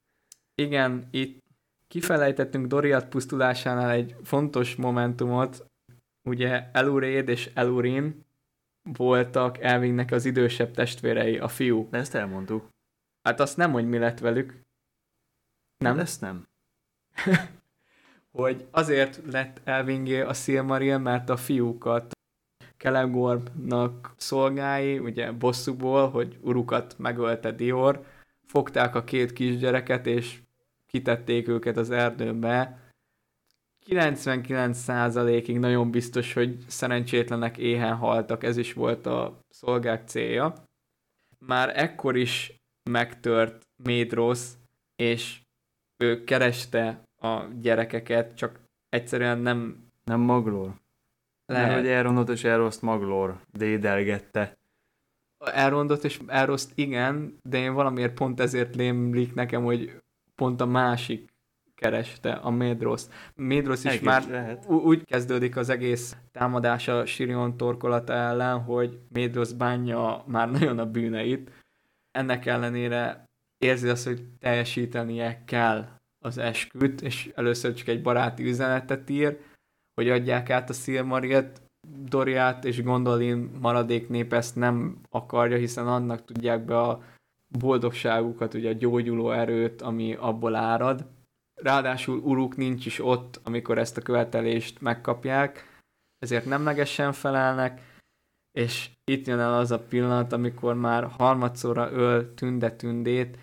Igen, 0.54 1.08
itt 1.10 1.42
kifelejtettünk 1.88 2.66
Doriat 2.66 3.08
pusztulásánál 3.08 3.90
egy 3.90 4.16
fontos 4.22 4.74
momentumot, 4.74 5.66
ugye 6.22 6.70
Eluréd 6.72 7.28
és 7.28 7.50
Elurin 7.54 8.23
voltak 8.92 9.58
Elvingnek 9.58 10.10
az 10.10 10.24
idősebb 10.24 10.70
testvérei, 10.70 11.38
a 11.38 11.48
fiú. 11.48 11.88
De 11.90 11.98
ezt 11.98 12.14
elmondtuk. 12.14 12.68
Hát 13.22 13.40
azt 13.40 13.56
nem, 13.56 13.72
hogy 13.72 13.88
mi 13.88 13.98
lett 13.98 14.18
velük. 14.18 14.60
Nem? 15.78 15.98
Ezt 15.98 16.20
nem. 16.20 16.48
hogy 18.38 18.66
azért 18.70 19.20
lett 19.30 19.60
Elvingé 19.64 20.20
a 20.20 20.34
Silmaril, 20.34 20.98
mert 20.98 21.28
a 21.28 21.36
fiúkat 21.36 22.12
Kelemgornak 22.76 24.14
szolgái, 24.16 24.98
ugye 24.98 25.32
bosszúból, 25.32 26.10
hogy 26.10 26.38
urukat 26.40 26.98
megölte 26.98 27.52
Dior, 27.52 28.04
fogták 28.46 28.94
a 28.94 29.04
két 29.04 29.32
kisgyereket, 29.32 30.06
és 30.06 30.38
kitették 30.86 31.48
őket 31.48 31.76
az 31.76 31.90
erdőbe. 31.90 32.78
99%-ig 33.86 35.58
nagyon 35.58 35.90
biztos, 35.90 36.32
hogy 36.32 36.56
szerencsétlenek 36.66 37.58
éhen 37.58 37.96
haltak, 37.96 38.44
ez 38.44 38.56
is 38.56 38.72
volt 38.72 39.06
a 39.06 39.38
szolgák 39.48 40.08
célja. 40.08 40.54
Már 41.38 41.78
ekkor 41.78 42.16
is 42.16 42.62
megtört 42.90 43.66
Médrosz, 43.76 44.56
és 44.96 45.40
ő 45.96 46.24
kereste 46.24 47.02
a 47.20 47.44
gyerekeket, 47.60 48.36
csak 48.36 48.60
egyszerűen 48.88 49.38
nem... 49.38 49.82
Nem 50.04 50.20
Maglor? 50.20 50.74
Lehet. 51.46 51.68
Mert 51.68 51.80
hogy 51.80 51.88
Elrondot 51.88 52.28
és 52.28 52.44
Elroszt 52.44 52.82
Maglor 52.82 53.40
dédelgette. 53.52 54.56
Elrondot 55.38 56.04
és 56.04 56.20
Elroszt 56.26 56.72
igen, 56.74 57.38
de 57.42 57.58
én 57.58 57.74
valamiért 57.74 58.14
pont 58.14 58.40
ezért 58.40 58.74
lémlik 58.74 59.34
nekem, 59.34 59.62
hogy 59.62 60.02
pont 60.34 60.60
a 60.60 60.66
másik 60.66 61.33
kereste 61.74 62.32
a 62.32 62.50
Médroszt. 62.50 63.12
Médrosz 63.34 63.84
is 63.84 63.90
Egész 63.90 64.02
már 64.02 64.28
lehet. 64.28 64.66
úgy 64.68 65.04
kezdődik 65.04 65.56
az 65.56 65.68
egész 65.68 66.16
támadása 66.32 67.06
Sirion 67.06 67.56
torkolata 67.56 68.12
ellen, 68.12 68.62
hogy 68.62 68.98
Médrosz 69.12 69.52
bánja 69.52 70.24
már 70.26 70.50
nagyon 70.50 70.78
a 70.78 70.90
bűneit. 70.90 71.50
Ennek 72.10 72.46
ellenére 72.46 73.24
érzi 73.58 73.88
azt, 73.88 74.04
hogy 74.04 74.22
teljesítenie 74.38 75.42
kell 75.44 75.88
az 76.18 76.38
esküt, 76.38 77.00
és 77.00 77.32
először 77.34 77.74
csak 77.74 77.88
egy 77.88 78.02
baráti 78.02 78.44
üzenetet 78.44 79.10
ír, 79.10 79.38
hogy 79.94 80.10
adják 80.10 80.50
át 80.50 80.70
a 80.70 80.72
Silmarilt, 80.72 81.62
Doriát 81.88 82.64
és 82.64 82.82
Gondolin 82.82 83.50
maradék 83.60 84.08
nép 84.08 84.32
ezt 84.32 84.56
nem 84.56 85.00
akarja, 85.10 85.56
hiszen 85.56 85.86
annak 85.86 86.24
tudják 86.24 86.64
be 86.64 86.80
a 86.80 87.02
boldogságukat, 87.58 88.54
ugye 88.54 88.68
a 88.68 88.72
gyógyuló 88.72 89.30
erőt, 89.30 89.82
ami 89.82 90.14
abból 90.14 90.54
árad. 90.54 91.06
Ráadásul 91.54 92.18
Uruk 92.18 92.56
nincs 92.56 92.86
is 92.86 93.04
ott, 93.04 93.40
amikor 93.42 93.78
ezt 93.78 93.96
a 93.96 94.02
követelést 94.02 94.80
megkapják, 94.80 95.80
ezért 96.18 96.44
nemlegesen 96.44 97.12
felelnek, 97.12 97.80
és 98.52 98.90
itt 99.04 99.26
jön 99.26 99.38
el 99.38 99.54
az 99.54 99.70
a 99.70 99.78
pillanat, 99.78 100.32
amikor 100.32 100.74
már 100.74 101.04
harmadszorra 101.04 101.90
öl 101.90 102.34
Tünde 102.34 102.70
Tündét, 102.70 103.38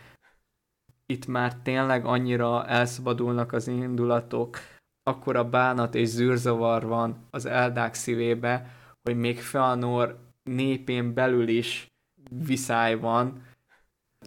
itt 1.05 1.25
már 1.25 1.55
tényleg 1.55 2.05
annyira 2.05 2.65
elszabadulnak 2.67 3.53
az 3.53 3.67
indulatok, 3.67 4.57
akkora 5.03 5.49
bánat 5.49 5.95
és 5.95 6.07
zűrzavar 6.07 6.85
van 6.85 7.27
az 7.29 7.45
eldák 7.45 7.93
szívébe, 7.93 8.75
hogy 9.03 9.17
még 9.17 9.41
Feanor 9.41 10.19
népén 10.43 11.13
belül 11.13 11.47
is 11.47 11.87
viszály 12.29 12.95
van, 12.95 13.45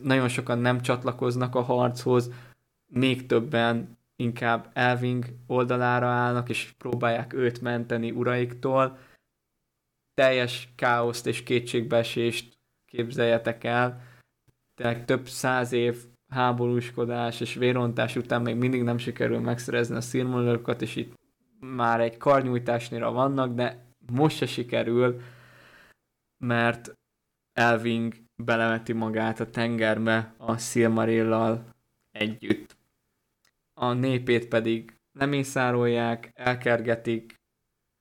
nagyon 0.03 0.29
sokan 0.29 0.59
nem 0.59 0.81
csatlakoznak 0.81 1.55
a 1.55 1.63
harchoz, 1.63 2.31
még 2.95 3.27
többen 3.27 3.99
inkább 4.17 4.71
Elving 4.73 5.25
oldalára 5.47 6.07
állnak, 6.07 6.49
és 6.49 6.75
próbálják 6.79 7.33
őt 7.33 7.61
menteni 7.61 8.11
uraiktól. 8.11 8.99
Teljes 10.15 10.69
káoszt 10.77 11.27
és 11.27 11.43
kétségbeesést 11.43 12.59
képzeljetek 12.87 13.65
el. 13.65 14.03
Tehát 14.75 15.07
több 15.07 15.29
száz 15.29 15.73
év 15.73 15.97
háborúskodás 16.33 17.41
és 17.41 17.55
vérontás 17.55 18.17
után 18.17 18.43
még 18.43 18.57
mindig 18.57 18.83
nem 18.83 18.99
sikerül 18.99 19.41
megszerezni 19.41 19.97
a 19.97 20.01
szírmonolókat, 20.01 20.83
és 20.83 20.97
itt 20.97 21.15
már 21.61 22.01
egy 22.01 22.17
karnyújtásnyira 22.17 23.13
vannak, 23.13 23.55
de 23.55 23.85
most 24.13 24.37
se 24.37 24.47
sikerül, 24.47 25.21
mert 26.45 26.93
Elving 27.53 28.15
belemeti 28.43 28.93
magát 28.93 29.41
a 29.41 29.51
tengerbe 29.51 30.35
a 30.37 30.59
Silmarillal 30.59 31.65
együtt. 32.11 32.74
A 33.75 33.93
népét 33.93 34.49
pedig 34.49 34.97
nem 35.13 35.33
észárolják, 35.33 36.31
elkergetik, 36.35 37.35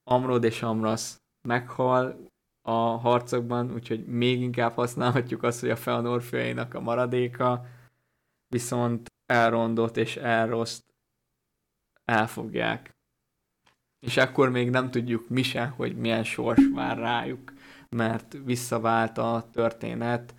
Amrod 0.04 0.44
és 0.44 0.62
Amras 0.62 1.18
meghal 1.48 2.32
a 2.62 2.72
harcokban, 2.80 3.74
úgyhogy 3.74 4.06
még 4.06 4.42
inkább 4.42 4.74
használhatjuk 4.74 5.44
azt, 5.44 5.60
hogy 5.60 5.70
a 5.70 5.76
Feanor 5.76 6.24
a 6.72 6.80
maradéka, 6.80 7.66
viszont 8.48 9.12
elrondott 9.26 9.98
és 9.98 10.16
elroszt 10.16 10.84
elfogják. 12.06 12.96
És 14.00 14.18
akkor 14.18 14.50
még 14.50 14.70
nem 14.70 14.92
tudjuk 14.92 15.30
mi 15.30 15.44
se, 15.44 15.66
hogy 15.66 15.98
milyen 15.98 16.24
sors 16.24 16.62
vár 16.74 16.98
rájuk, 16.98 17.54
mert 17.90 18.38
visszavált 18.44 19.18
a 19.18 19.50
történet. 19.52 20.36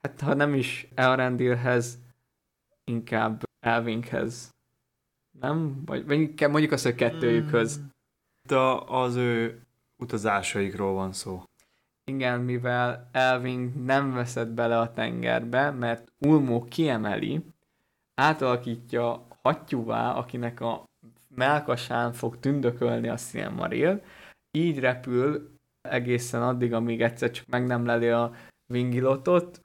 Hát 0.00 0.20
ha 0.20 0.34
nem 0.34 0.54
is 0.54 0.88
Elrendilhez, 0.94 1.98
inkább 2.84 3.43
Elvinkhez. 3.64 4.50
Nem? 5.40 5.82
Vagy, 5.84 6.06
vagy 6.06 6.20
inkább 6.20 6.50
mondjuk 6.50 6.72
azt, 6.72 6.84
hogy 6.84 6.94
kettőjükhöz. 6.94 7.80
De 8.48 8.56
az 8.86 9.14
ő 9.14 9.62
utazásaikról 9.96 10.92
van 10.92 11.12
szó. 11.12 11.42
Igen, 12.10 12.40
mivel 12.40 13.08
Elving 13.12 13.84
nem 13.84 14.12
veszett 14.12 14.48
bele 14.48 14.78
a 14.78 14.92
tengerbe, 14.92 15.70
mert 15.70 16.12
Ulmo 16.18 16.64
kiemeli, 16.64 17.44
átalakítja 18.14 19.26
hattyúvá, 19.42 20.12
akinek 20.12 20.60
a 20.60 20.84
melkasán 21.34 22.12
fog 22.12 22.40
tündökölni 22.40 23.08
a 23.08 23.16
Silmaril, 23.16 24.02
így 24.50 24.78
repül 24.78 25.58
egészen 25.82 26.42
addig, 26.42 26.72
amíg 26.72 27.02
egyszer 27.02 27.30
csak 27.30 27.46
meg 27.46 27.66
nem 27.66 27.86
leli 27.86 28.08
a 28.08 28.32
Vingilotot, 28.66 29.60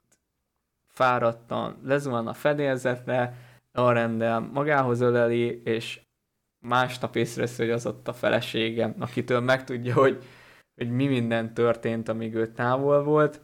fáradtan 0.88 1.76
lezuhan 1.82 2.26
a 2.26 2.34
fedélzetre, 2.34 3.48
rendel. 3.72 4.40
Magához 4.40 5.00
öleli, 5.00 5.62
és 5.64 6.00
másnap 6.66 7.16
észreveszi, 7.16 7.62
hogy 7.62 7.70
az 7.72 7.86
ott 7.86 8.08
a 8.08 8.12
felesége, 8.12 8.94
akitől 8.98 9.40
megtudja, 9.40 9.94
hogy 9.94 10.24
hogy 10.80 10.90
mi 10.90 11.06
minden 11.06 11.54
történt, 11.54 12.08
amíg 12.08 12.34
ő 12.34 12.52
távol 12.52 13.02
volt, 13.02 13.40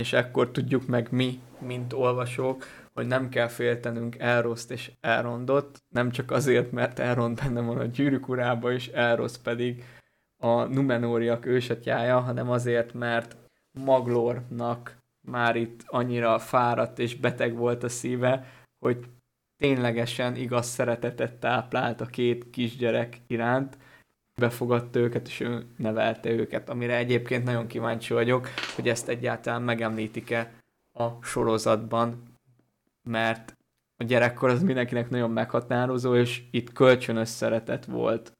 és 0.00 0.12
ekkor 0.12 0.50
tudjuk 0.50 0.86
meg 0.86 1.08
mi, 1.10 1.40
mint 1.58 1.92
olvasók, 1.92 2.64
hogy 2.92 3.06
nem 3.06 3.28
kell 3.28 3.48
féltenünk 3.48 4.18
Elroszt 4.18 4.70
és 4.70 4.92
Elrondot, 5.00 5.78
nem 5.88 6.10
csak 6.10 6.30
azért, 6.30 6.72
mert 6.72 6.98
Elrond 6.98 7.40
benne 7.42 7.60
van 7.60 7.78
a 7.78 7.84
gyűrűk 7.84 8.28
urába, 8.28 8.72
és 8.72 8.88
Elrosz 8.88 9.38
pedig 9.38 9.84
a 10.42 10.64
Numenóriak 10.64 11.46
ősatjája, 11.46 12.20
hanem 12.20 12.50
azért, 12.50 12.94
mert 12.94 13.36
Maglornak 13.84 14.96
már 15.26 15.56
itt 15.56 15.82
annyira 15.86 16.38
fáradt 16.38 16.98
és 16.98 17.16
beteg 17.16 17.56
volt 17.56 17.82
a 17.82 17.88
szíve, 17.88 18.46
hogy 18.84 19.06
ténylegesen 19.56 20.36
igaz 20.36 20.66
szeretetet 20.66 21.34
táplált 21.34 22.00
a 22.00 22.06
két 22.06 22.50
kisgyerek 22.50 23.20
iránt, 23.26 23.78
befogadta 24.40 24.98
őket, 24.98 25.28
és 25.28 25.40
ő 25.40 25.66
nevelte 25.76 26.30
őket, 26.30 26.68
amire 26.68 26.96
egyébként 26.96 27.44
nagyon 27.44 27.66
kíváncsi 27.66 28.12
vagyok, 28.12 28.48
hogy 28.74 28.88
ezt 28.88 29.08
egyáltalán 29.08 29.62
megemlítik-e 29.62 30.52
a 30.92 31.22
sorozatban, 31.22 32.22
mert 33.02 33.56
a 33.96 34.04
gyerekkor 34.04 34.50
az 34.50 34.62
mindenkinek 34.62 35.10
nagyon 35.10 35.30
meghatározó, 35.30 36.16
és 36.16 36.42
itt 36.50 36.72
kölcsönös 36.72 37.28
szeretet 37.28 37.84
volt 37.84 38.32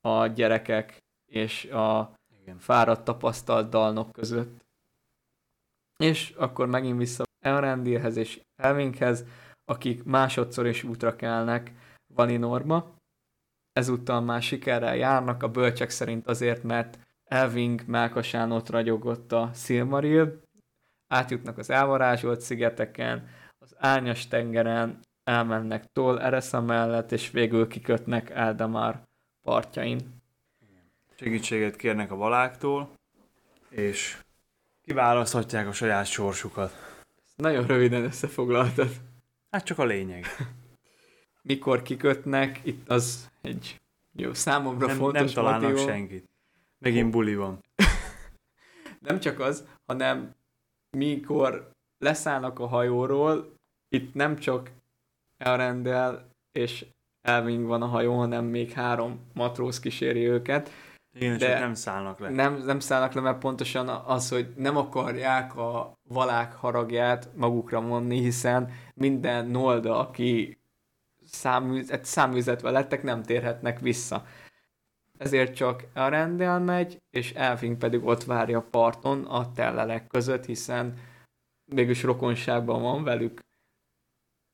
a 0.00 0.26
gyerekek 0.26 1.02
és 1.26 1.64
a 1.64 2.14
Igen. 2.40 2.58
fáradt 2.58 3.04
tapasztalt 3.04 3.70
dalnok 3.70 4.12
között. 4.12 4.64
És 5.96 6.32
akkor 6.36 6.66
megint 6.66 6.98
vissza 6.98 7.24
Elrendilhez 7.40 8.16
és 8.16 8.40
Elvinkhez, 8.56 9.24
akik 9.64 10.04
másodszor 10.04 10.66
is 10.66 10.82
útra 10.82 11.16
kelnek 11.16 11.72
Valinorba, 12.14 12.94
ezúttal 13.72 14.20
már 14.20 14.42
sikerrel 14.42 14.96
járnak, 14.96 15.42
a 15.42 15.48
bölcsek 15.48 15.90
szerint 15.90 16.26
azért, 16.26 16.62
mert 16.62 16.98
Elving 17.24 17.82
Mákasán 17.86 18.52
ott 18.52 18.70
ragyogott 18.70 19.32
a 19.32 19.50
Silmaril, 19.54 20.40
átjutnak 21.08 21.58
az 21.58 21.70
elvarázsolt 21.70 22.40
szigeteken, 22.40 23.28
az 23.58 23.74
árnyas 23.78 24.28
tengeren, 24.28 25.00
elmennek 25.24 25.84
Tol 25.92 26.20
Eresza 26.20 26.60
mellett, 26.60 27.12
és 27.12 27.30
végül 27.30 27.68
kikötnek 27.68 28.30
Eldamar 28.30 29.02
partjain. 29.42 30.22
Segítséget 31.18 31.76
kérnek 31.76 32.10
a 32.10 32.16
valáktól, 32.16 32.90
és 33.68 34.18
kiválaszthatják 34.82 35.66
a 35.66 35.72
saját 35.72 36.06
sorsukat. 36.06 36.72
Nagyon 37.36 37.66
röviden 37.66 38.04
összefoglaltad. 38.04 38.88
Hát 39.54 39.64
csak 39.64 39.78
a 39.78 39.84
lényeg. 39.84 40.26
mikor 41.42 41.82
kikötnek, 41.82 42.60
itt 42.62 42.88
az 42.88 43.30
egy 43.40 43.80
jó 44.12 44.34
számomra 44.34 44.86
nem, 44.86 44.96
fontos 44.96 45.34
Nem 45.34 45.44
találnak 45.44 45.70
motivum. 45.70 45.86
senkit. 45.86 46.28
Megint 46.78 47.10
buli 47.10 47.34
van. 47.34 47.64
nem 49.08 49.20
csak 49.20 49.40
az, 49.40 49.66
hanem 49.86 50.34
mikor 50.90 51.70
leszállnak 51.98 52.58
a 52.58 52.66
hajóról, 52.66 53.52
itt 53.88 54.14
nem 54.14 54.36
csak 54.36 54.70
elrendel 55.38 56.28
és 56.52 56.86
Elving 57.22 57.66
van 57.66 57.82
a 57.82 57.86
hajó, 57.86 58.18
hanem 58.18 58.44
még 58.44 58.72
három 58.72 59.20
matróz 59.32 59.80
kíséri 59.80 60.26
őket. 60.26 60.70
Igen, 61.12 61.38
de 61.38 61.58
nem 61.58 61.74
szállnak 61.74 62.18
le. 62.18 62.30
Nem, 62.30 62.62
nem 62.64 62.80
szállnak 62.80 63.12
le, 63.12 63.20
mert 63.20 63.38
pontosan 63.38 63.88
az, 63.88 64.28
hogy 64.28 64.52
nem 64.56 64.76
akarják 64.76 65.56
a 65.56 65.93
valák 66.08 66.52
haragját 66.52 67.28
magukra 67.36 67.80
vonni, 67.80 68.18
hiszen 68.20 68.70
minden 68.94 69.46
nolda, 69.46 69.98
aki 69.98 70.58
száműzet, 71.26 72.04
száműzetve 72.04 72.70
lettek, 72.70 73.02
nem 73.02 73.22
térhetnek 73.22 73.80
vissza. 73.80 74.26
Ezért 75.18 75.54
csak 75.54 75.84
a 75.94 76.08
rendel 76.08 76.60
megy, 76.60 77.02
és 77.10 77.32
Elfing 77.32 77.76
pedig 77.76 78.04
ott 78.04 78.24
várja 78.24 78.58
a 78.58 78.66
parton 78.70 79.24
a 79.24 79.52
tellelek 79.52 80.06
között, 80.06 80.44
hiszen 80.44 80.98
mégis 81.64 82.02
rokonságban 82.02 82.82
van 82.82 83.04
velük. 83.04 83.42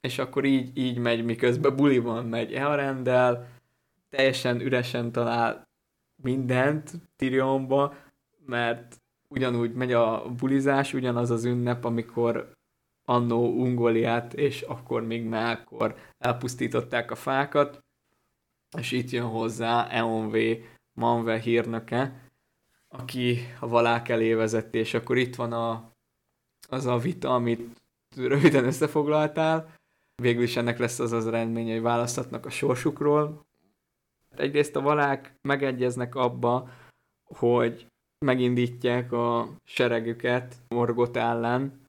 és 0.01 0.19
akkor 0.19 0.45
így, 0.45 0.79
így 0.79 0.99
megy, 0.99 1.25
miközben 1.25 1.77
buliban 1.77 2.27
megy 2.27 2.53
Earendel, 2.53 3.49
teljesen 4.09 4.61
üresen 4.61 5.13
talál 5.13 5.69
mindent 6.23 6.93
Tyrionba, 7.17 7.95
mert 8.47 9.00
ugyanúgy 9.31 9.73
megy 9.73 9.93
a 9.93 10.29
bulizás, 10.29 10.95
ugyanaz 10.95 11.31
az 11.31 11.45
ünnep, 11.45 11.85
amikor 11.85 12.53
annó 13.05 13.49
Ungoliát, 13.49 14.35
és 14.35 14.63
akkor 14.63 15.07
még 15.07 15.25
Melkor 15.25 15.97
elpusztították 16.19 17.11
a 17.11 17.15
fákat, 17.15 17.85
és 18.79 18.93
itt 18.93 19.11
jön 19.11 19.27
hozzá 19.27 19.87
EONV 19.87 20.37
Manve 20.93 21.39
hírnöke, 21.39 22.31
aki 22.89 23.39
a 23.61 23.69
valák 23.69 24.09
elé 24.09 24.33
vezette, 24.33 24.79
és 24.79 24.95
akkor 24.95 25.17
itt 25.17 25.35
van 25.35 25.53
a, 25.53 25.93
az 26.69 26.87
a 26.87 26.99
vita, 26.99 27.35
amit 27.35 27.81
röviden 28.17 28.65
összefoglaltál. 28.65 29.75
Végül 30.23 30.43
is 30.43 30.57
ennek 30.57 30.79
lesz 30.79 30.99
az 30.99 31.13
az 31.13 31.27
eredménye, 31.27 31.73
hogy 31.73 31.83
választhatnak 31.83 32.47
a 32.47 32.51
sorsukról. 32.51 33.47
Egyrészt 34.37 34.77
a 34.77 34.81
valák 34.81 35.35
megegyeznek 35.43 36.15
abba, 36.15 36.71
hogy 37.25 37.90
megindítják 38.25 39.13
a 39.13 39.49
seregüket 39.65 40.55
Morgot 40.69 41.17
ellen, 41.17 41.81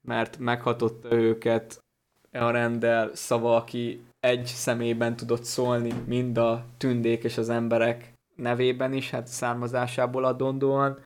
mert 0.00 0.38
meghatotta 0.38 1.12
őket 1.12 1.82
a 2.32 2.50
rendel 2.50 3.14
szava, 3.14 3.56
aki 3.56 4.04
egy 4.20 4.44
szemében 4.44 5.16
tudott 5.16 5.44
szólni 5.44 5.92
mind 6.06 6.38
a 6.38 6.64
tündék 6.76 7.24
és 7.24 7.38
az 7.38 7.48
emberek 7.48 8.12
nevében 8.36 8.92
is, 8.92 9.10
hát 9.10 9.26
származásából 9.26 10.24
adondóan. 10.24 10.98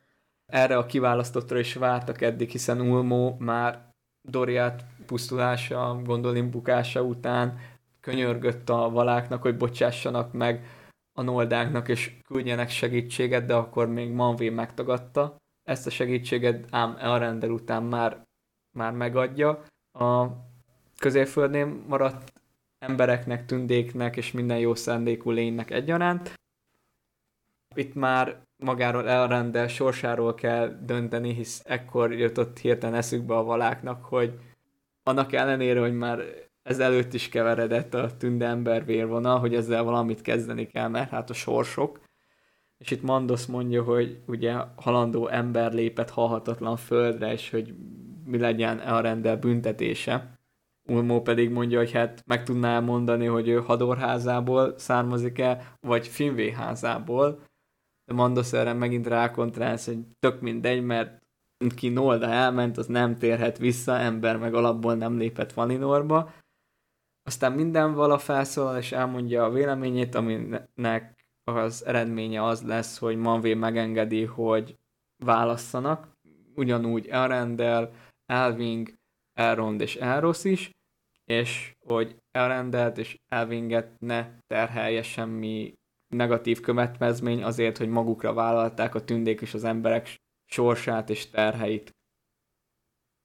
Erre 0.45 0.77
a 0.77 0.85
kiválasztottra 0.85 1.59
is 1.59 1.73
vártak 1.73 2.21
eddig, 2.21 2.49
hiszen 2.49 2.81
Ulmo 2.81 3.35
már 3.39 3.93
Doriát 4.21 4.85
pusztulása, 5.05 6.01
Gondolin 6.03 6.51
bukása 6.51 7.01
után 7.01 7.59
könyörgött 8.01 8.69
a 8.69 8.89
valáknak, 8.89 9.41
hogy 9.41 9.57
bocsássanak 9.57 10.33
meg 10.33 10.65
a 11.17 11.21
noldáknak, 11.21 11.87
és 11.87 12.17
küldjenek 12.27 12.69
segítséget, 12.69 13.45
de 13.45 13.53
akkor 13.53 13.87
még 13.87 14.11
Manvé 14.11 14.49
megtagadta 14.49 15.35
ezt 15.63 15.87
a 15.87 15.89
segítséget, 15.89 16.67
ám 16.69 16.95
Elrendel 16.99 17.49
után 17.49 17.83
már, 17.83 18.23
már 18.71 18.91
megadja. 18.91 19.63
A 19.91 20.27
középföldnél 20.97 21.65
maradt 21.87 22.33
embereknek, 22.79 23.45
tündéknek 23.45 24.17
és 24.17 24.31
minden 24.31 24.57
jó 24.57 24.75
szándékú 24.75 25.31
lénynek 25.31 25.71
egyaránt. 25.71 26.33
Itt 27.75 27.93
már 27.93 28.41
magáról 28.63 29.09
elrendel 29.09 29.67
sorsáról 29.67 30.35
kell 30.35 30.79
dönteni, 30.81 31.33
hisz 31.33 31.61
ekkor 31.65 32.13
jutott 32.13 32.57
hirtelen 32.57 32.95
eszükbe 32.95 33.35
a 33.35 33.43
valáknak, 33.43 34.05
hogy 34.05 34.39
annak 35.03 35.33
ellenére, 35.33 35.79
hogy 35.79 35.93
már 35.93 36.44
ezelőtt 36.65 37.13
is 37.13 37.29
keveredett 37.29 37.93
a 37.93 38.17
tünde 38.17 38.45
ember 38.45 38.85
vérvonal, 38.85 39.39
hogy 39.39 39.55
ezzel 39.55 39.83
valamit 39.83 40.21
kezdeni 40.21 40.67
kell, 40.67 40.87
mert 40.87 41.09
hát 41.09 41.29
a 41.29 41.33
sorsok. 41.33 41.99
És 42.77 42.91
itt 42.91 43.01
Mandos 43.01 43.45
mondja, 43.45 43.83
hogy 43.83 44.19
ugye 44.27 44.53
halandó 44.75 45.27
ember 45.27 45.73
lépett 45.73 46.09
halhatatlan 46.09 46.77
földre, 46.77 47.31
és 47.31 47.49
hogy 47.49 47.73
mi 48.25 48.37
legyen 48.37 48.79
a 48.79 48.99
rendel 48.99 49.37
büntetése. 49.37 50.39
Ulmó 50.87 51.21
pedig 51.21 51.49
mondja, 51.49 51.77
hogy 51.77 51.91
hát 51.91 52.23
meg 52.25 52.43
tudná 52.43 52.79
mondani, 52.79 53.25
hogy 53.25 53.47
ő 53.47 53.59
Hadorházából 53.59 54.73
származik-e, 54.77 55.77
vagy 55.79 56.07
Finvéházából. 56.07 57.43
De 58.05 58.13
Mandos 58.13 58.53
erre 58.53 58.73
megint 58.73 59.07
rákontrálsz, 59.07 59.85
hogy 59.85 59.99
tök 60.19 60.41
mindegy, 60.41 60.83
mert 60.83 61.21
ki 61.75 61.89
Nolda 61.89 62.27
elment, 62.27 62.77
az 62.77 62.87
nem 62.87 63.17
térhet 63.17 63.57
vissza, 63.57 63.97
ember 63.97 64.37
meg 64.37 64.53
alapból 64.53 64.95
nem 64.95 65.17
lépett 65.17 65.53
Valinorba. 65.53 66.31
Aztán 67.27 67.51
minden 67.51 67.93
vala 67.93 68.17
felszólal 68.17 68.77
és 68.77 68.91
elmondja 68.91 69.43
a 69.43 69.49
véleményét, 69.49 70.15
aminek 70.15 71.25
az 71.43 71.85
eredménye 71.85 72.43
az 72.43 72.61
lesz, 72.61 72.97
hogy 72.97 73.17
Manvé 73.17 73.53
megengedi, 73.53 74.23
hogy 74.23 74.75
válasszanak. 75.23 76.13
Ugyanúgy 76.55 77.07
Elrendel, 77.07 77.91
Elving, 78.25 78.93
Elrond 79.33 79.81
és 79.81 79.95
Elros 79.95 80.43
is, 80.43 80.71
és 81.23 81.75
hogy 81.85 82.15
Elrendelt 82.31 82.97
és 82.97 83.17
Elvinget 83.31 83.99
ne 83.99 84.39
terhelje 84.47 85.01
semmi 85.03 85.73
negatív 86.07 86.59
következmény 86.59 87.43
azért, 87.43 87.77
hogy 87.77 87.89
magukra 87.89 88.33
vállalták 88.33 88.95
a 88.95 89.03
tündék 89.03 89.41
és 89.41 89.53
az 89.53 89.63
emberek 89.63 90.15
sorsát 90.45 91.09
és 91.09 91.29
terheit. 91.29 91.91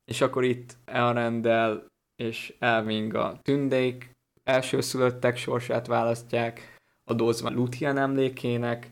És 0.05 0.21
akkor 0.21 0.45
itt 0.45 0.77
Elrendel 0.85 1.90
és 2.21 2.55
Elving 2.59 3.15
a 3.15 3.39
tündék 3.43 4.11
elsőszülöttek 4.45 5.37
sorsát 5.37 5.87
választják, 5.87 6.77
adózva 7.05 7.51
Luthien 7.51 7.97
emlékének. 7.97 8.91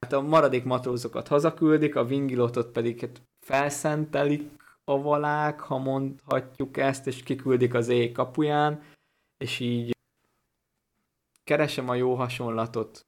Hát 0.00 0.12
a 0.12 0.20
maradék 0.20 0.64
matrózokat 0.64 1.28
hazaküldik, 1.28 1.96
a 1.96 2.04
Vingilotot 2.04 2.72
pedig 2.72 3.00
hát 3.00 3.22
felszentelik 3.40 4.50
a 4.84 5.02
valák, 5.02 5.60
ha 5.60 5.78
mondhatjuk 5.78 6.76
ezt, 6.76 7.06
és 7.06 7.22
kiküldik 7.22 7.74
az 7.74 7.88
éj 7.88 8.12
kapuján, 8.12 8.82
és 9.36 9.60
így 9.60 9.96
keresem 11.44 11.88
a 11.88 11.94
jó 11.94 12.14
hasonlatot, 12.14 13.06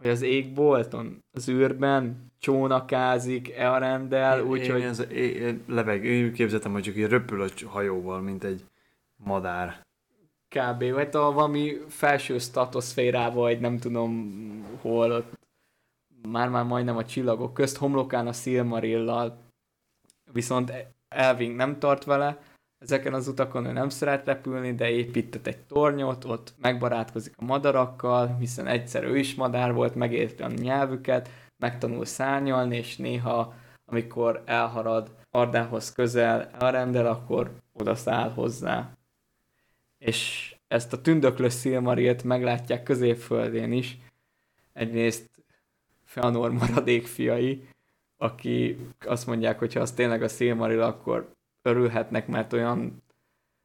hogy 0.00 0.10
az 0.10 0.22
égbolton, 0.22 1.24
az 1.30 1.48
űrben 1.48 2.32
csónakázik, 2.38 3.50
elrendel, 3.50 4.42
úgyhogy... 4.42 4.80
Én, 4.80 4.92
én, 5.16 5.42
én 5.42 5.62
leveg, 5.66 6.04
én 6.04 6.32
képzeltem, 6.32 6.72
hogy 6.72 6.82
csak 6.82 6.96
így 6.96 7.08
röpül 7.08 7.42
a 7.42 7.48
hajóval, 7.66 8.20
mint 8.20 8.44
egy 8.44 8.64
madár. 9.16 9.86
Kb. 10.48 10.92
Vagy 10.92 11.08
a 11.12 11.32
valami 11.32 11.76
felső 11.88 12.38
statoszférával, 12.38 13.42
vagy 13.42 13.60
nem 13.60 13.78
tudom 13.78 14.40
hol, 14.80 15.12
ott 15.12 15.38
már-már 16.28 16.64
majdnem 16.64 16.96
a 16.96 17.04
csillagok 17.04 17.54
közt, 17.54 17.76
homlokán 17.76 18.26
a 18.26 18.32
Silmarillal, 18.32 19.38
viszont 20.32 20.72
Elving 21.08 21.56
nem 21.56 21.78
tart 21.78 22.04
vele, 22.04 22.42
ezeken 22.80 23.14
az 23.14 23.28
utakon 23.28 23.66
ő 23.66 23.72
nem 23.72 23.88
szeret 23.88 24.26
repülni, 24.26 24.74
de 24.74 24.90
épített 24.90 25.46
egy 25.46 25.58
tornyot, 25.58 26.24
ott 26.24 26.54
megbarátkozik 26.60 27.34
a 27.36 27.44
madarakkal, 27.44 28.36
hiszen 28.38 28.66
egyszer 28.66 29.04
ő 29.04 29.18
is 29.18 29.34
madár 29.34 29.72
volt, 29.72 29.94
megérti 29.94 30.42
a 30.42 30.48
nyelvüket, 30.48 31.30
megtanul 31.58 32.04
szárnyalni, 32.04 32.76
és 32.76 32.96
néha, 32.96 33.54
amikor 33.84 34.42
elharad 34.44 35.10
Ardához 35.30 35.92
közel, 35.92 36.50
elrendel, 36.58 37.06
akkor 37.06 37.50
oda 37.72 37.94
száll 37.94 38.30
hozzá. 38.30 38.90
És 39.98 40.54
ezt 40.68 40.92
a 40.92 41.00
tündöklő 41.00 41.48
Szilmarilt 41.48 42.24
meglátják 42.24 42.82
középföldén 42.82 43.72
is. 43.72 43.98
Egyrészt 44.72 45.30
Feanor 46.04 46.52
maradék 46.52 47.06
fiai, 47.06 47.68
aki 48.16 48.78
azt 49.06 49.26
mondják, 49.26 49.58
hogy 49.58 49.72
ha 49.72 49.80
az 49.80 49.92
tényleg 49.92 50.22
a 50.22 50.28
Szilmaril, 50.28 50.82
akkor 50.82 51.34
örülhetnek, 51.62 52.26
mert 52.26 52.52
olyan 52.52 53.02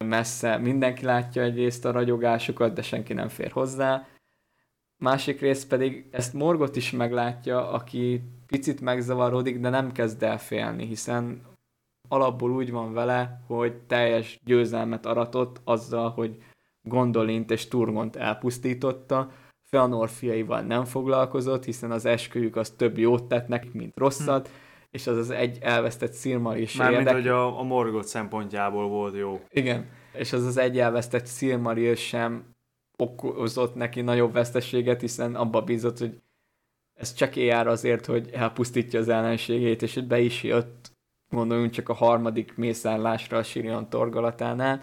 messze 0.04 0.56
mindenki 0.56 1.04
látja 1.04 1.42
egyrészt 1.42 1.84
a 1.84 1.90
ragyogásukat, 1.90 2.72
de 2.72 2.82
senki 2.82 3.12
nem 3.12 3.28
fér 3.28 3.50
hozzá. 3.50 4.06
Másik 4.96 5.40
rész 5.40 5.64
pedig 5.64 6.06
ezt 6.10 6.32
Morgot 6.32 6.76
is 6.76 6.90
meglátja, 6.90 7.70
aki 7.70 8.22
picit 8.46 8.80
megzavarodik, 8.80 9.60
de 9.60 9.68
nem 9.68 9.92
kezd 9.92 10.22
el 10.22 10.38
félni, 10.38 10.86
hiszen 10.86 11.42
alapból 12.08 12.50
úgy 12.50 12.70
van 12.70 12.92
vele, 12.92 13.40
hogy 13.46 13.76
teljes 13.76 14.40
győzelmet 14.44 15.06
aratott 15.06 15.60
azzal, 15.64 16.10
hogy 16.10 16.42
Gondolint 16.82 17.50
és 17.50 17.68
Turgont 17.68 18.16
elpusztította, 18.16 19.30
Feanor 19.62 20.08
fiaival 20.08 20.60
nem 20.60 20.84
foglalkozott, 20.84 21.64
hiszen 21.64 21.90
az 21.90 22.04
esküjük 22.04 22.56
az 22.56 22.70
több 22.70 22.98
jót 22.98 23.24
tett 23.28 23.48
nekik, 23.48 23.72
mint 23.72 23.96
rosszat, 23.96 24.48
hm 24.48 24.65
és 24.96 25.06
az 25.06 25.16
az 25.16 25.30
egy 25.30 25.58
elvesztett 25.60 26.14
Silmaril 26.14 26.66
Mármint, 26.76 27.10
hogy 27.10 27.28
a, 27.28 27.58
a 27.58 27.62
Morgoth 27.62 28.06
szempontjából 28.06 28.88
volt 28.88 29.16
jó. 29.16 29.40
Igen, 29.50 29.88
és 30.12 30.32
az 30.32 30.44
az 30.44 30.56
egy 30.56 30.78
elvesztett 30.78 31.26
Silmaril 31.26 31.94
sem 31.94 32.44
okozott 32.98 33.74
neki 33.74 34.00
nagyobb 34.00 34.32
veszteséget, 34.32 35.00
hiszen 35.00 35.34
abba 35.34 35.62
bízott, 35.62 35.98
hogy 35.98 36.20
ez 36.94 37.14
csak 37.14 37.36
jár 37.36 37.66
azért, 37.66 38.06
hogy 38.06 38.30
elpusztítja 38.32 39.00
az 39.00 39.08
ellenségét, 39.08 39.82
és 39.82 40.00
be 40.08 40.18
is 40.18 40.42
jött, 40.42 40.92
gondoljunk 41.30 41.70
csak 41.70 41.88
a 41.88 41.94
harmadik 41.94 42.56
mészárlásra 42.56 43.38
a 43.38 43.42
Sirion 43.42 43.88
torgalatánál. 43.88 44.82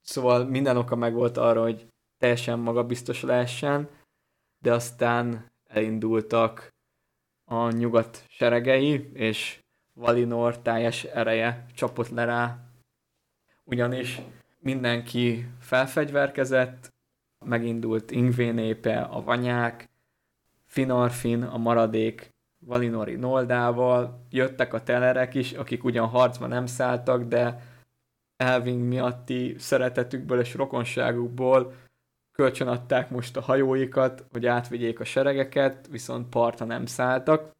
Szóval 0.00 0.44
minden 0.44 0.76
oka 0.76 0.96
meg 0.96 1.14
volt 1.14 1.36
arra, 1.36 1.62
hogy 1.62 1.86
teljesen 2.18 2.58
magabiztos 2.58 3.22
lehessen, 3.22 3.88
de 4.62 4.72
aztán 4.72 5.52
elindultak 5.70 6.76
a 7.48 7.70
nyugat 7.70 8.24
seregei, 8.28 9.10
és 9.12 9.60
Valinor 9.92 10.58
teljes 10.58 11.04
ereje 11.04 11.66
csapott 11.74 12.08
le 12.08 12.24
rá. 12.24 12.58
Ugyanis 13.64 14.20
mindenki 14.58 15.46
felfegyverkezett, 15.60 16.92
megindult 17.44 18.10
Ingvé 18.10 18.50
népe, 18.50 19.00
a 19.00 19.22
vanyák, 19.22 19.88
Finarfin, 20.64 21.42
a 21.42 21.56
maradék 21.56 22.30
Valinori 22.58 23.14
Noldával, 23.14 24.26
jöttek 24.30 24.74
a 24.74 24.82
telerek 24.82 25.34
is, 25.34 25.52
akik 25.52 25.84
ugyan 25.84 26.08
harcba 26.08 26.46
nem 26.46 26.66
szálltak, 26.66 27.22
de 27.22 27.62
Elving 28.36 28.82
miatti 28.82 29.54
szeretetükből 29.58 30.40
és 30.40 30.54
rokonságukból 30.54 31.74
kölcsönadták 32.38 33.10
most 33.10 33.36
a 33.36 33.40
hajóikat, 33.40 34.26
hogy 34.32 34.46
átvigyék 34.46 35.00
a 35.00 35.04
seregeket, 35.04 35.86
viszont 35.86 36.28
partra 36.28 36.66
nem 36.66 36.86
szálltak. 36.86 37.50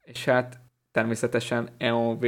És 0.00 0.24
hát 0.24 0.60
természetesen 0.90 1.70
EOV 1.78 2.24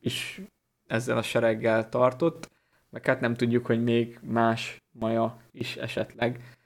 is 0.00 0.40
ezzel 0.86 1.16
a 1.16 1.22
sereggel 1.22 1.88
tartott, 1.88 2.50
meg 2.90 3.06
hát 3.06 3.20
nem 3.20 3.34
tudjuk, 3.34 3.66
hogy 3.66 3.82
még 3.82 4.18
más 4.22 4.82
maja 4.90 5.42
is 5.50 5.76
esetleg. 5.76 6.56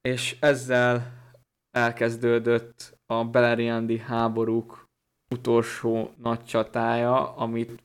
És 0.00 0.36
ezzel 0.40 1.12
elkezdődött 1.70 2.98
a 3.06 3.24
Beleriandi 3.24 3.98
háborúk 3.98 4.88
utolsó 5.30 6.14
nagy 6.16 6.44
csatája, 6.44 7.36
amit 7.36 7.82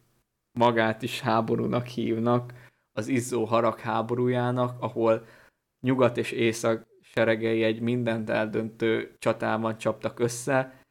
magát 0.51 1.01
is 1.01 1.21
háborúnak 1.21 1.85
hívnak, 1.85 2.53
az 2.99 3.07
Izzó 3.07 3.45
harag 3.45 3.79
háborújának, 3.79 4.81
ahol 4.81 5.25
nyugat 5.81 6.17
és 6.17 6.31
észak 6.31 6.87
seregei 7.01 7.63
egy 7.63 7.81
mindent 7.81 8.29
eldöntő 8.29 9.15
csatában 9.19 9.77
csaptak 9.77 10.19
össze. 10.19 10.83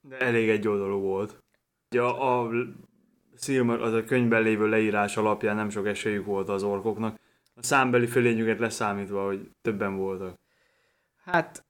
De 0.00 0.18
elég 0.18 0.48
egy 0.48 0.68
oldalú 0.68 1.00
volt. 1.00 1.38
A, 1.96 1.98
a 1.98 2.50
Silmer, 3.36 3.80
az 3.80 3.92
a 3.92 4.04
könyvben 4.04 4.42
lévő 4.42 4.68
leírás 4.68 5.16
alapján 5.16 5.56
nem 5.56 5.70
sok 5.70 5.86
esélyük 5.86 6.26
volt 6.26 6.48
az 6.48 6.62
orkoknak. 6.62 7.20
A 7.54 7.62
számbeli 7.62 8.06
fölényüket 8.06 8.58
leszámítva, 8.58 9.26
hogy 9.26 9.50
többen 9.60 9.96
voltak. 9.96 10.40
Hát 11.24 11.66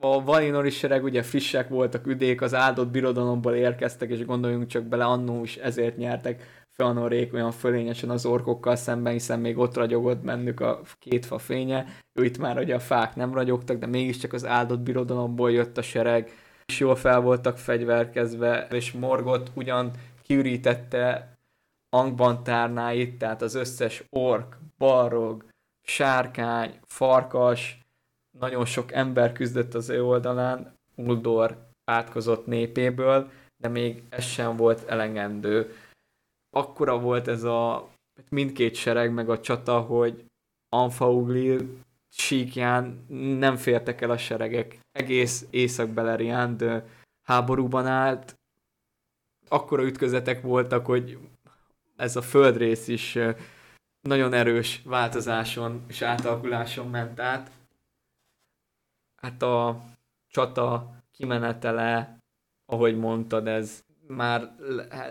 a 0.00 0.24
Valinori 0.24 0.70
sereg 0.70 1.04
ugye 1.04 1.22
frissek 1.22 1.68
voltak, 1.68 2.06
üdék, 2.06 2.40
az 2.40 2.54
áldott 2.54 2.90
birodalomból 2.90 3.54
érkeztek, 3.54 4.10
és 4.10 4.24
gondoljunk 4.24 4.66
csak 4.66 4.84
bele, 4.84 5.04
annó 5.04 5.42
is 5.42 5.56
ezért 5.56 5.96
nyertek 5.96 6.57
Feanorék 6.82 7.32
olyan 7.32 7.50
fölényesen 7.50 8.10
az 8.10 8.26
orkokkal 8.26 8.76
szemben, 8.76 9.12
hiszen 9.12 9.40
még 9.40 9.58
ott 9.58 9.76
ragyogott 9.76 10.18
bennük 10.18 10.60
a 10.60 10.80
két 10.98 11.26
fa 11.26 11.38
fénye. 11.38 11.86
Ő 12.12 12.24
itt 12.24 12.38
már 12.38 12.58
ugye 12.58 12.74
a 12.74 12.80
fák 12.80 13.14
nem 13.16 13.34
ragyogtak, 13.34 13.78
de 13.78 13.86
mégiscsak 13.86 14.32
az 14.32 14.46
áldott 14.46 14.80
birodalomból 14.80 15.52
jött 15.52 15.78
a 15.78 15.82
sereg, 15.82 16.30
és 16.66 16.78
jól 16.78 16.96
fel 16.96 17.20
voltak 17.20 17.58
fegyverkezve, 17.58 18.66
és 18.70 18.92
Morgot 18.92 19.50
ugyan 19.54 19.90
kiürítette 20.22 21.36
Angban 21.90 22.42
tárnáit, 22.42 23.18
tehát 23.18 23.42
az 23.42 23.54
összes 23.54 24.04
ork, 24.10 24.56
balrog, 24.76 25.44
sárkány, 25.82 26.78
farkas, 26.86 27.86
nagyon 28.38 28.64
sok 28.64 28.92
ember 28.92 29.32
küzdött 29.32 29.74
az 29.74 29.88
ő 29.88 30.04
oldalán, 30.04 30.74
Uldor 30.94 31.66
átkozott 31.84 32.46
népéből, 32.46 33.30
de 33.56 33.68
még 33.68 34.02
ez 34.08 34.24
sem 34.24 34.56
volt 34.56 34.88
elegendő. 34.88 35.72
Akkora 36.58 36.98
volt 36.98 37.28
ez 37.28 37.42
a 37.42 37.88
mindkét 38.28 38.74
sereg 38.74 39.12
meg 39.12 39.30
a 39.30 39.40
csata, 39.40 39.80
hogy 39.80 40.24
Anfauglir 40.68 41.64
síkján 42.08 43.04
nem 43.38 43.56
fértek 43.56 44.00
el 44.00 44.10
a 44.10 44.18
seregek. 44.18 44.78
Egész 44.92 45.46
Észak-Beleriand 45.50 46.82
háborúban 47.22 47.86
állt. 47.86 48.38
Akkora 49.48 49.82
ütközetek 49.82 50.42
voltak, 50.42 50.86
hogy 50.86 51.18
ez 51.96 52.16
a 52.16 52.22
földrész 52.22 52.88
is 52.88 53.18
nagyon 54.00 54.32
erős 54.32 54.82
változáson 54.84 55.84
és 55.88 56.02
átalakuláson 56.02 56.90
ment 56.90 57.20
át 57.20 57.50
hát 59.20 59.42
a 59.42 59.82
csata 60.28 60.94
kimenetele, 61.12 62.18
ahogy 62.66 62.98
mondtad, 62.98 63.46
ez 63.46 63.84
már 64.08 64.54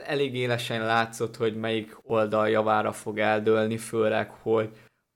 elég 0.05 0.35
élesen 0.35 0.85
látszott, 0.85 1.35
hogy 1.35 1.55
melyik 1.55 1.97
oldal 2.03 2.49
javára 2.49 2.91
fog 2.91 3.19
eldőlni, 3.19 3.77
főleg, 3.77 4.29
hogy 4.29 4.71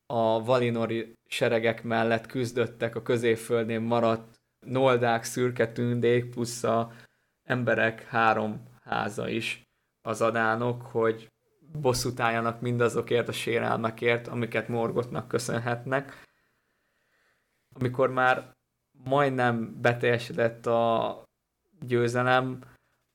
a 0.05 0.43
Valinori 0.43 1.13
seregek 1.29 1.84
mellett 1.84 2.25
küzdöttek 2.25 2.95
a 2.95 3.01
középföldén 3.01 3.82
maradt 3.82 4.39
noldák, 4.65 5.23
szürke 5.23 5.71
tündék, 5.71 6.29
plusz 6.29 6.63
a 6.63 6.91
emberek 7.43 8.07
három 8.07 8.63
háza 8.84 9.27
is 9.27 9.63
az 10.01 10.21
adánok, 10.21 10.82
hogy 10.82 11.27
bosszút 11.71 12.19
álljanak 12.19 12.61
mindazokért 12.61 13.27
a 13.27 13.32
sérelmekért, 13.32 14.27
amiket 14.27 14.67
Morgotnak 14.67 15.27
köszönhetnek. 15.27 16.23
Amikor 17.73 18.09
már 18.09 18.51
majdnem 18.91 19.82
beteljesedett 19.82 20.65
a 20.65 21.23
győzelem, 21.79 22.59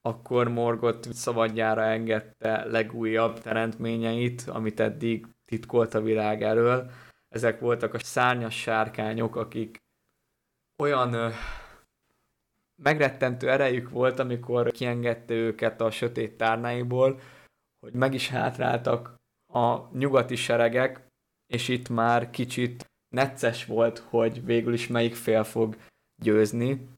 akkor 0.07 0.49
Morgot 0.49 1.13
szabadjára 1.13 1.83
engedte 1.83 2.65
legújabb 2.65 3.41
teremtményeit, 3.41 4.43
amit 4.49 4.81
eddig 4.81 5.27
titkolt 5.45 5.95
a 5.95 6.01
világ 6.01 6.43
elől. 6.43 6.91
Ezek 7.29 7.61
voltak 7.61 7.95
a 7.95 7.99
szárnyas 7.99 8.61
sárkányok, 8.61 9.37
akik 9.37 9.83
olyan 10.83 11.13
ö, 11.13 11.29
megrettentő 12.83 13.51
erejük 13.51 13.91
volt, 13.91 14.19
amikor 14.19 14.71
kiengedte 14.71 15.35
őket 15.35 15.81
a 15.81 15.91
sötét 15.91 16.37
tárnáiból, 16.37 17.21
hogy 17.81 17.93
meg 17.93 18.15
is 18.15 18.29
hátráltak 18.29 19.15
a 19.53 19.97
nyugati 19.99 20.37
seregek, 20.37 21.07
és 21.47 21.69
itt 21.69 21.89
már 21.89 22.31
kicsit 22.31 22.87
necces 23.09 23.65
volt, 23.65 23.99
hogy 23.99 24.45
végül 24.45 24.73
is 24.73 24.87
melyik 24.87 25.15
fél 25.15 25.45
fog 25.45 25.77
győzni, 26.23 26.89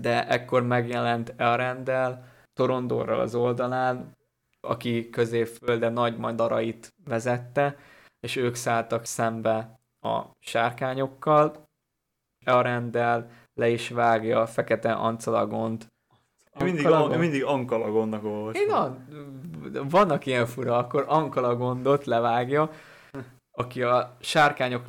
de 0.00 0.28
ekkor 0.28 0.62
megjelent 0.62 1.34
Elrendel, 1.36 2.24
Torondorral 2.52 3.20
az 3.20 3.34
oldalán, 3.34 4.16
aki 4.60 5.10
középfölde 5.10 5.88
nagy 5.88 6.16
madarait 6.16 6.94
vezette, 7.04 7.76
és 8.20 8.36
ők 8.36 8.54
szálltak 8.54 9.04
szembe 9.04 9.78
a 10.00 10.22
sárkányokkal. 10.38 11.64
Elrendel 12.44 13.30
le 13.54 13.68
is 13.68 13.88
vágja 13.88 14.40
a 14.40 14.46
fekete 14.46 14.92
ancalagont. 14.92 15.86
Mindig, 16.58 16.86
an, 16.86 17.18
mindig 17.18 17.44
Ankalagonnak 17.44 18.24
olvasom. 18.24 18.62
Én 18.62 18.70
a, 18.70 18.96
vannak 19.88 20.26
ilyen 20.26 20.46
fura, 20.46 20.76
akkor 20.76 21.04
Ankalagondot 21.08 22.04
levágja, 22.04 22.70
aki 23.50 23.82
a 23.82 24.16
sárkányok 24.20 24.86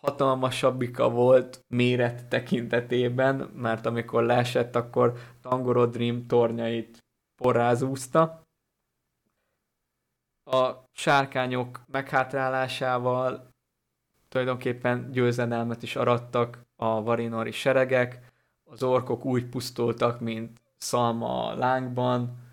leghatalmasabbika 0.00 1.10
volt 1.10 1.64
méret 1.68 2.28
tekintetében, 2.28 3.36
mert 3.54 3.86
amikor 3.86 4.22
leesett, 4.22 4.76
akkor 4.76 5.18
Tangorodrim 5.40 6.26
tornyait 6.26 7.04
porrázúzta. 7.36 8.46
A 10.44 10.70
sárkányok 10.92 11.80
meghátrálásával 11.86 13.48
tulajdonképpen 14.28 15.10
győzedelmet 15.10 15.82
is 15.82 15.96
arattak 15.96 16.66
a 16.76 17.02
varinori 17.02 17.50
seregek, 17.50 18.32
az 18.64 18.82
orkok 18.82 19.24
úgy 19.24 19.46
pusztultak, 19.48 20.20
mint 20.20 20.60
szalma 20.76 21.46
a 21.46 21.54
lángban, 21.54 22.47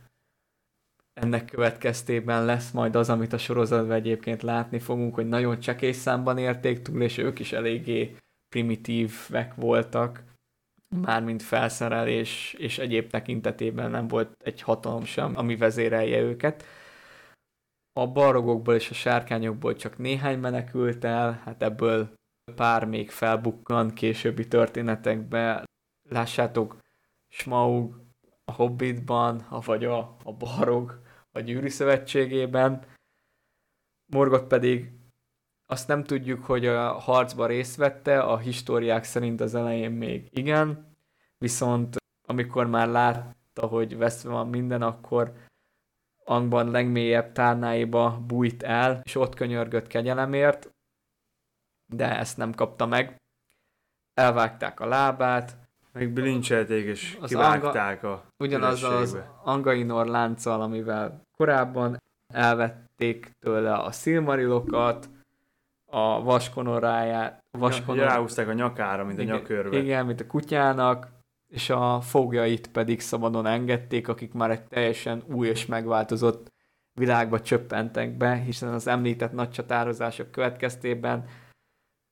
ennek 1.21 1.45
következtében 1.45 2.45
lesz 2.45 2.71
majd 2.71 2.95
az, 2.95 3.09
amit 3.09 3.33
a 3.33 3.37
sorozatban 3.37 3.95
egyébként 3.95 4.41
látni 4.41 4.79
fogunk, 4.79 5.15
hogy 5.15 5.27
nagyon 5.27 5.59
csekély 5.59 5.91
számban 5.91 6.37
érték 6.37 6.81
túl, 6.81 7.01
és 7.01 7.17
ők 7.17 7.39
is 7.39 7.51
eléggé 7.51 8.15
primitívek 8.49 9.55
voltak, 9.55 10.23
mármint 11.01 11.41
felszerelés 11.41 12.55
és 12.57 12.77
egyéb 12.77 13.09
tekintetében 13.09 13.91
nem 13.91 14.07
volt 14.07 14.35
egy 14.43 14.61
hatalom 14.61 15.03
sem, 15.03 15.37
ami 15.37 15.55
vezérelje 15.55 16.19
őket. 16.19 16.63
A 17.99 18.07
barogokból 18.07 18.75
és 18.75 18.89
a 18.89 18.93
sárkányokból 18.93 19.75
csak 19.75 19.97
néhány 19.97 20.39
menekült 20.39 21.03
el, 21.03 21.41
hát 21.43 21.63
ebből 21.63 22.13
pár 22.55 22.85
még 22.85 23.09
felbukkan 23.09 23.93
későbbi 23.93 24.47
történetekbe. 24.47 25.63
Lássátok, 26.09 26.77
Smaug 27.27 28.03
a 28.45 28.51
Hobbitban, 28.51 29.47
vagy 29.65 29.85
a, 29.85 30.17
a 30.23 30.33
barog 30.33 31.03
a 31.35 31.39
gyűrű 31.39 31.69
szövetségében. 31.69 32.85
Morgot 34.05 34.47
pedig 34.47 34.91
azt 35.65 35.87
nem 35.87 36.03
tudjuk, 36.03 36.45
hogy 36.45 36.65
a 36.65 36.91
harcba 36.91 37.45
részt 37.45 37.75
vette, 37.75 38.19
a 38.19 38.37
históriák 38.37 39.03
szerint 39.03 39.41
az 39.41 39.55
elején 39.55 39.91
még 39.91 40.27
igen, 40.31 40.95
viszont 41.37 41.95
amikor 42.27 42.67
már 42.67 42.87
látta, 42.87 43.67
hogy 43.67 43.97
veszve 43.97 44.29
van 44.29 44.47
minden, 44.47 44.81
akkor 44.81 45.33
Angban 46.23 46.71
legmélyebb 46.71 47.31
tárnáiba 47.31 48.23
bújt 48.27 48.63
el, 48.63 49.01
és 49.03 49.15
ott 49.15 49.35
könyörgött 49.35 49.87
kegyelemért, 49.87 50.69
de 51.85 52.17
ezt 52.17 52.37
nem 52.37 52.53
kapta 52.53 52.85
meg. 52.85 53.21
Elvágták 54.13 54.79
a 54.79 54.85
lábát, 54.85 55.64
meg 55.95 56.09
bilincselték 56.09 56.85
és 56.85 57.17
az 57.21 57.29
kivágták 57.29 58.03
anga, 58.03 58.15
a 58.15 58.23
Ugyanaz 58.37 58.83
az 58.83 59.17
Angainor 59.43 60.05
lánccal, 60.05 60.61
amivel 60.61 61.21
korábban 61.37 62.01
elvették 62.33 63.31
tőle 63.39 63.73
a 63.73 63.91
szilmarilokat, 63.91 65.09
a 65.91 66.23
vaskonoráját, 66.23 67.43
vaskonor... 67.51 68.03
Ja, 68.03 68.07
ráhúzták 68.09 68.47
a 68.47 68.53
nyakára, 68.53 69.05
mint 69.05 69.19
igen, 69.19 69.35
a 69.35 69.37
nyakörve. 69.37 69.77
Igen, 69.77 70.05
mint 70.05 70.21
a 70.21 70.27
kutyának, 70.27 71.07
és 71.47 71.69
a 71.69 72.01
fogjait 72.01 72.71
pedig 72.71 72.99
szabadon 72.99 73.45
engedték, 73.45 74.07
akik 74.07 74.33
már 74.33 74.51
egy 74.51 74.63
teljesen 74.63 75.23
új 75.27 75.47
és 75.47 75.65
megváltozott 75.65 76.53
világba 76.99 77.41
csöppentek 77.41 78.17
be, 78.17 78.35
hiszen 78.35 78.73
az 78.73 78.87
említett 78.87 79.31
nagy 79.31 79.49
csatározások 79.49 80.31
következtében 80.31 81.25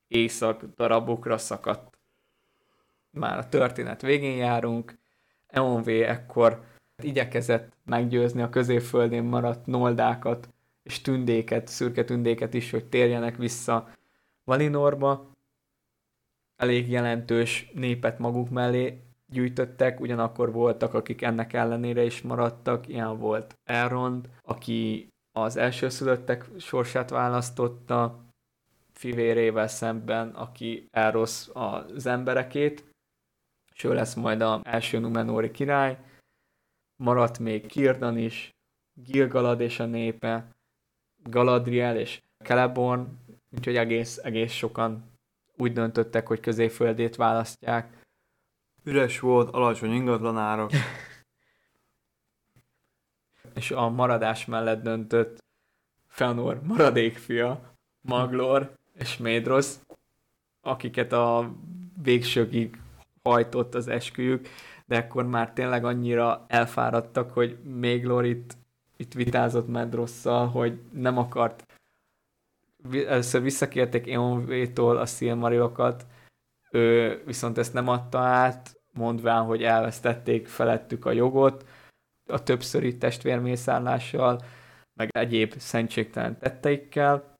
észak 0.08 0.64
darabokra 0.64 1.38
szakadt. 1.38 1.93
Már 3.14 3.38
a 3.38 3.50
történet 3.50 4.02
végén 4.02 4.38
járunk, 4.38 4.98
EONV 5.48 5.88
ekkor 5.88 6.64
igyekezett 7.04 7.72
meggyőzni 7.86 8.42
a 8.42 8.50
középföldén 8.50 9.24
maradt 9.24 9.66
noldákat 9.66 10.50
és 10.84 11.02
tündéket, 11.02 11.68
szürke 11.68 12.04
tündéket 12.04 12.54
is, 12.54 12.72
hogy 12.72 12.86
térjenek 12.86 13.38
vissza 13.38 13.90
Valinorba. 14.44 15.32
Elég 16.56 16.90
jelentős 16.90 17.72
népet 17.74 18.20
maguk 18.20 18.50
mellé 18.50 19.02
gyűjtöttek, 19.26 20.00
ugyanakkor 20.00 20.52
voltak, 20.52 20.94
akik 20.94 21.22
ennek 21.22 21.54
ellenére 21.54 22.04
is 22.04 22.22
maradtak, 22.22 22.88
ilyen 22.88 23.18
volt 23.18 23.58
Elrond, 23.64 24.30
aki 24.42 25.08
az 25.32 25.58
elsőszülöttek 25.58 26.50
sorsát 26.58 27.10
választotta, 27.10 28.20
fivérével 28.92 29.68
szemben, 29.68 30.30
aki 30.30 30.88
elrossz 30.92 31.50
az 31.54 32.06
emberekét, 32.06 32.93
és 33.74 33.84
ő 33.84 33.94
lesz 33.94 34.14
majd 34.14 34.42
az 34.42 34.60
első 34.64 35.00
Numenóri 35.00 35.52
király. 35.52 35.98
Maradt 36.96 37.40
még 37.40 37.66
Kirdan 37.66 38.18
is, 38.18 38.56
Gilgalad 38.94 39.60
és 39.60 39.80
a 39.80 39.86
népe, 39.86 40.48
Galadriel 41.24 41.98
és 41.98 42.22
Celeborn, 42.44 43.08
úgyhogy 43.52 43.76
egész, 43.76 44.18
egész 44.18 44.52
sokan 44.52 45.12
úgy 45.58 45.74
döntöttek, 45.74 46.28
hogy 46.28 46.40
középföldét 46.40 47.16
választják. 47.16 48.02
Üres 48.84 49.20
volt, 49.20 49.50
alacsony 49.50 49.92
ingatlanárak. 49.92 50.72
és 53.56 53.72
a 53.72 53.90
maradás 53.90 54.46
mellett 54.46 54.84
döntött 54.84 55.44
Fëanor 56.08 56.62
maradékfia, 56.64 57.76
Maglor 58.02 58.78
és 58.94 59.18
Médros, 59.18 59.74
akiket 60.62 61.12
a 61.12 61.54
végsőkig 62.02 62.82
hajtott 63.24 63.76
az 63.76 63.88
esküjük, 63.88 64.48
de 64.86 64.98
akkor 64.98 65.26
már 65.26 65.54
tényleg 65.54 65.86
annyira 65.86 66.46
elfáradtak, 66.48 67.32
hogy 67.32 67.58
még 67.64 68.06
Lorit 68.06 68.58
itt 68.98 69.14
vitázott 69.14 69.68
Medrosszal, 69.68 70.48
hogy 70.48 70.80
nem 70.92 71.18
akart. 71.18 71.66
Először 72.92 73.42
visszakérték 73.42 74.12
Eonvétól 74.12 74.98
a 74.98 75.06
Silmarilokat, 75.06 76.06
ő 76.72 77.22
viszont 77.26 77.58
ezt 77.58 77.74
nem 77.74 77.88
adta 77.88 78.20
át, 78.20 78.82
mondván, 78.94 79.44
hogy 79.44 79.64
elvesztették 79.64 80.48
felettük 80.48 81.06
a 81.06 81.12
jogot, 81.12 81.66
a 82.26 82.44
többszöri 82.44 82.98
testvérmészállással, 82.98 84.42
meg 84.94 85.10
egyéb 85.12 85.54
szentségtelen 85.58 86.40
tetteikkel, 86.40 87.36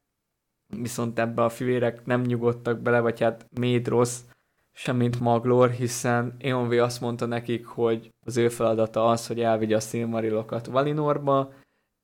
viszont 0.82 1.20
ebbe 1.20 1.44
a 1.44 1.50
fivérek 1.50 2.06
nem 2.06 2.22
nyugodtak 2.22 2.80
bele, 2.80 3.00
vagy 3.00 3.20
hát 3.20 3.48
Médrosz 3.60 4.26
semmint 4.74 5.20
Maglor, 5.20 5.70
hiszen 5.70 6.36
Eonvé 6.40 6.78
azt 6.78 7.02
mondta 7.02 7.26
nekik, 7.26 7.66
hogy 7.66 8.14
az 8.26 8.38
ő 8.38 8.50
feladata 8.50 9.10
az, 9.10 9.28
hogy 9.28 9.40
elvigye 9.40 9.76
a 9.76 9.80
Silmarilokat 9.80 10.66
Valinorba, 10.66 11.54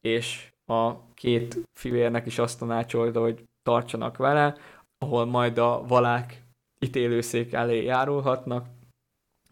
és 0.01 0.51
a 0.65 1.13
két 1.13 1.57
fivérnek 1.73 2.25
is 2.25 2.39
azt 2.39 2.59
tanácsolta, 2.59 3.21
hogy 3.21 3.43
tartsanak 3.63 4.17
vele, 4.17 4.57
ahol 4.97 5.25
majd 5.25 5.57
a 5.57 5.83
valák 5.87 6.43
ítélőszék 6.79 7.53
elé 7.53 7.83
járulhatnak, 7.83 8.67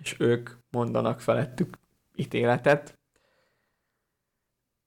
és 0.04 0.16
ők 0.20 0.50
mondanak 0.72 1.20
felettük 1.20 1.78
ítéletet. 2.16 2.97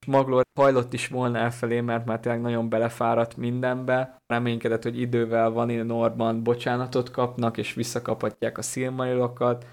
Maglor 0.06 0.42
hajlott 0.54 0.92
is 0.92 1.08
volna 1.08 1.38
elfelé, 1.38 1.80
mert 1.80 2.06
már 2.06 2.20
tényleg 2.20 2.40
nagyon 2.40 2.68
belefáradt 2.68 3.36
mindenbe. 3.36 4.16
Reménykedett, 4.26 4.82
hogy 4.82 5.00
idővel 5.00 5.50
van 5.50 5.70
Norban 5.70 6.42
bocsánatot 6.42 7.10
kapnak, 7.10 7.56
és 7.56 7.74
visszakaphatják 7.74 8.58
a 8.58 8.62
szilmarilokat. 8.62 9.66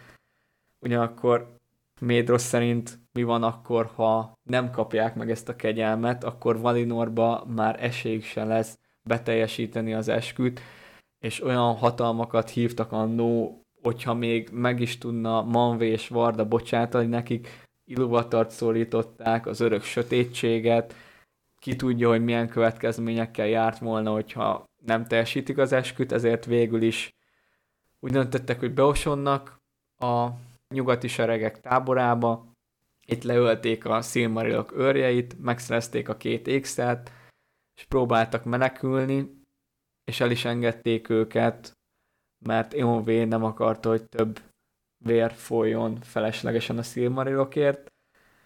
Ugyanakkor 0.79 1.55
Médros 1.99 2.41
szerint 2.41 2.99
mi 3.11 3.23
van 3.23 3.43
akkor, 3.43 3.91
ha 3.95 4.33
nem 4.43 4.71
kapják 4.71 5.15
meg 5.15 5.31
ezt 5.31 5.49
a 5.49 5.55
kegyelmet, 5.55 6.23
akkor 6.23 6.59
Valinorba 6.59 7.45
már 7.55 7.83
esélyük 7.83 8.23
se 8.23 8.43
lesz 8.43 8.79
beteljesíteni 9.03 9.93
az 9.93 10.07
esküt, 10.07 10.59
és 11.19 11.43
olyan 11.43 11.75
hatalmakat 11.75 12.49
hívtak 12.49 12.91
annó, 12.91 13.61
hogyha 13.81 14.13
még 14.13 14.49
meg 14.51 14.79
is 14.79 14.97
tudna 14.97 15.41
Manvé 15.41 15.89
és 15.89 16.07
Varda 16.07 16.47
bocsátani 16.47 17.07
nekik, 17.07 17.66
Iluvatart 17.89 18.49
szólították, 18.49 19.45
az 19.45 19.59
örök 19.59 19.83
sötétséget, 19.83 20.95
ki 21.59 21.75
tudja, 21.75 22.09
hogy 22.09 22.23
milyen 22.23 22.49
következményekkel 22.49 23.47
járt 23.47 23.79
volna, 23.79 24.11
hogyha 24.11 24.63
nem 24.85 25.05
teljesítik 25.05 25.57
az 25.57 25.71
esküt, 25.71 26.11
ezért 26.11 26.45
végül 26.45 26.81
is 26.81 27.15
úgy 27.99 28.11
döntöttek, 28.11 28.59
hogy 28.59 28.73
beosonnak 28.73 29.57
a 29.97 30.27
nyugati 30.69 31.07
seregek 31.07 31.61
táborába, 31.61 32.51
itt 33.05 33.23
leölték 33.23 33.85
a 33.85 34.01
Silmarilok 34.01 34.77
őrjeit, 34.77 35.39
megszerezték 35.41 36.09
a 36.09 36.17
két 36.17 36.47
ékszert, 36.47 37.11
és 37.75 37.83
próbáltak 37.83 38.43
menekülni, 38.43 39.41
és 40.03 40.19
el 40.19 40.31
is 40.31 40.45
engedték 40.45 41.09
őket, 41.09 41.77
mert 42.45 42.73
Eonv 42.73 43.07
nem 43.07 43.43
akarta, 43.43 43.89
hogy 43.89 44.03
több 44.03 44.39
vér 45.07 45.31
folyjon 45.31 46.01
feleslegesen 46.01 46.77
a 46.77 46.83
Silmarilokért. 46.83 47.91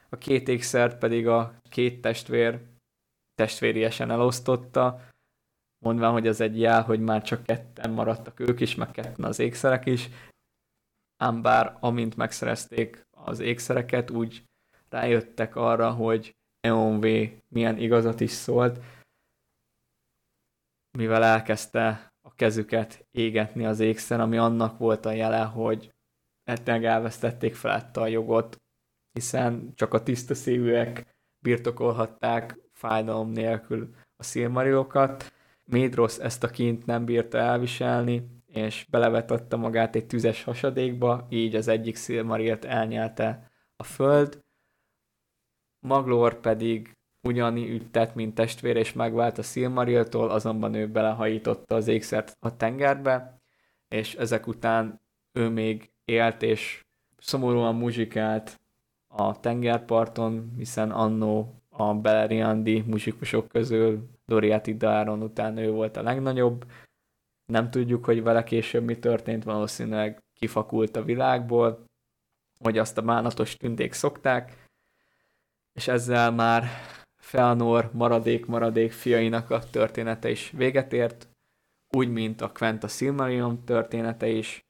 A 0.09 0.17
két 0.17 0.47
ékszert 0.47 0.97
pedig 0.97 1.27
a 1.27 1.53
két 1.69 2.01
testvér 2.01 2.59
testvériesen 3.33 4.11
elosztotta, 4.11 5.01
mondván, 5.85 6.11
hogy 6.11 6.27
az 6.27 6.41
egy 6.41 6.59
jel, 6.59 6.83
hogy 6.83 6.99
már 6.99 7.21
csak 7.23 7.43
ketten 7.43 7.91
maradtak 7.91 8.39
ők 8.39 8.59
is, 8.59 8.75
meg 8.75 8.91
ketten 8.91 9.25
az 9.25 9.39
ékszerek 9.39 9.85
is, 9.85 10.09
ám 11.23 11.41
bár 11.41 11.77
amint 11.79 12.15
megszerezték 12.15 13.05
az 13.17 13.39
ékszereket, 13.39 14.09
úgy 14.09 14.43
rájöttek 14.89 15.55
arra, 15.55 15.91
hogy 15.91 16.35
EONV 16.59 17.05
milyen 17.47 17.77
igazat 17.77 18.19
is 18.19 18.31
szólt, 18.31 18.79
mivel 20.97 21.23
elkezdte 21.23 22.11
a 22.21 22.33
kezüket 22.33 23.05
égetni 23.11 23.65
az 23.65 23.79
ékszer, 23.79 24.19
ami 24.19 24.37
annak 24.37 24.77
volt 24.77 25.05
a 25.05 25.11
jele, 25.11 25.43
hogy 25.43 25.91
ettől 26.43 26.87
elvesztették 26.87 27.55
felette 27.55 28.01
a 28.01 28.07
jogot, 28.07 28.61
hiszen 29.11 29.71
csak 29.75 29.93
a 29.93 30.03
tiszta 30.03 30.35
szívűek 30.35 31.15
birtokolhatták 31.39 32.59
fájdalom 32.73 33.29
nélkül 33.29 33.95
a 34.15 34.23
szilmarilokat. 34.23 35.33
Médrosz 35.65 36.19
ezt 36.19 36.43
a 36.43 36.47
kint 36.49 36.85
nem 36.85 37.05
bírta 37.05 37.37
elviselni, 37.37 38.41
és 38.45 38.85
belevetatta 38.89 39.57
magát 39.57 39.95
egy 39.95 40.05
tüzes 40.05 40.43
hasadékba, 40.43 41.27
így 41.29 41.55
az 41.55 41.67
egyik 41.67 41.95
szilmarilt 41.95 42.65
elnyelte 42.65 43.51
a 43.75 43.83
föld. 43.83 44.43
Maglor 45.79 46.39
pedig 46.39 46.97
ugyanígy 47.21 47.91
tett, 47.91 48.15
mint 48.15 48.35
testvér, 48.35 48.75
és 48.75 48.93
megvált 48.93 49.37
a 49.37 49.41
Silmariltól, 49.41 50.29
azonban 50.29 50.73
ő 50.73 50.87
belehajította 50.87 51.75
az 51.75 51.87
ékszert 51.87 52.37
a 52.39 52.55
tengerbe, 52.55 53.41
és 53.87 54.15
ezek 54.15 54.47
után 54.47 55.01
ő 55.31 55.49
még 55.49 55.90
élt, 56.05 56.41
és 56.41 56.85
szomorúan 57.17 57.75
muzsikált 57.75 58.59
a 59.07 59.39
tengerparton, 59.39 60.53
hiszen 60.57 60.91
annó 60.91 61.61
a 61.69 61.93
Beleriandi 61.93 62.83
muzsikusok 62.87 63.47
közül 63.47 64.09
Doriati 64.25 64.77
Daron 64.77 65.21
után 65.21 65.57
ő 65.57 65.71
volt 65.71 65.97
a 65.97 66.01
legnagyobb. 66.01 66.65
Nem 67.45 67.69
tudjuk, 67.69 68.05
hogy 68.05 68.23
vele 68.23 68.43
később 68.43 68.83
mi 68.83 68.99
történt, 68.99 69.43
valószínűleg 69.43 70.23
kifakult 70.33 70.95
a 70.95 71.03
világból, 71.03 71.85
hogy 72.59 72.77
azt 72.77 72.97
a 72.97 73.01
bánatos 73.01 73.55
tündék 73.55 73.93
szokták, 73.93 74.69
és 75.73 75.87
ezzel 75.87 76.31
már 76.31 76.63
Felnor 77.15 77.89
maradék-maradék 77.93 78.91
fiainak 78.91 79.49
a 79.49 79.69
története 79.69 80.29
is 80.29 80.51
véget 80.51 80.93
ért, 80.93 81.27
úgy, 81.89 82.09
mint 82.09 82.41
a 82.41 82.51
Quenta 82.51 82.87
Silmarillion 82.87 83.63
története 83.65 84.27
is, 84.27 84.63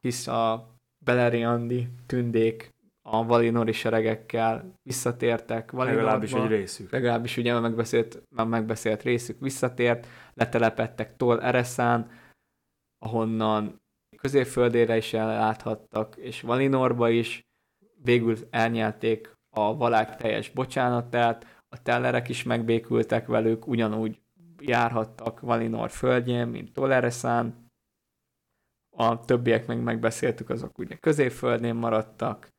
hisz 0.00 0.26
a 0.26 0.74
Beleriandi 1.04 1.88
tündék 2.06 2.70
a 3.02 3.24
Valinori 3.24 3.72
seregekkel 3.72 4.74
visszatértek. 4.82 5.70
Valinorba, 5.70 6.02
legalábbis 6.02 6.32
egy 6.32 6.46
részük. 6.46 6.90
Legalábbis 6.90 7.36
ugye 7.36 7.54
a 7.54 7.60
megbeszélt, 7.60 8.22
a 8.36 8.44
megbeszélt 8.44 9.02
részük 9.02 9.40
visszatért, 9.40 10.06
letelepettek 10.34 11.16
Tol 11.16 11.42
Ereszán, 11.42 12.10
ahonnan 12.98 13.80
középföldére 14.16 14.96
is 14.96 15.12
elláthattak, 15.12 16.16
és 16.16 16.40
Valinorba 16.40 17.08
is. 17.08 17.42
Végül 18.02 18.36
elnyelték 18.50 19.32
a 19.56 19.76
valák 19.76 20.16
teljes 20.16 20.50
bocsánatát, 20.50 21.64
a 21.68 21.82
tellerek 21.82 22.28
is 22.28 22.42
megbékültek 22.42 23.26
velük, 23.26 23.66
ugyanúgy 23.66 24.20
járhattak 24.58 25.40
Valinor 25.40 25.90
földjén, 25.90 26.48
mint 26.48 26.72
Tolereszán, 26.72 27.59
a 29.00 29.20
többiek 29.24 29.66
meg 29.66 29.82
megbeszéltük, 29.82 30.50
azok 30.50 30.78
ugye 30.78 30.96
középföldnél 30.96 31.74
maradtak, 31.74 32.52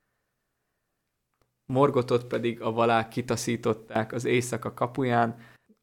Morgotot 1.71 2.23
pedig 2.23 2.61
a 2.61 2.71
valák 2.71 3.07
kitaszították 3.07 4.13
az 4.13 4.25
éjszaka 4.25 4.73
kapuján 4.73 5.35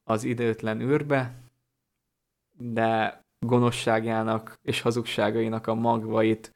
az 0.05 0.25
időtlen 0.25 0.81
űrbe, 0.81 1.35
de 2.59 3.23
gonoszságának 3.39 4.59
és 4.63 4.81
hazugságainak 4.81 5.67
a 5.67 5.75
magvait 5.75 6.55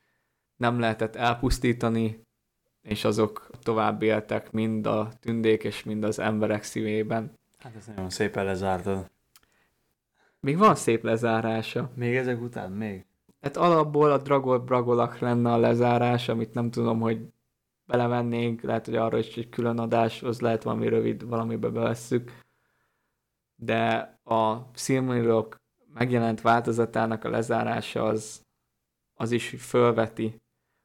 nem 0.57 0.79
lehetett 0.79 1.17
elpusztítani, 1.17 2.25
és 2.83 3.05
azok 3.05 3.51
tovább 3.63 4.03
éltek 4.03 4.51
mind 4.51 4.87
a 4.87 5.09
tündék 5.21 5.65
és 5.65 5.83
mind 5.83 6.05
az 6.05 6.19
emberek 6.19 6.63
szívében. 6.63 7.39
Hát 7.59 7.77
ez 7.77 7.87
nagyon 7.87 8.11
szépen 8.11 8.45
lezártad. 8.45 9.11
Még 10.41 10.59
van 10.59 10.75
szép 10.75 11.03
lezárása. 11.03 11.91
Még 11.95 12.17
ezek 12.17 12.41
után? 12.41 12.73
Még? 12.73 13.05
Hát 13.43 13.57
alapból 13.57 14.11
a 14.13 14.19
Dragol 14.19 14.59
Bragolak 14.59 15.19
lenne 15.19 15.53
a 15.53 15.57
lezárás, 15.57 16.29
amit 16.29 16.55
nem 16.55 16.71
tudom, 16.71 17.01
hogy 17.01 17.27
belevennénk, 17.87 18.61
lehet, 18.61 18.85
hogy 18.85 18.97
arra 18.97 19.19
is 19.19 19.37
egy 19.37 19.49
külön 19.49 19.79
adás, 19.79 20.23
az 20.23 20.41
lehet 20.41 20.63
valami 20.63 20.89
rövid, 20.89 21.29
valamibe 21.29 21.69
bevesszük. 21.69 22.33
De 23.57 23.99
a 24.25 24.57
Silmarillok 24.75 25.57
megjelent 25.95 26.41
változatának 26.41 27.25
a 27.25 27.31
lezárása 27.31 28.05
az, 28.05 28.43
az 29.15 29.31
is 29.31 29.49
fölveti 29.59 30.41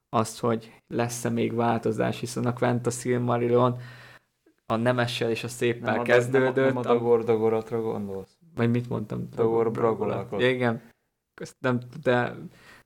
azt, 0.09 0.39
hogy 0.39 0.81
lesz-e 0.87 1.29
még 1.29 1.53
változás, 1.53 2.19
hiszen 2.19 2.45
a 2.45 2.53
Quenta 2.53 2.89
Silmarillion 2.89 3.77
a 4.65 4.75
nemessel 4.75 5.29
és 5.29 5.43
a 5.43 5.47
széppel 5.47 5.95
Nem 5.95 6.03
kezdődött. 6.03 6.55
nem, 6.55 6.63
a- 6.63 6.67
nem 6.67 6.77
a 6.77 6.81
Dagor 6.81 7.23
Dagoratra 7.23 7.81
gondolsz? 7.81 8.37
Vagy 8.55 8.69
mit 8.71 8.89
mondtam? 8.89 9.29
Dagor 9.35 9.71
Bragolakot. 9.71 10.41
Igen. 10.41 10.81
Ezt 11.41 11.55
nem, 11.59 11.79
de 12.03 12.35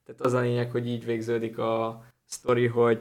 tehát 0.04 0.20
az 0.20 0.32
a 0.32 0.40
lényeg, 0.40 0.70
hogy 0.70 0.88
így 0.88 1.04
végződik 1.04 1.58
a 1.58 2.04
sztori, 2.24 2.66
hogy 2.66 3.00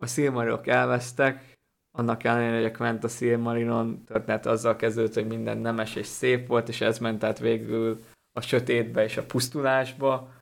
a 0.00 0.06
Silmarillok 0.06 0.66
elvesztek, 0.66 1.58
annak 1.90 2.24
ellenére, 2.24 2.56
hogy 2.56 2.64
a 2.64 2.76
Quenta 2.76 3.08
Silmarillon 3.08 4.04
történet 4.04 4.46
azzal 4.46 4.76
kezdődött, 4.76 5.14
hogy 5.14 5.26
minden 5.26 5.58
nemes 5.58 5.94
és 5.94 6.06
szép 6.06 6.46
volt, 6.46 6.68
és 6.68 6.80
ez 6.80 6.98
ment 6.98 7.24
át 7.24 7.38
végül 7.38 8.04
a 8.32 8.40
sötétbe 8.40 9.02
és 9.04 9.16
a 9.16 9.26
pusztulásba, 9.26 10.34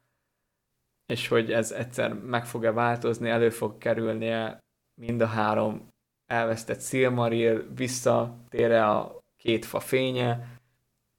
és 1.06 1.28
hogy 1.28 1.52
ez 1.52 1.72
egyszer 1.72 2.12
meg 2.12 2.46
fog-e 2.46 2.72
változni, 2.72 3.28
elő 3.28 3.50
fog 3.50 3.78
kerülnie 3.78 4.58
mind 5.00 5.20
a 5.20 5.26
három 5.26 5.88
elvesztett 6.26 6.80
Silmaril, 6.80 7.74
visszatér-e 7.74 8.88
a 8.88 9.18
két 9.36 9.64
fa 9.64 9.80
fénye, 9.80 10.59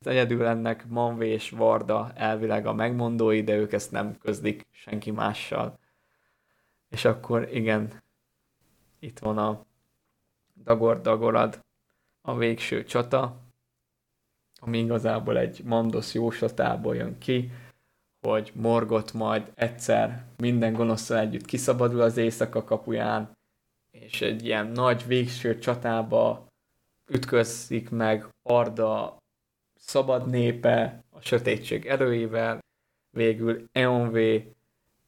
Egyedül 0.06 0.46
ennek 0.46 0.88
Manvé 0.88 1.30
és 1.30 1.50
Varda 1.50 2.12
elvileg 2.16 2.66
a 2.66 2.74
megmondói, 2.74 3.44
de 3.44 3.56
ők 3.56 3.74
ezt 3.74 3.92
nem 3.92 4.18
közlik 4.18 4.68
senki 4.72 5.12
mással. 5.12 5.80
És 6.90 7.06
akkor 7.06 7.56
igen, 7.56 8.02
itt 9.00 9.20
van 9.20 9.38
a 9.38 9.66
Dagor 10.64 11.02
Dagorad, 11.02 11.60
a 12.22 12.38
végső 12.38 12.84
csata, 12.84 13.38
ami 14.60 14.78
igazából 14.78 15.38
egy 15.38 15.64
Mandos 15.64 16.14
jóslatából 16.14 16.96
jön 16.96 17.18
ki, 17.18 17.52
hogy 18.28 18.52
Morgot 18.56 19.14
majd 19.14 19.52
egyszer 19.56 20.26
minden 20.38 20.74
gonoszszal 20.74 21.18
együtt 21.18 21.46
kiszabadul 21.46 22.02
az 22.02 22.18
éjszaka 22.18 22.64
kapuján, 22.64 23.32
és 23.92 24.22
egy 24.22 24.46
ilyen 24.46 24.68
nagy 24.68 25.06
végső 25.08 25.60
csatába 25.60 26.48
ütközik 27.10 27.90
meg 27.90 28.28
Arda 28.50 29.21
szabad 29.82 30.28
népe, 30.30 31.04
a 31.10 31.22
sötétség 31.22 31.86
erőivel, 31.86 32.60
végül 33.10 33.64
Eonvé 33.72 34.56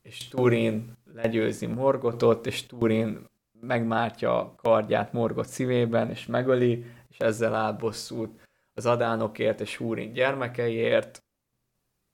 és 0.01 0.27
Turin 0.27 0.97
legyőzi 1.13 1.65
Morgotot, 1.65 2.45
és 2.45 2.65
Turin 2.65 3.27
megmártja 3.59 4.39
a 4.39 4.55
kardját 4.55 5.13
Morgot 5.13 5.47
szívében, 5.47 6.09
és 6.09 6.25
megöli, 6.25 6.85
és 7.09 7.17
ezzel 7.17 7.55
átbosszút 7.55 8.41
az 8.73 8.85
adánokért 8.85 9.61
és 9.61 9.77
Húrin 9.77 10.13
gyermekeiért. 10.13 11.23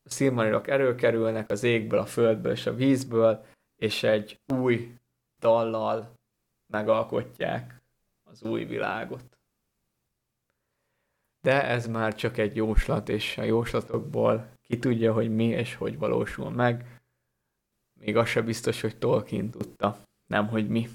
A 0.03 0.09
Silmarilok 0.09 0.67
erőkerülnek 0.67 1.51
az 1.51 1.63
égből, 1.63 1.99
a 1.99 2.05
földből 2.05 2.51
és 2.51 2.65
a 2.65 2.73
vízből, 2.73 3.45
és 3.75 4.03
egy 4.03 4.39
új 4.53 4.93
dallal 5.39 6.13
megalkotják 6.67 7.81
az 8.23 8.43
új 8.43 8.63
világot 8.63 9.38
de 11.41 11.63
ez 11.63 11.87
már 11.87 12.15
csak 12.15 12.37
egy 12.37 12.55
jóslat, 12.55 13.09
és 13.09 13.37
a 13.37 13.43
jóslatokból 13.43 14.51
ki 14.61 14.79
tudja, 14.79 15.13
hogy 15.13 15.35
mi 15.35 15.45
és 15.45 15.75
hogy 15.75 15.97
valósul 15.97 16.49
meg. 16.49 17.01
Még 17.93 18.17
az 18.17 18.27
se 18.27 18.41
biztos, 18.41 18.81
hogy 18.81 18.97
Tolkien 18.97 19.49
tudta, 19.49 19.97
nem 20.27 20.47
hogy 20.47 20.69
mi. 20.69 20.89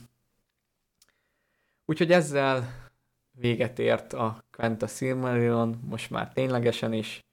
Úgyhogy 1.84 2.12
ezzel 2.12 2.84
véget 3.30 3.78
ért 3.78 4.12
a 4.12 4.44
Quenta 4.50 4.86
Silmarillion, 4.86 5.80
most 5.84 6.10
már 6.10 6.32
ténylegesen 6.32 6.92
is. 6.92 7.24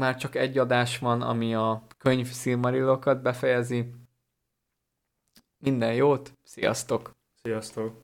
Már 0.00 0.16
csak 0.16 0.34
egy 0.34 0.58
adás 0.58 0.98
van, 0.98 1.22
ami 1.22 1.54
a 1.54 1.86
könyv 1.98 2.32
Silmarillokat 2.32 3.22
befejezi. 3.22 3.90
Minden 5.58 5.94
jót, 5.94 6.32
sziasztok! 6.42 7.16
Sziasztok! 7.42 8.00